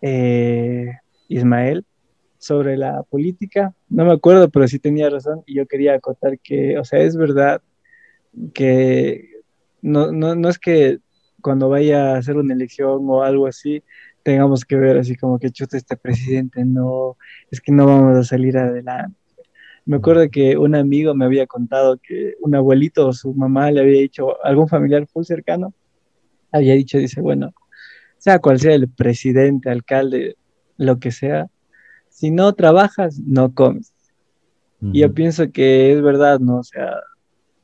eh, 0.00 0.90
Ismael 1.28 1.84
sobre 2.38 2.76
la 2.76 3.02
política. 3.04 3.74
No 3.88 4.04
me 4.04 4.12
acuerdo, 4.12 4.48
pero 4.48 4.66
sí 4.66 4.78
tenía 4.78 5.10
razón 5.10 5.42
y 5.46 5.54
yo 5.54 5.66
quería 5.66 5.94
acotar 5.94 6.38
que, 6.40 6.78
o 6.78 6.84
sea, 6.84 7.00
es 7.00 7.16
verdad 7.16 7.60
que 8.54 9.30
no, 9.82 10.12
no, 10.12 10.34
no 10.34 10.48
es 10.48 10.58
que 10.58 10.98
cuando 11.40 11.68
vaya 11.68 12.14
a 12.14 12.18
hacer 12.18 12.36
una 12.36 12.54
elección 12.54 13.00
o 13.08 13.22
algo 13.22 13.46
así, 13.46 13.82
tengamos 14.22 14.64
que 14.64 14.76
ver 14.76 14.98
así 14.98 15.16
como 15.16 15.38
que 15.38 15.50
chuta 15.50 15.76
este 15.76 15.96
presidente, 15.96 16.64
no, 16.64 17.16
es 17.50 17.60
que 17.60 17.72
no 17.72 17.86
vamos 17.86 18.18
a 18.18 18.24
salir 18.24 18.58
adelante. 18.58 19.16
Me 19.86 19.96
acuerdo 19.96 20.28
que 20.30 20.56
un 20.56 20.74
amigo 20.74 21.14
me 21.14 21.24
había 21.24 21.46
contado 21.46 21.98
que 21.98 22.34
un 22.40 22.54
abuelito 22.54 23.08
o 23.08 23.12
su 23.12 23.34
mamá 23.34 23.70
le 23.70 23.80
había 23.80 24.00
dicho, 24.00 24.42
algún 24.44 24.68
familiar 24.68 25.06
full 25.06 25.24
cercano, 25.24 25.72
había 26.52 26.74
dicho, 26.74 26.98
dice, 26.98 27.20
bueno, 27.20 27.52
sea 28.18 28.38
cual 28.38 28.60
sea 28.60 28.74
el 28.74 28.88
presidente, 28.88 29.70
alcalde, 29.70 30.36
lo 30.76 30.98
que 30.98 31.10
sea, 31.10 31.48
si 32.08 32.30
no 32.30 32.52
trabajas, 32.52 33.18
no 33.18 33.54
comes. 33.54 33.92
Y 34.82 35.00
yo 35.00 35.12
pienso 35.12 35.50
que 35.52 35.92
es 35.92 36.00
verdad, 36.00 36.40
¿no? 36.40 36.58
O 36.58 36.62
sea, 36.62 36.94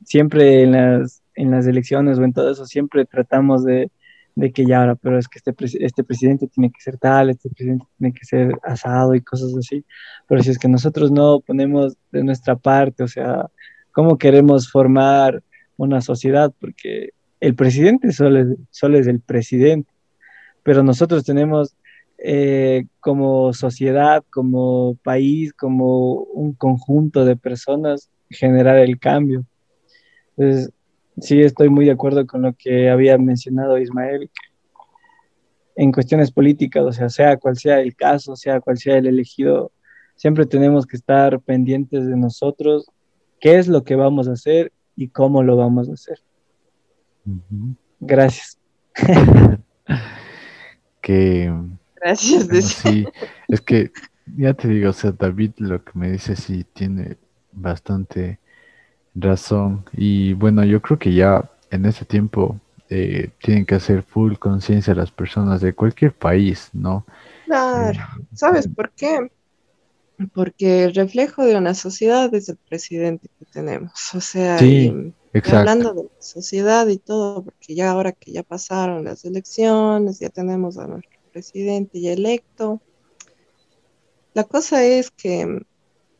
siempre 0.07 0.63
en 0.63 0.71
las, 0.71 1.21
en 1.35 1.51
las 1.51 1.67
elecciones 1.67 2.17
o 2.17 2.23
en 2.23 2.31
todo 2.31 2.49
eso, 2.49 2.65
siempre 2.65 3.05
tratamos 3.05 3.65
de, 3.65 3.91
de 4.35 4.51
que 4.53 4.65
ya 4.65 4.79
ahora, 4.79 4.95
pero 4.95 5.19
es 5.19 5.27
que 5.27 5.39
este, 5.39 5.53
este 5.85 6.03
presidente 6.05 6.47
tiene 6.47 6.71
que 6.71 6.79
ser 6.79 6.97
tal, 6.97 7.29
este 7.29 7.49
presidente 7.49 7.85
tiene 7.97 8.13
que 8.13 8.25
ser 8.25 8.57
asado 8.63 9.15
y 9.15 9.21
cosas 9.21 9.53
así. 9.57 9.83
Pero 10.27 10.41
si 10.41 10.51
es 10.51 10.57
que 10.57 10.69
nosotros 10.69 11.11
no 11.11 11.41
ponemos 11.41 11.97
de 12.11 12.23
nuestra 12.23 12.55
parte, 12.55 13.03
o 13.03 13.07
sea, 13.07 13.47
¿cómo 13.91 14.17
queremos 14.17 14.71
formar 14.71 15.43
una 15.75 15.99
sociedad? 15.99 16.53
Porque 16.57 17.09
el 17.41 17.55
presidente 17.55 18.13
solo 18.13 18.39
es, 18.39 18.47
solo 18.71 18.97
es 18.97 19.07
el 19.07 19.19
presidente, 19.19 19.91
pero 20.63 20.83
nosotros 20.83 21.25
tenemos 21.25 21.75
eh, 22.17 22.85
como 23.01 23.51
sociedad, 23.51 24.23
como 24.29 24.95
país, 25.03 25.51
como 25.51 26.13
un 26.13 26.53
conjunto 26.53 27.25
de 27.25 27.35
personas, 27.35 28.09
generar 28.29 28.77
el 28.77 28.99
cambio. 28.99 29.45
Entonces, 30.37 30.71
sí 31.19 31.41
estoy 31.41 31.69
muy 31.69 31.85
de 31.85 31.91
acuerdo 31.91 32.25
con 32.27 32.43
lo 32.43 32.53
que 32.53 32.89
había 32.89 33.17
mencionado 33.17 33.77
Ismael, 33.77 34.29
en 35.75 35.91
cuestiones 35.91 36.31
políticas, 36.31 36.83
o 36.83 36.91
sea, 36.91 37.09
sea 37.09 37.37
cual 37.37 37.57
sea 37.57 37.79
el 37.81 37.95
caso, 37.95 38.35
sea 38.35 38.59
cual 38.59 38.77
sea 38.77 38.97
el 38.97 39.07
elegido, 39.07 39.71
siempre 40.15 40.45
tenemos 40.45 40.85
que 40.85 40.97
estar 40.97 41.39
pendientes 41.39 42.05
de 42.07 42.17
nosotros, 42.17 42.89
qué 43.39 43.57
es 43.57 43.67
lo 43.67 43.83
que 43.83 43.95
vamos 43.95 44.27
a 44.27 44.33
hacer 44.33 44.71
y 44.95 45.09
cómo 45.09 45.43
lo 45.43 45.55
vamos 45.55 45.89
a 45.89 45.93
hacer. 45.93 46.19
Gracias. 47.99 48.57
que 51.01 51.53
Gracias. 51.95 52.47
sí, 52.65 53.05
es 53.47 53.61
que 53.61 53.91
ya 54.35 54.53
te 54.53 54.67
digo, 54.67 54.89
o 54.89 54.93
sea, 54.93 55.11
David 55.11 55.51
lo 55.57 55.83
que 55.83 55.91
me 55.93 56.11
dice 56.11 56.35
sí 56.35 56.63
tiene 56.73 57.17
bastante 57.51 58.39
razón. 59.19 59.85
Y 59.93 60.33
bueno, 60.33 60.63
yo 60.63 60.81
creo 60.81 60.99
que 60.99 61.13
ya 61.13 61.49
en 61.71 61.85
ese 61.85 62.05
tiempo 62.05 62.59
eh, 62.89 63.29
tienen 63.41 63.65
que 63.65 63.75
hacer 63.75 64.03
full 64.03 64.35
conciencia 64.35 64.95
las 64.95 65.11
personas 65.11 65.61
de 65.61 65.73
cualquier 65.73 66.13
país, 66.13 66.69
¿no? 66.73 67.05
Claro, 67.45 67.99
¿sabes 68.33 68.67
por 68.67 68.91
qué? 68.91 69.29
Porque 70.33 70.85
el 70.85 70.95
reflejo 70.95 71.45
de 71.45 71.55
una 71.55 71.73
sociedad 71.73 72.33
es 72.33 72.49
el 72.49 72.57
presidente 72.57 73.29
que 73.39 73.45
tenemos. 73.45 74.15
O 74.15 74.21
sea, 74.21 74.57
sí, 74.57 75.13
hablando 75.51 75.93
de 75.93 76.03
la 76.03 76.21
sociedad 76.21 76.87
y 76.87 76.97
todo, 76.97 77.43
porque 77.43 77.75
ya 77.75 77.91
ahora 77.91 78.11
que 78.11 78.31
ya 78.31 78.43
pasaron 78.43 79.03
las 79.03 79.25
elecciones, 79.25 80.19
ya 80.19 80.29
tenemos 80.29 80.77
a 80.77 80.87
nuestro 80.87 81.19
presidente 81.31 82.01
ya 82.01 82.13
electo. 82.13 82.81
La 84.33 84.43
cosa 84.43 84.83
es 84.83 85.11
que 85.11 85.65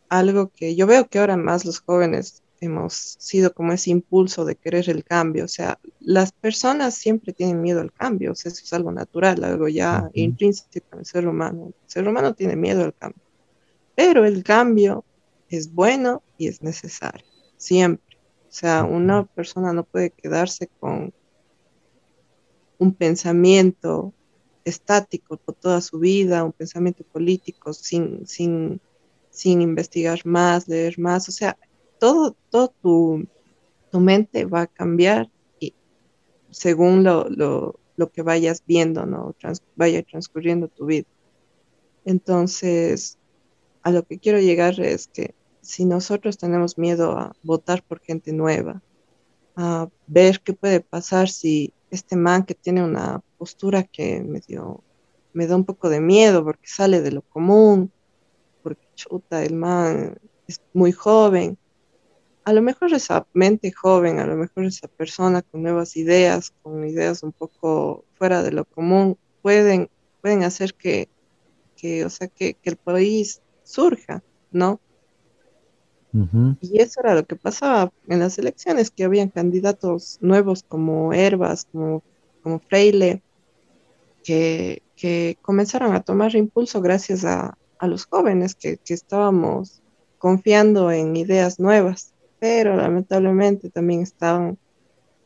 algo 0.10 0.50
que 0.50 0.76
yo 0.76 0.86
veo 0.88 1.08
que 1.08 1.20
ahora 1.20 1.38
más 1.38 1.66
los 1.66 1.80
jóvenes 1.80 2.43
hemos 2.60 2.93
sido 3.20 3.53
como 3.53 3.74
ese 3.74 3.91
impulso 3.91 4.45
de 4.45 4.55
querer 4.55 4.89
el 4.89 5.03
cambio. 5.03 5.45
O 5.45 5.47
sea, 5.47 5.80
las 5.99 6.32
personas 6.32 6.95
siempre 6.95 7.34
tienen 7.34 7.62
miedo 7.62 7.82
al 7.82 7.91
cambio. 7.91 8.32
O 8.32 8.36
sea, 8.36 8.51
eso 8.51 8.64
es 8.64 8.74
algo 8.74 8.91
natural, 8.91 9.43
algo 9.43 9.68
ya 9.68 10.10
intrínseco 10.14 10.88
en 10.93 10.99
el 10.99 11.05
ser 11.05 11.28
humano. 11.28 11.68
El 11.68 11.89
ser 11.89 12.08
humano 12.08 12.34
tiene 12.34 12.55
miedo 12.55 12.84
al 12.84 12.93
cambio. 12.93 13.22
Pero 13.95 14.26
el 14.26 14.43
cambio 14.43 15.03
es 15.49 15.74
bueno 15.74 16.22
y 16.38 16.47
es 16.47 16.62
necesario, 16.62 17.26
siempre. 17.58 18.18
O 18.47 18.51
sea, 18.51 18.84
una 18.84 19.26
persona 19.26 19.74
no 19.74 19.84
puede 19.84 20.12
quedarse 20.12 20.68
con 20.80 21.14
un 22.78 22.93
pensamiento 22.93 24.14
estático 24.66 25.38
por 25.38 25.55
toda 25.55 25.82
su 25.82 25.99
vida, 25.99 26.43
un 26.43 26.51
pensamiento 26.51 27.03
político 27.03 27.74
sin, 27.74 28.28
sin, 28.28 28.82
sin 29.30 29.62
investigar 29.62 30.26
más, 30.26 30.68
leer 30.68 30.99
más. 30.99 31.28
O 31.30 31.32
sea, 31.32 31.58
todo, 32.00 32.36
todo 32.50 32.74
tu, 32.82 33.28
mente 34.00 34.45
va 34.45 34.62
a 34.62 34.68
cambiar 34.68 35.28
y 35.60 35.74
según 36.52 37.04
lo, 37.04 37.28
lo, 37.30 38.12
que 38.12 38.22
vayas 38.22 38.64
viendo, 38.68 39.08
¿no? 39.08 39.34
vaya 39.76 40.04
transcurriendo 40.04 40.68
tu 40.68 40.86
vida. 40.86 41.08
Entonces, 42.06 43.18
a 43.82 43.89
lo 43.91 44.04
que 44.04 44.20
quiero 44.20 44.39
llegar 44.39 44.80
es 44.80 45.08
que 45.08 45.34
si 45.62 45.84
nosotros 45.86 46.38
tenemos 46.38 46.78
miedo 46.78 47.18
a 47.18 47.34
votar 47.43 47.84
por 47.84 48.00
gente 48.00 48.32
nueva, 48.34 48.82
a 49.56 49.89
ver 50.06 50.39
qué 50.41 50.54
puede 50.54 50.80
pasar 50.80 51.28
si 51.28 51.74
este 51.89 52.16
man 52.16 52.45
que 52.45 52.54
tiene 52.54 52.84
una 52.84 53.22
postura 53.38 53.84
que 53.84 54.22
me 54.22 54.39
dio, 54.39 54.84
me 55.34 55.48
da 55.48 55.56
un 55.56 55.66
poco 55.66 55.89
de 55.89 56.00
miedo 56.00 56.43
porque 56.43 56.68
sale 56.68 57.02
de 57.02 57.12
lo 57.12 57.22
común, 57.24 57.91
porque 58.62 58.88
chuta, 58.95 59.43
el 59.43 59.56
man 59.56 60.18
es 60.48 60.62
muy 60.74 60.91
joven, 60.91 61.58
a 62.48 62.54
lo 62.54 62.62
mejor 62.62 62.93
esa 62.93 63.28
mente 63.34 63.74
joven, 63.74 64.20
a 64.20 64.26
lo 64.26 64.38
mejor 64.38 64.64
esa 64.64 64.88
persona 64.88 65.41
con 65.41 65.64
nuevas 65.64 65.98
ideas, 65.98 66.54
con 66.64 66.88
ideas 66.88 67.22
un 67.22 67.34
poco 67.34 68.06
fuera 68.14 68.41
de 68.41 68.54
lo 68.54 68.64
común, 68.64 69.18
pueden, 69.41 69.89
pueden 70.22 70.43
hacer 70.43 70.74
que, 70.74 71.10
o 72.06 72.10
sea, 72.10 72.30
que, 72.30 72.56
el 72.64 72.78
país 72.78 73.41
surja, 73.64 74.24
¿no? 74.50 74.80
Y 76.62 76.82
eso 76.82 77.02
era 77.02 77.16
lo 77.16 77.26
que 77.26 77.36
pasaba 77.36 77.91
en 78.08 78.20
las 78.20 78.39
elecciones, 78.39 78.91
que 78.91 79.04
habían 79.04 79.28
candidatos 79.28 80.18
nuevos 80.22 80.64
como 80.64 81.12
Herbas, 81.12 81.68
como, 81.70 82.02
como 82.41 82.60
Freile, 82.60 83.24
que, 84.24 84.82
comenzaron 85.41 85.93
a 85.93 86.02
tomar 86.02 86.34
impulso 86.34 86.80
gracias 86.80 87.26
a, 87.26 87.58
los 87.82 88.06
jóvenes 88.06 88.56
que, 88.56 88.78
que 88.78 88.93
estábamos 88.93 89.82
confiando 90.18 90.91
en 90.91 91.18
ideas 91.18 91.60
nuevas 91.60 92.14
pero 92.40 92.76
lamentablemente 92.76 93.70
también 93.70 94.02
estaban 94.02 94.58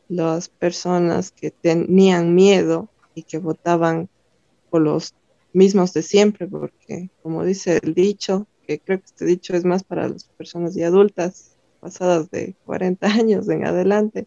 las 0.08 0.48
personas 0.48 1.30
que 1.30 1.50
tenían 1.50 2.34
miedo 2.34 2.88
y 3.14 3.22
que 3.22 3.38
votaban 3.38 4.08
por 4.70 4.82
los 4.82 5.14
mismos 5.52 5.92
de 5.92 6.02
siempre, 6.02 6.46
porque 6.46 7.10
como 7.22 7.44
dice 7.44 7.80
el 7.82 7.94
dicho, 7.94 8.46
que 8.66 8.78
creo 8.78 8.98
que 8.98 9.06
este 9.06 9.24
dicho 9.24 9.54
es 9.54 9.64
más 9.64 9.84
para 9.84 10.08
las 10.08 10.24
personas 10.24 10.74
ya 10.74 10.86
adultas, 10.86 11.56
pasadas 11.80 12.30
de 12.30 12.54
40 12.64 13.06
años 13.06 13.48
en 13.48 13.66
adelante, 13.66 14.26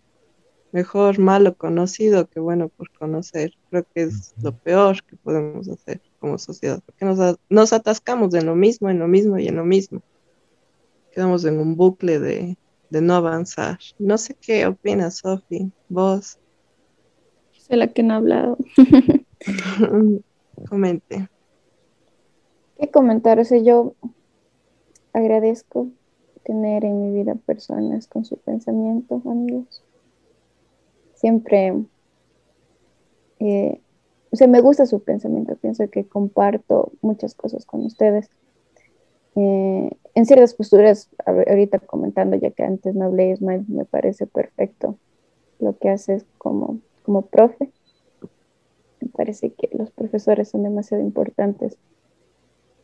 mejor 0.72 1.20
malo 1.20 1.56
conocido 1.56 2.28
que 2.28 2.40
bueno 2.40 2.70
por 2.70 2.92
conocer. 2.92 3.54
Creo 3.70 3.86
que 3.94 4.04
es 4.04 4.34
lo 4.42 4.52
peor 4.58 5.04
que 5.04 5.16
podemos 5.16 5.70
hacer 5.70 6.02
como 6.20 6.38
sociedad, 6.38 6.82
porque 6.86 7.06
nos, 7.06 7.38
nos 7.50 7.74
atascamos 7.74 8.34
en 8.34 8.46
lo 8.46 8.56
mismo, 8.56 8.90
en 8.90 9.00
lo 9.00 9.08
mismo 9.08 9.38
y 9.40 9.48
en 9.48 9.56
lo 9.56 9.64
mismo. 9.64 10.02
Quedamos 11.14 11.46
en 11.46 11.60
un 11.60 11.78
bucle 11.78 12.20
de, 12.20 12.58
de 12.90 13.02
no 13.02 13.16
avanzar. 13.16 13.80
No 14.00 14.18
sé 14.18 14.36
qué 14.36 14.66
opinas, 14.66 15.18
Sofi, 15.18 15.72
vos. 15.90 16.40
Soy 17.52 17.78
la 17.78 17.88
que 17.88 18.04
no 18.04 18.14
ha 18.14 18.18
hablado. 18.18 18.58
Comente. 20.70 21.30
¿Qué 22.78 22.92
comentar? 22.92 23.40
O 23.40 23.46
sea, 23.46 23.60
yo 23.60 23.96
agradezco 25.14 25.88
tener 26.44 26.86
en 26.86 27.02
mi 27.02 27.18
vida 27.18 27.36
personas 27.36 28.08
con 28.08 28.26
su 28.26 28.38
pensamiento, 28.38 29.22
amigos. 29.26 29.84
Siempre, 31.16 31.74
eh, 33.40 33.82
o 34.32 34.36
sea, 34.36 34.48
me 34.48 34.62
gusta 34.62 34.86
su 34.86 35.02
pensamiento. 35.02 35.56
Pienso 35.56 35.90
que 35.90 36.06
comparto 36.06 36.92
muchas 37.02 37.34
cosas 37.34 37.66
con 37.66 37.86
ustedes. 37.86 38.30
Eh, 39.36 39.92
en 40.14 40.26
ciertas 40.26 40.54
posturas, 40.54 41.10
ahorita 41.26 41.80
comentando, 41.80 42.38
ya 42.38 42.52
que 42.52 42.64
antes 42.64 42.96
no 42.96 43.06
hablé, 43.06 43.32
Ismael, 43.32 43.66
me 43.68 43.86
parece 43.86 44.28
perfecto 44.28 44.98
lo 45.60 45.78
que 45.78 45.90
haces 45.90 46.26
como, 46.38 46.80
como 47.04 47.24
profe. 47.24 47.70
Me 49.02 49.10
parece 49.10 49.52
que 49.52 49.70
los 49.78 49.92
profesores 49.92 50.50
son 50.50 50.64
demasiado 50.64 51.04
importantes 51.04 51.78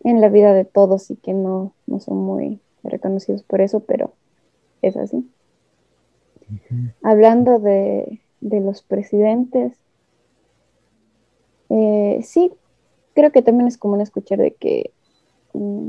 en 0.04 0.20
la 0.20 0.30
vida 0.30 0.54
de 0.54 0.66
todos 0.66 1.10
y 1.10 1.16
que 1.16 1.34
no, 1.34 1.74
no 1.88 2.00
son 2.00 2.18
muy 2.18 2.60
reconocidos 2.84 3.44
por 3.44 3.62
eso, 3.62 3.82
pero 3.82 4.14
es 4.82 4.98
así. 4.98 5.26
Hablando 7.02 7.60
de, 7.60 8.20
de, 8.42 8.60
los 8.60 8.82
presidentes, 8.82 9.78
eh, 11.70 12.20
sí, 12.24 12.52
creo 13.14 13.32
que 13.32 13.42
también 13.42 13.68
es 13.68 13.78
común 13.78 14.02
escuchar 14.02 14.40
de 14.40 14.52
que 14.52 14.92
mm, 15.54 15.88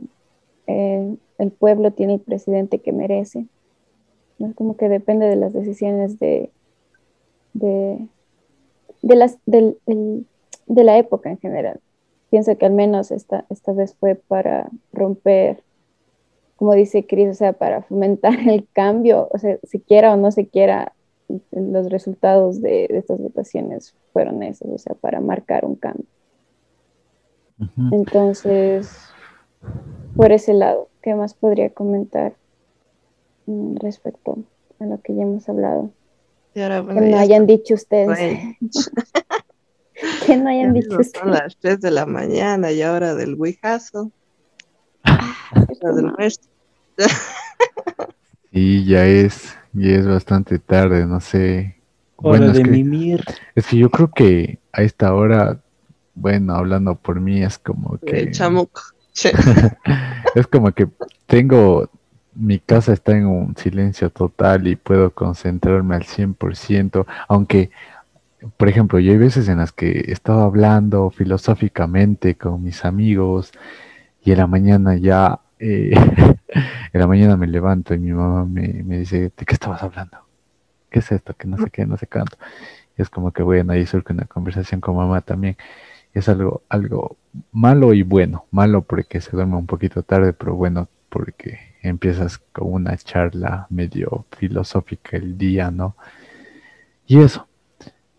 eh, 0.67 1.17
el 1.39 1.51
pueblo 1.51 1.91
tiene 1.93 2.15
el 2.15 2.21
presidente 2.21 2.79
que 2.79 2.93
merece. 2.93 3.47
¿no? 4.39 4.49
Es 4.49 4.55
como 4.55 4.77
que 4.77 4.89
depende 4.89 5.27
de 5.27 5.37
las 5.37 5.53
decisiones 5.53 6.19
de, 6.19 6.51
de, 7.53 8.09
las, 9.03 9.39
de 9.45 9.77
la 10.67 10.99
época 10.99 11.31
en 11.31 11.39
general. 11.39 11.81
pienso 12.31 12.57
que 12.57 12.67
al 12.67 12.73
menos 12.73 13.11
esta, 13.11 13.45
esta 13.51 13.73
vez 13.73 13.95
fue 13.95 14.15
para 14.15 14.71
romper, 14.93 15.63
como 16.57 16.75
dice 16.75 17.07
Cris, 17.07 17.31
o 17.31 17.35
sea, 17.35 17.53
para 17.53 17.83
fomentar 17.83 18.39
el 18.49 18.67
cambio, 18.73 19.29
o 19.33 19.39
sea, 19.39 19.59
si 19.65 19.81
quiera 19.81 20.15
o 20.15 20.17
no 20.17 20.31
se 20.31 20.47
quiera, 20.47 20.93
los 21.51 21.89
resultados 21.89 22.61
de, 22.61 22.89
de 22.91 22.99
estas 22.99 23.19
votaciones 23.19 23.95
fueron 24.13 24.43
esos, 24.43 24.69
o 24.69 24.79
sea, 24.79 24.95
para 24.95 25.21
marcar 25.21 25.65
un 25.65 25.77
cambio. 25.77 26.07
Entonces, 27.91 29.12
por 30.17 30.33
ese 30.33 30.55
lado, 30.55 30.89
¿qué 31.03 31.15
más 31.15 31.35
podría 31.35 31.71
comentar 31.71 32.35
mm, 33.47 33.77
respecto 33.77 34.39
a 34.81 34.85
lo 34.87 35.01
que 35.01 35.15
ya 35.15 35.23
hemos 35.23 35.49
hablado? 35.49 35.91
Y 36.55 36.61
ahora, 36.61 36.85
Que 36.87 37.01
no 37.11 37.19
ya 37.19 37.21
hayan 37.21 37.47
dicho 37.47 37.75
ustedes. 37.75 38.19
Que 40.27 40.37
no 40.37 40.49
hayan 40.49 40.75
Ya 40.75 40.81
dicho 40.81 40.99
mismo 40.99 41.03
Son 41.15 41.31
ustedes. 41.31 41.43
las 41.45 41.57
3 41.59 41.81
de 41.81 41.91
la 41.93 42.07
mañana 42.07 42.73
y 42.73 42.83
ahora 42.83 43.15
del 43.15 43.35
Wijazo, 43.37 44.11
la 45.05 45.93
del 45.93 46.13
resto. 46.17 46.49
Y 48.51 48.85
ya 48.85 49.07
es, 49.07 49.55
ya 49.73 49.91
es 49.93 50.07
bastante 50.07 50.59
tarde, 50.59 51.07
no 51.07 51.21
sé. 51.21 51.77
Hora 52.17 52.39
Bueno, 52.41 52.47
es 52.53 52.55
de 52.55 52.63
que, 52.65 52.71
mimir. 52.71 53.25
es 53.55 53.67
que 53.67 53.79
yo 53.79 53.91
creo 53.91 54.11
que 54.11 54.59
a 54.73 54.83
esta 54.83 55.15
hora, 55.15 55.61
bueno, 56.15 56.55
hablando 56.55 56.95
por 56.97 57.21
mí, 57.21 57.43
es 57.43 57.59
como 57.59 57.99
que 57.99 58.19
El 58.21 58.33
chamuco. 58.33 58.83
Es 60.35 60.47
como 60.47 60.73
que 60.73 60.89
tengo, 61.27 61.91
mi 62.35 62.59
casa 62.59 62.93
está 62.93 63.13
en 63.17 63.27
un 63.27 63.57
silencio 63.57 64.11
total 64.11 64.67
y 64.67 64.77
puedo 64.77 65.11
concentrarme 65.13 65.97
al 65.97 66.05
100%, 66.05 67.07
aunque, 67.29 67.71
por 68.57 68.69
ejemplo, 68.69 68.99
yo 68.99 69.13
hay 69.13 69.19
veces 69.19 69.49
en 69.49 69.59
las 69.59 69.73
que 69.73 69.91
he 70.09 70.13
estado 70.13 70.43
hablando 70.43 71.11
filosóficamente 71.11 72.37
con 72.37 72.63
mis 72.63 72.85
amigos 72.85 73.53
y 74.25 74.33
en 74.33 74.39
la 74.39 74.47
mañana 74.47 74.97
ya, 74.97 75.41
eh, 75.59 75.93
en 76.93 77.01
la 77.01 77.07
mañana 77.07 77.37
me 77.37 77.47
levanto 77.47 77.95
y 77.95 77.99
mi 77.99 78.13
mamá 78.13 78.45
me, 78.45 78.83
me 78.85 78.99
dice, 78.99 79.33
¿de 79.37 79.45
qué 79.47 79.55
estabas 79.55 79.83
hablando? 79.83 80.19
¿Qué 80.91 81.01
es 81.01 81.13
esto? 81.13 81.35
Que 81.37 81.49
no 81.49 81.59
sé 81.59 81.71
qué, 81.71 81.87
no 81.87 81.97
sé 81.97 82.07
cuánto. 82.07 82.37
Y 82.99 83.03
es 83.03 83.11
como 83.11 83.33
que 83.33 83.43
bueno, 83.43 83.73
ahí 83.73 83.87
surge 83.87 84.13
una 84.13 84.27
conversación 84.27 84.81
con 84.81 84.97
mamá 84.97 85.23
también. 85.23 85.57
Es 86.15 86.29
algo, 86.29 86.63
algo 86.69 87.17
malo 87.53 87.95
y 87.95 88.03
bueno. 88.03 88.47
Malo 88.51 88.83
porque 88.83 89.21
se 89.21 89.31
duerme 89.33 89.57
un 89.57 89.67
poquito 89.67 90.03
tarde, 90.03 90.33
pero 90.33 90.55
bueno 90.55 90.89
porque 91.09 91.75
empiezas 91.83 92.39
con 92.39 92.73
una 92.73 92.97
charla 92.97 93.67
medio 93.71 94.25
filosófica 94.39 95.17
el 95.17 95.37
día, 95.37 95.71
¿no? 95.71 95.97
Y 97.07 97.21
eso. 97.21 97.47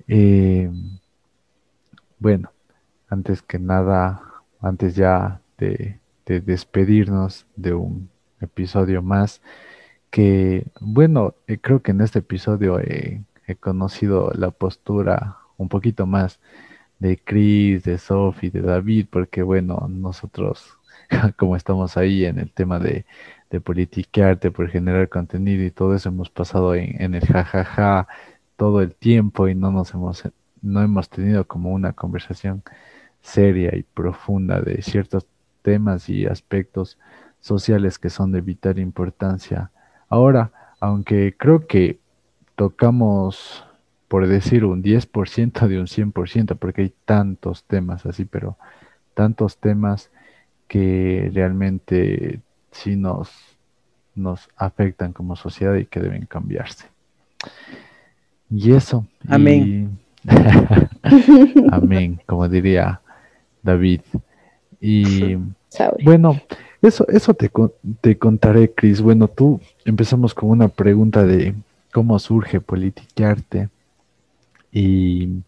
Eh, 0.07 0.69
bueno, 2.19 2.51
antes 3.09 3.41
que 3.41 3.57
nada, 3.59 4.21
antes 4.61 4.95
ya 4.95 5.41
de, 5.57 5.99
de 6.25 6.41
despedirnos 6.41 7.47
de 7.55 7.73
un 7.73 8.09
episodio 8.41 9.01
más, 9.01 9.41
que 10.11 10.67
bueno, 10.79 11.33
eh, 11.47 11.57
creo 11.59 11.81
que 11.81 11.91
en 11.91 12.01
este 12.01 12.19
episodio 12.19 12.79
he 12.79 13.23
conocido 13.59 14.31
la 14.35 14.51
postura 14.51 15.37
un 15.57 15.69
poquito 15.69 16.05
más 16.05 16.39
de 17.03 17.17
Chris, 17.17 17.83
de 17.83 17.97
Sophie, 17.97 18.49
de 18.49 18.61
David, 18.61 19.07
porque 19.11 19.43
bueno, 19.43 19.87
nosotros 19.89 20.77
como 21.37 21.55
estamos 21.57 21.97
ahí 21.97 22.23
en 22.25 22.39
el 22.39 22.51
tema 22.51 22.79
de, 22.79 23.05
de 23.49 23.59
politiquearte 23.61 24.51
por 24.51 24.69
generar 24.69 25.09
contenido 25.09 25.65
y 25.65 25.71
todo 25.71 25.95
eso, 25.95 26.09
hemos 26.09 26.29
pasado 26.29 26.75
en, 26.75 27.01
en 27.01 27.13
el 27.15 27.25
jajaja 27.25 28.07
todo 28.55 28.81
el 28.81 28.95
tiempo 28.95 29.49
y 29.49 29.55
no 29.55 29.71
nos 29.71 29.93
hemos, 29.93 30.23
no 30.61 30.81
hemos 30.81 31.09
tenido 31.09 31.45
como 31.45 31.73
una 31.73 31.91
conversación 31.91 32.63
seria 33.21 33.75
y 33.75 33.83
profunda 33.83 34.61
de 34.61 34.81
ciertos 34.81 35.25
temas 35.61 36.07
y 36.09 36.25
aspectos 36.25 36.97
sociales 37.41 37.99
que 37.99 38.09
son 38.09 38.31
de 38.31 38.41
vital 38.41 38.79
importancia. 38.79 39.71
Ahora, 40.07 40.51
aunque 40.79 41.35
creo 41.37 41.67
que 41.67 41.99
tocamos, 42.55 43.65
por 44.13 44.27
decir, 44.27 44.63
un 44.63 44.83
10% 44.83 45.67
de 45.67 45.79
un 45.79 45.87
100%, 45.87 46.55
porque 46.57 46.83
hay 46.83 46.93
tantos 47.03 47.63
temas 47.63 48.05
así, 48.05 48.25
pero 48.25 48.57
tantos 49.15 49.57
temas 49.57 50.11
que 50.67 51.31
realmente 51.33 52.39
sí 52.71 52.95
nos, 52.95 53.31
nos 54.13 54.49
afectan 54.55 55.13
como 55.13 55.35
sociedad 55.35 55.73
y 55.77 55.85
que 55.85 55.99
deben 55.99 56.27
cambiarse. 56.27 56.85
Y 58.51 58.73
eso. 58.73 59.07
Amén. 59.27 59.89
y- 60.23 60.29
Amén, 61.71 62.21
como 62.27 62.47
diría 62.47 63.01
David. 63.63 64.01
Y 64.79 65.37
bueno, 66.03 66.39
eso, 66.83 67.07
eso 67.07 67.33
te, 67.33 67.49
te 67.99 68.15
contaré, 68.19 68.71
Cris. 68.71 69.01
Bueno, 69.01 69.27
tú 69.27 69.59
empezamos 69.85 70.35
con 70.35 70.51
una 70.51 70.67
pregunta 70.67 71.23
de 71.23 71.55
cómo 71.91 72.19
surge 72.19 72.61
Politiquearte. 72.61 73.69
Y 74.73 75.43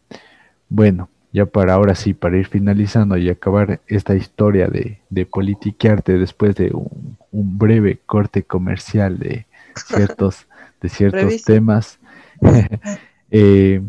bueno, 0.69 1.09
ya 1.33 1.45
para 1.45 1.73
ahora 1.75 1.95
sí, 1.95 2.13
para 2.13 2.37
ir 2.37 2.47
finalizando 2.47 3.17
y 3.17 3.29
acabar 3.29 3.81
esta 3.87 4.15
historia 4.15 4.67
de, 4.67 4.99
de 5.09 5.25
Politiquearte 5.25 6.17
después 6.19 6.55
de 6.55 6.71
un, 6.73 7.17
un 7.31 7.57
breve 7.57 7.99
corte 8.05 8.43
comercial 8.43 9.19
de 9.19 9.47
ciertos, 9.75 10.47
de 10.81 10.89
ciertos 10.89 11.43
temas. 11.43 11.99
eh, 13.31 13.81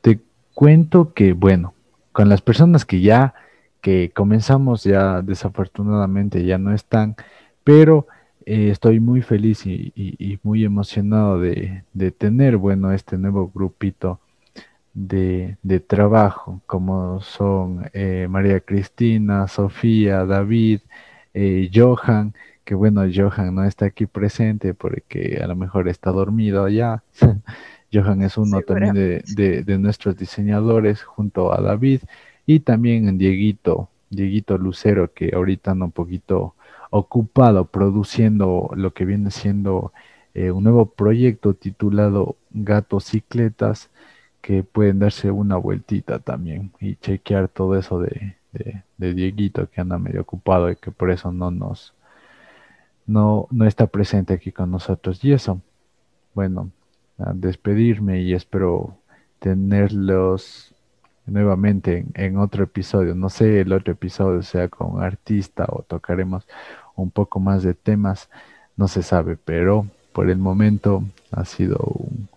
te 0.00 0.20
cuento 0.54 1.12
que, 1.14 1.32
bueno, 1.32 1.74
con 2.12 2.28
las 2.28 2.42
personas 2.42 2.84
que 2.84 3.00
ya 3.00 3.34
que 3.80 4.10
comenzamos 4.14 4.82
ya 4.84 5.22
desafortunadamente 5.22 6.44
ya 6.44 6.58
no 6.58 6.72
están, 6.74 7.14
pero 7.62 8.08
eh, 8.44 8.70
estoy 8.70 8.98
muy 9.00 9.22
feliz 9.22 9.66
y, 9.66 9.92
y- 9.94 10.16
y 10.18 10.38
muy 10.42 10.64
emocionado 10.64 11.38
de, 11.40 11.84
de 11.92 12.10
tener, 12.10 12.56
bueno, 12.56 12.92
este 12.92 13.16
nuevo 13.18 13.50
grupito 13.54 14.20
de, 14.96 15.58
de 15.62 15.80
trabajo, 15.80 16.62
como 16.66 17.20
son 17.22 17.90
eh, 17.94 18.26
María 18.30 18.60
Cristina, 18.60 19.48
Sofía, 19.48 20.24
David, 20.26 20.80
eh, 21.34 21.70
Johan, 21.74 22.34
que 22.64 22.74
bueno, 22.74 23.02
Johan 23.14 23.54
no 23.54 23.64
está 23.64 23.86
aquí 23.86 24.06
presente 24.06 24.74
porque 24.74 25.40
a 25.42 25.46
lo 25.46 25.56
mejor 25.56 25.88
está 25.88 26.10
dormido 26.12 26.68
ya. 26.68 27.02
Johan 27.92 28.22
es 28.22 28.36
uno 28.38 28.62
también 28.62 28.94
de, 28.94 29.22
de- 29.26 29.62
de 29.62 29.78
nuestros 29.78 30.16
diseñadores 30.16 31.02
junto 31.02 31.52
a 31.52 31.60
David 31.60 32.02
y 32.46 32.60
también 32.60 33.18
Dieguito, 33.18 33.90
Dieguito 34.10 34.58
Lucero, 34.58 35.12
que 35.12 35.32
ahorita 35.34 35.72
anda 35.72 35.86
un 35.86 35.92
poquito 35.92 36.54
ocupado 36.90 37.66
produciendo 37.66 38.70
lo 38.76 38.92
que 38.94 39.04
viene 39.04 39.30
siendo 39.30 39.92
eh, 40.34 40.50
un 40.50 40.64
nuevo 40.64 40.86
proyecto 40.86 41.54
titulado 41.54 42.36
Gatos 42.50 43.04
Cicletas, 43.06 43.90
que 44.46 44.62
pueden 44.62 45.00
darse 45.00 45.28
una 45.28 45.56
vueltita 45.56 46.20
también 46.20 46.70
y 46.78 46.94
chequear 46.94 47.48
todo 47.48 47.76
eso 47.76 47.98
de, 47.98 48.36
de, 48.52 48.84
de 48.96 49.12
Dieguito 49.12 49.68
que 49.68 49.80
anda 49.80 49.98
medio 49.98 50.20
ocupado 50.20 50.70
y 50.70 50.76
que 50.76 50.92
por 50.92 51.10
eso 51.10 51.32
no 51.32 51.50
nos 51.50 51.94
no, 53.06 53.48
no 53.50 53.66
está 53.66 53.88
presente 53.88 54.34
aquí 54.34 54.52
con 54.52 54.70
nosotros. 54.70 55.24
Y 55.24 55.32
eso, 55.32 55.60
bueno, 56.32 56.70
a 57.18 57.32
despedirme 57.32 58.20
y 58.22 58.34
espero 58.34 58.96
tenerlos 59.40 60.72
nuevamente 61.26 61.98
en, 61.98 62.12
en 62.14 62.38
otro 62.38 62.62
episodio. 62.62 63.16
No 63.16 63.30
sé, 63.30 63.62
el 63.62 63.72
otro 63.72 63.94
episodio 63.94 64.42
sea 64.44 64.68
con 64.68 65.02
artista 65.02 65.66
o 65.68 65.82
tocaremos 65.82 66.46
un 66.94 67.10
poco 67.10 67.40
más 67.40 67.64
de 67.64 67.74
temas, 67.74 68.30
no 68.76 68.86
se 68.86 69.02
sabe, 69.02 69.36
pero 69.36 69.88
por 70.12 70.30
el 70.30 70.38
momento 70.38 71.02
ha 71.32 71.44
sido 71.44 71.78
un, 71.78 72.28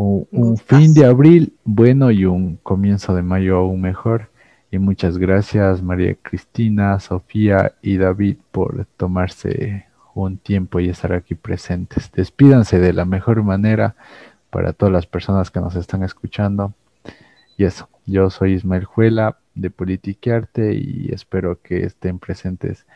un, 0.00 0.26
un 0.32 0.56
fin 0.56 0.94
de 0.94 1.04
abril 1.04 1.52
bueno 1.64 2.10
y 2.10 2.24
un 2.24 2.56
comienzo 2.56 3.14
de 3.14 3.22
mayo 3.22 3.58
aún 3.58 3.80
mejor. 3.80 4.30
Y 4.70 4.78
muchas 4.78 5.18
gracias 5.18 5.82
María 5.82 6.14
Cristina, 6.14 6.98
Sofía 7.00 7.72
y 7.82 7.96
David 7.96 8.36
por 8.52 8.86
tomarse 8.96 9.86
un 10.14 10.38
tiempo 10.38 10.80
y 10.80 10.88
estar 10.88 11.12
aquí 11.12 11.34
presentes. 11.34 12.10
Despídanse 12.12 12.78
de 12.78 12.92
la 12.92 13.04
mejor 13.04 13.42
manera 13.42 13.96
para 14.50 14.72
todas 14.72 14.92
las 14.92 15.06
personas 15.06 15.50
que 15.50 15.60
nos 15.60 15.76
están 15.76 16.02
escuchando. 16.02 16.74
Y 17.56 17.64
eso, 17.64 17.88
yo 18.06 18.30
soy 18.30 18.54
Ismael 18.54 18.84
Juela 18.84 19.38
de 19.54 19.70
Politiquearte 19.70 20.74
y 20.74 21.10
espero 21.12 21.60
que 21.60 21.84
estén 21.84 22.18
presentes 22.18 22.86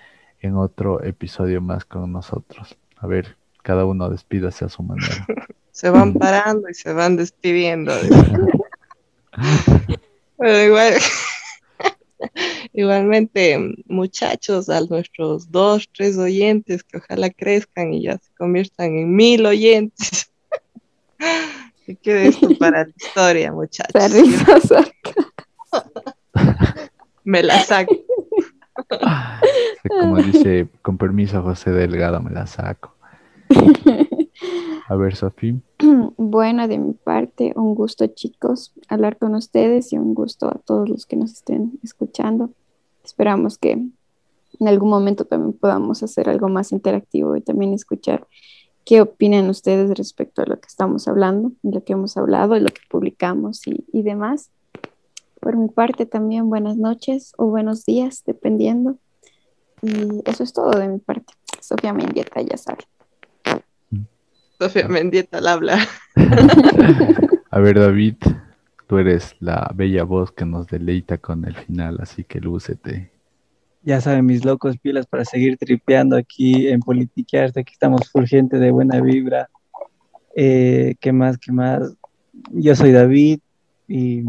en 0.41 0.57
otro 0.57 1.03
episodio 1.03 1.61
más 1.61 1.85
con 1.85 2.13
nosotros. 2.13 2.77
A 2.97 3.07
ver, 3.07 3.37
cada 3.63 3.85
uno 3.85 4.09
despídase 4.09 4.65
a 4.65 4.69
su 4.69 4.83
manera. 4.83 5.27
Se 5.75 5.91
van 5.91 6.15
parando 6.15 6.69
y 6.69 6.75
se 6.75 6.93
van 6.93 7.17
despidiendo. 7.17 7.93
Pero 10.39 10.63
igual, 10.63 10.95
igualmente, 12.73 13.75
muchachos, 13.87 14.69
a 14.69 14.83
nuestros 14.83 15.51
dos, 15.51 15.91
tres 15.93 16.17
oyentes 16.17 16.85
que 16.85 16.99
ojalá 16.99 17.29
crezcan 17.29 17.93
y 17.93 18.05
ya 18.05 18.19
se 18.19 18.33
conviertan 18.39 18.97
en 18.97 19.17
mil 19.17 19.45
oyentes. 19.45 20.31
Que 21.87 21.97
quede 21.97 22.29
esto 22.29 22.49
para 22.59 22.85
la 22.85 22.93
historia, 22.97 23.53
muchachos. 23.53 23.95
Esa 23.95 24.09
risa 24.09 24.61
saca. 24.61 25.13
Me 27.25 27.43
la 27.43 27.63
saco. 27.63 27.95
Como 30.01 30.17
dice, 30.17 30.67
con 30.81 30.97
permiso, 30.97 31.43
José 31.43 31.73
Delgado, 31.73 32.23
me 32.23 32.31
la 32.31 32.47
saco. 32.47 32.95
A 34.87 34.97
ver, 34.97 35.17
Sofía. 35.17 35.57
Bueno, 36.17 36.69
de 36.69 36.79
mi 36.79 36.93
parte, 36.93 37.53
un 37.57 37.75
gusto, 37.75 38.07
chicos, 38.07 38.73
hablar 38.89 39.19
con 39.19 39.35
ustedes 39.35 39.93
y 39.93 39.99
un 39.99 40.15
gusto 40.15 40.49
a 40.49 40.59
todos 40.65 40.89
los 40.89 41.07
que 41.07 41.17
nos 41.17 41.33
estén 41.33 41.79
escuchando. 41.83 42.51
Esperamos 43.05 43.59
que 43.59 43.73
en 43.73 44.69
algún 44.69 44.91
momento 44.91 45.25
también 45.25 45.53
podamos 45.53 46.03
hacer 46.03 46.29
algo 46.29 46.49
más 46.49 46.73
interactivo 46.73 47.37
y 47.37 47.41
también 47.41 47.73
escuchar 47.73 48.27
qué 48.85 49.01
opinan 49.01 49.51
ustedes 49.51 49.91
respecto 49.97 50.43
a 50.43 50.47
lo 50.47 50.61
que 50.61 50.69
estamos 50.69 51.09
hablando, 51.09 51.53
lo 51.63 51.83
que 51.83 51.95
hemos 51.95 52.17
hablado, 52.17 52.59
lo 52.59 52.69
que 52.69 52.83
publicamos 52.89 53.67
y, 53.67 53.85
y 53.93 54.03
demás. 54.03 54.51
Por 55.41 55.57
mi 55.57 55.69
parte 55.69 56.07
también 56.07 56.49
buenas 56.49 56.77
noches 56.77 57.33
o 57.37 57.47
buenos 57.47 57.85
días, 57.85 58.23
dependiendo. 58.25 58.99
Y 59.83 60.23
eso 60.25 60.45
es 60.45 60.53
todo 60.53 60.71
de 60.71 60.89
mi 60.89 60.99
parte. 60.99 61.35
Sofía 61.61 61.93
Mendieta, 61.93 62.41
ya 62.41 62.57
sabe. 62.57 62.85
Sofía 64.59 64.89
Mendieta 64.89 65.39
al 65.39 65.49
habla. 65.49 65.79
A 67.51 67.61
ver, 67.61 67.79
David, 67.79 68.17
tú 68.87 68.99
eres 68.99 69.37
la 69.41 69.71
bella 69.75 70.05
voz 70.05 70.33
que 70.33 70.45
nos 70.45 70.67
deleita 70.67 71.19
con 71.19 71.45
el 71.45 71.55
final, 71.55 71.99
así 72.01 72.25
que 72.25 72.41
lúcete. 72.41 73.13
Ya 73.83 74.01
saben, 74.01 74.25
mis 74.25 74.45
locos 74.45 74.79
pilas 74.79 75.07
para 75.07 75.25
seguir 75.25 75.59
tripeando 75.59 76.17
aquí 76.17 76.69
en 76.69 76.81
Politiquearte. 76.81 77.61
Aquí 77.61 77.75
estamos 77.75 78.11
full 78.11 78.25
gente 78.25 78.59
de 78.59 78.71
buena 78.71 79.01
vibra. 79.01 79.51
Eh, 80.35 80.95
¿Qué 81.01 81.13
más? 81.13 81.37
¿Qué 81.39 81.53
más? 81.53 81.95
Yo 82.51 82.75
soy 82.75 82.93
David 82.93 83.41
y. 83.87 84.25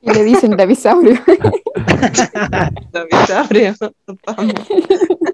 Y 0.00 0.10
le 0.12 0.22
dicen 0.22 0.56
Davisaurio. 0.56 1.18
David 2.92 3.16
Sabrio, 3.26 3.74
topamos. 4.06 4.54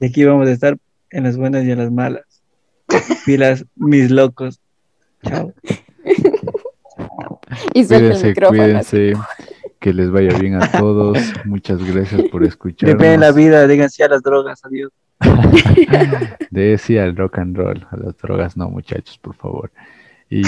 y 0.00 0.06
aquí 0.06 0.24
vamos 0.24 0.48
a 0.48 0.52
estar 0.52 0.76
en 1.10 1.24
las 1.24 1.36
buenas 1.36 1.64
y 1.64 1.70
en 1.70 1.78
las 1.78 1.90
malas. 1.90 2.24
Pilas, 3.26 3.64
mis 3.76 4.10
locos. 4.10 4.60
Chao. 5.24 5.52
y 7.74 7.84
Cuídense, 7.86 8.28
micrófono. 8.28 8.58
cuídense. 8.62 9.12
Que 9.80 9.92
les 9.92 10.10
vaya 10.10 10.36
bien 10.38 10.60
a 10.60 10.70
todos. 10.72 11.18
Muchas 11.44 11.82
gracias 11.84 12.22
por 12.30 12.44
escucharnos. 12.46 12.98
Depende 12.98 13.18
la 13.18 13.32
vida, 13.32 13.66
díganse 13.66 14.02
a 14.04 14.08
las 14.08 14.22
drogas, 14.22 14.64
adiós. 14.64 14.90
De 16.50 16.78
sí 16.78 16.98
al 16.98 17.16
rock 17.16 17.38
and 17.38 17.56
roll, 17.56 17.86
a 17.90 17.96
las 17.96 18.16
drogas 18.18 18.56
no, 18.56 18.70
muchachos, 18.70 19.18
por 19.18 19.34
favor. 19.34 19.70
Y 20.30 20.42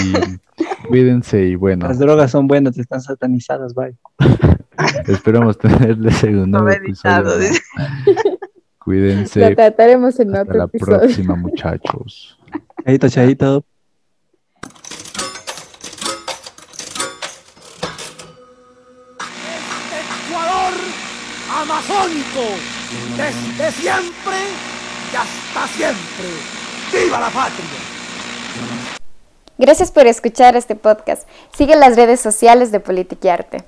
cuídense 0.87 1.45
y 1.45 1.55
bueno, 1.55 1.87
Las 1.87 1.99
drogas 1.99 2.31
son 2.31 2.47
buenas, 2.47 2.77
están 2.77 3.01
satanizadas, 3.01 3.73
bye. 3.73 3.95
esperamos 5.07 5.57
tenerles 5.57 6.23
en 6.23 6.39
un 6.39 6.51
nuevo 6.51 6.69
episodio. 6.69 7.51
Cuídense. 8.83 9.39
La 9.39 9.55
trataremos 9.55 10.19
en 10.19 10.29
Hasta 10.29 10.41
otro 10.41 10.57
la 10.57 10.63
episodio. 10.65 10.99
próxima, 10.99 11.35
muchachos. 11.35 12.37
Chaito, 12.85 13.09
chaito. 13.09 13.63
Ecuador 20.27 20.73
amazónico, 21.61 22.45
desde 23.17 23.71
siempre 23.81 24.37
y 25.11 25.15
hasta 25.15 25.67
siempre. 25.75 26.27
¡Viva 26.93 27.19
la 27.19 27.27
patria! 27.29 27.65
Gracias 29.57 29.91
por 29.91 30.07
escuchar 30.07 30.55
este 30.55 30.75
podcast. 30.75 31.27
Sigue 31.55 31.75
las 31.75 31.95
redes 31.95 32.19
sociales 32.19 32.71
de 32.71 32.79
Politiquearte. 32.79 33.63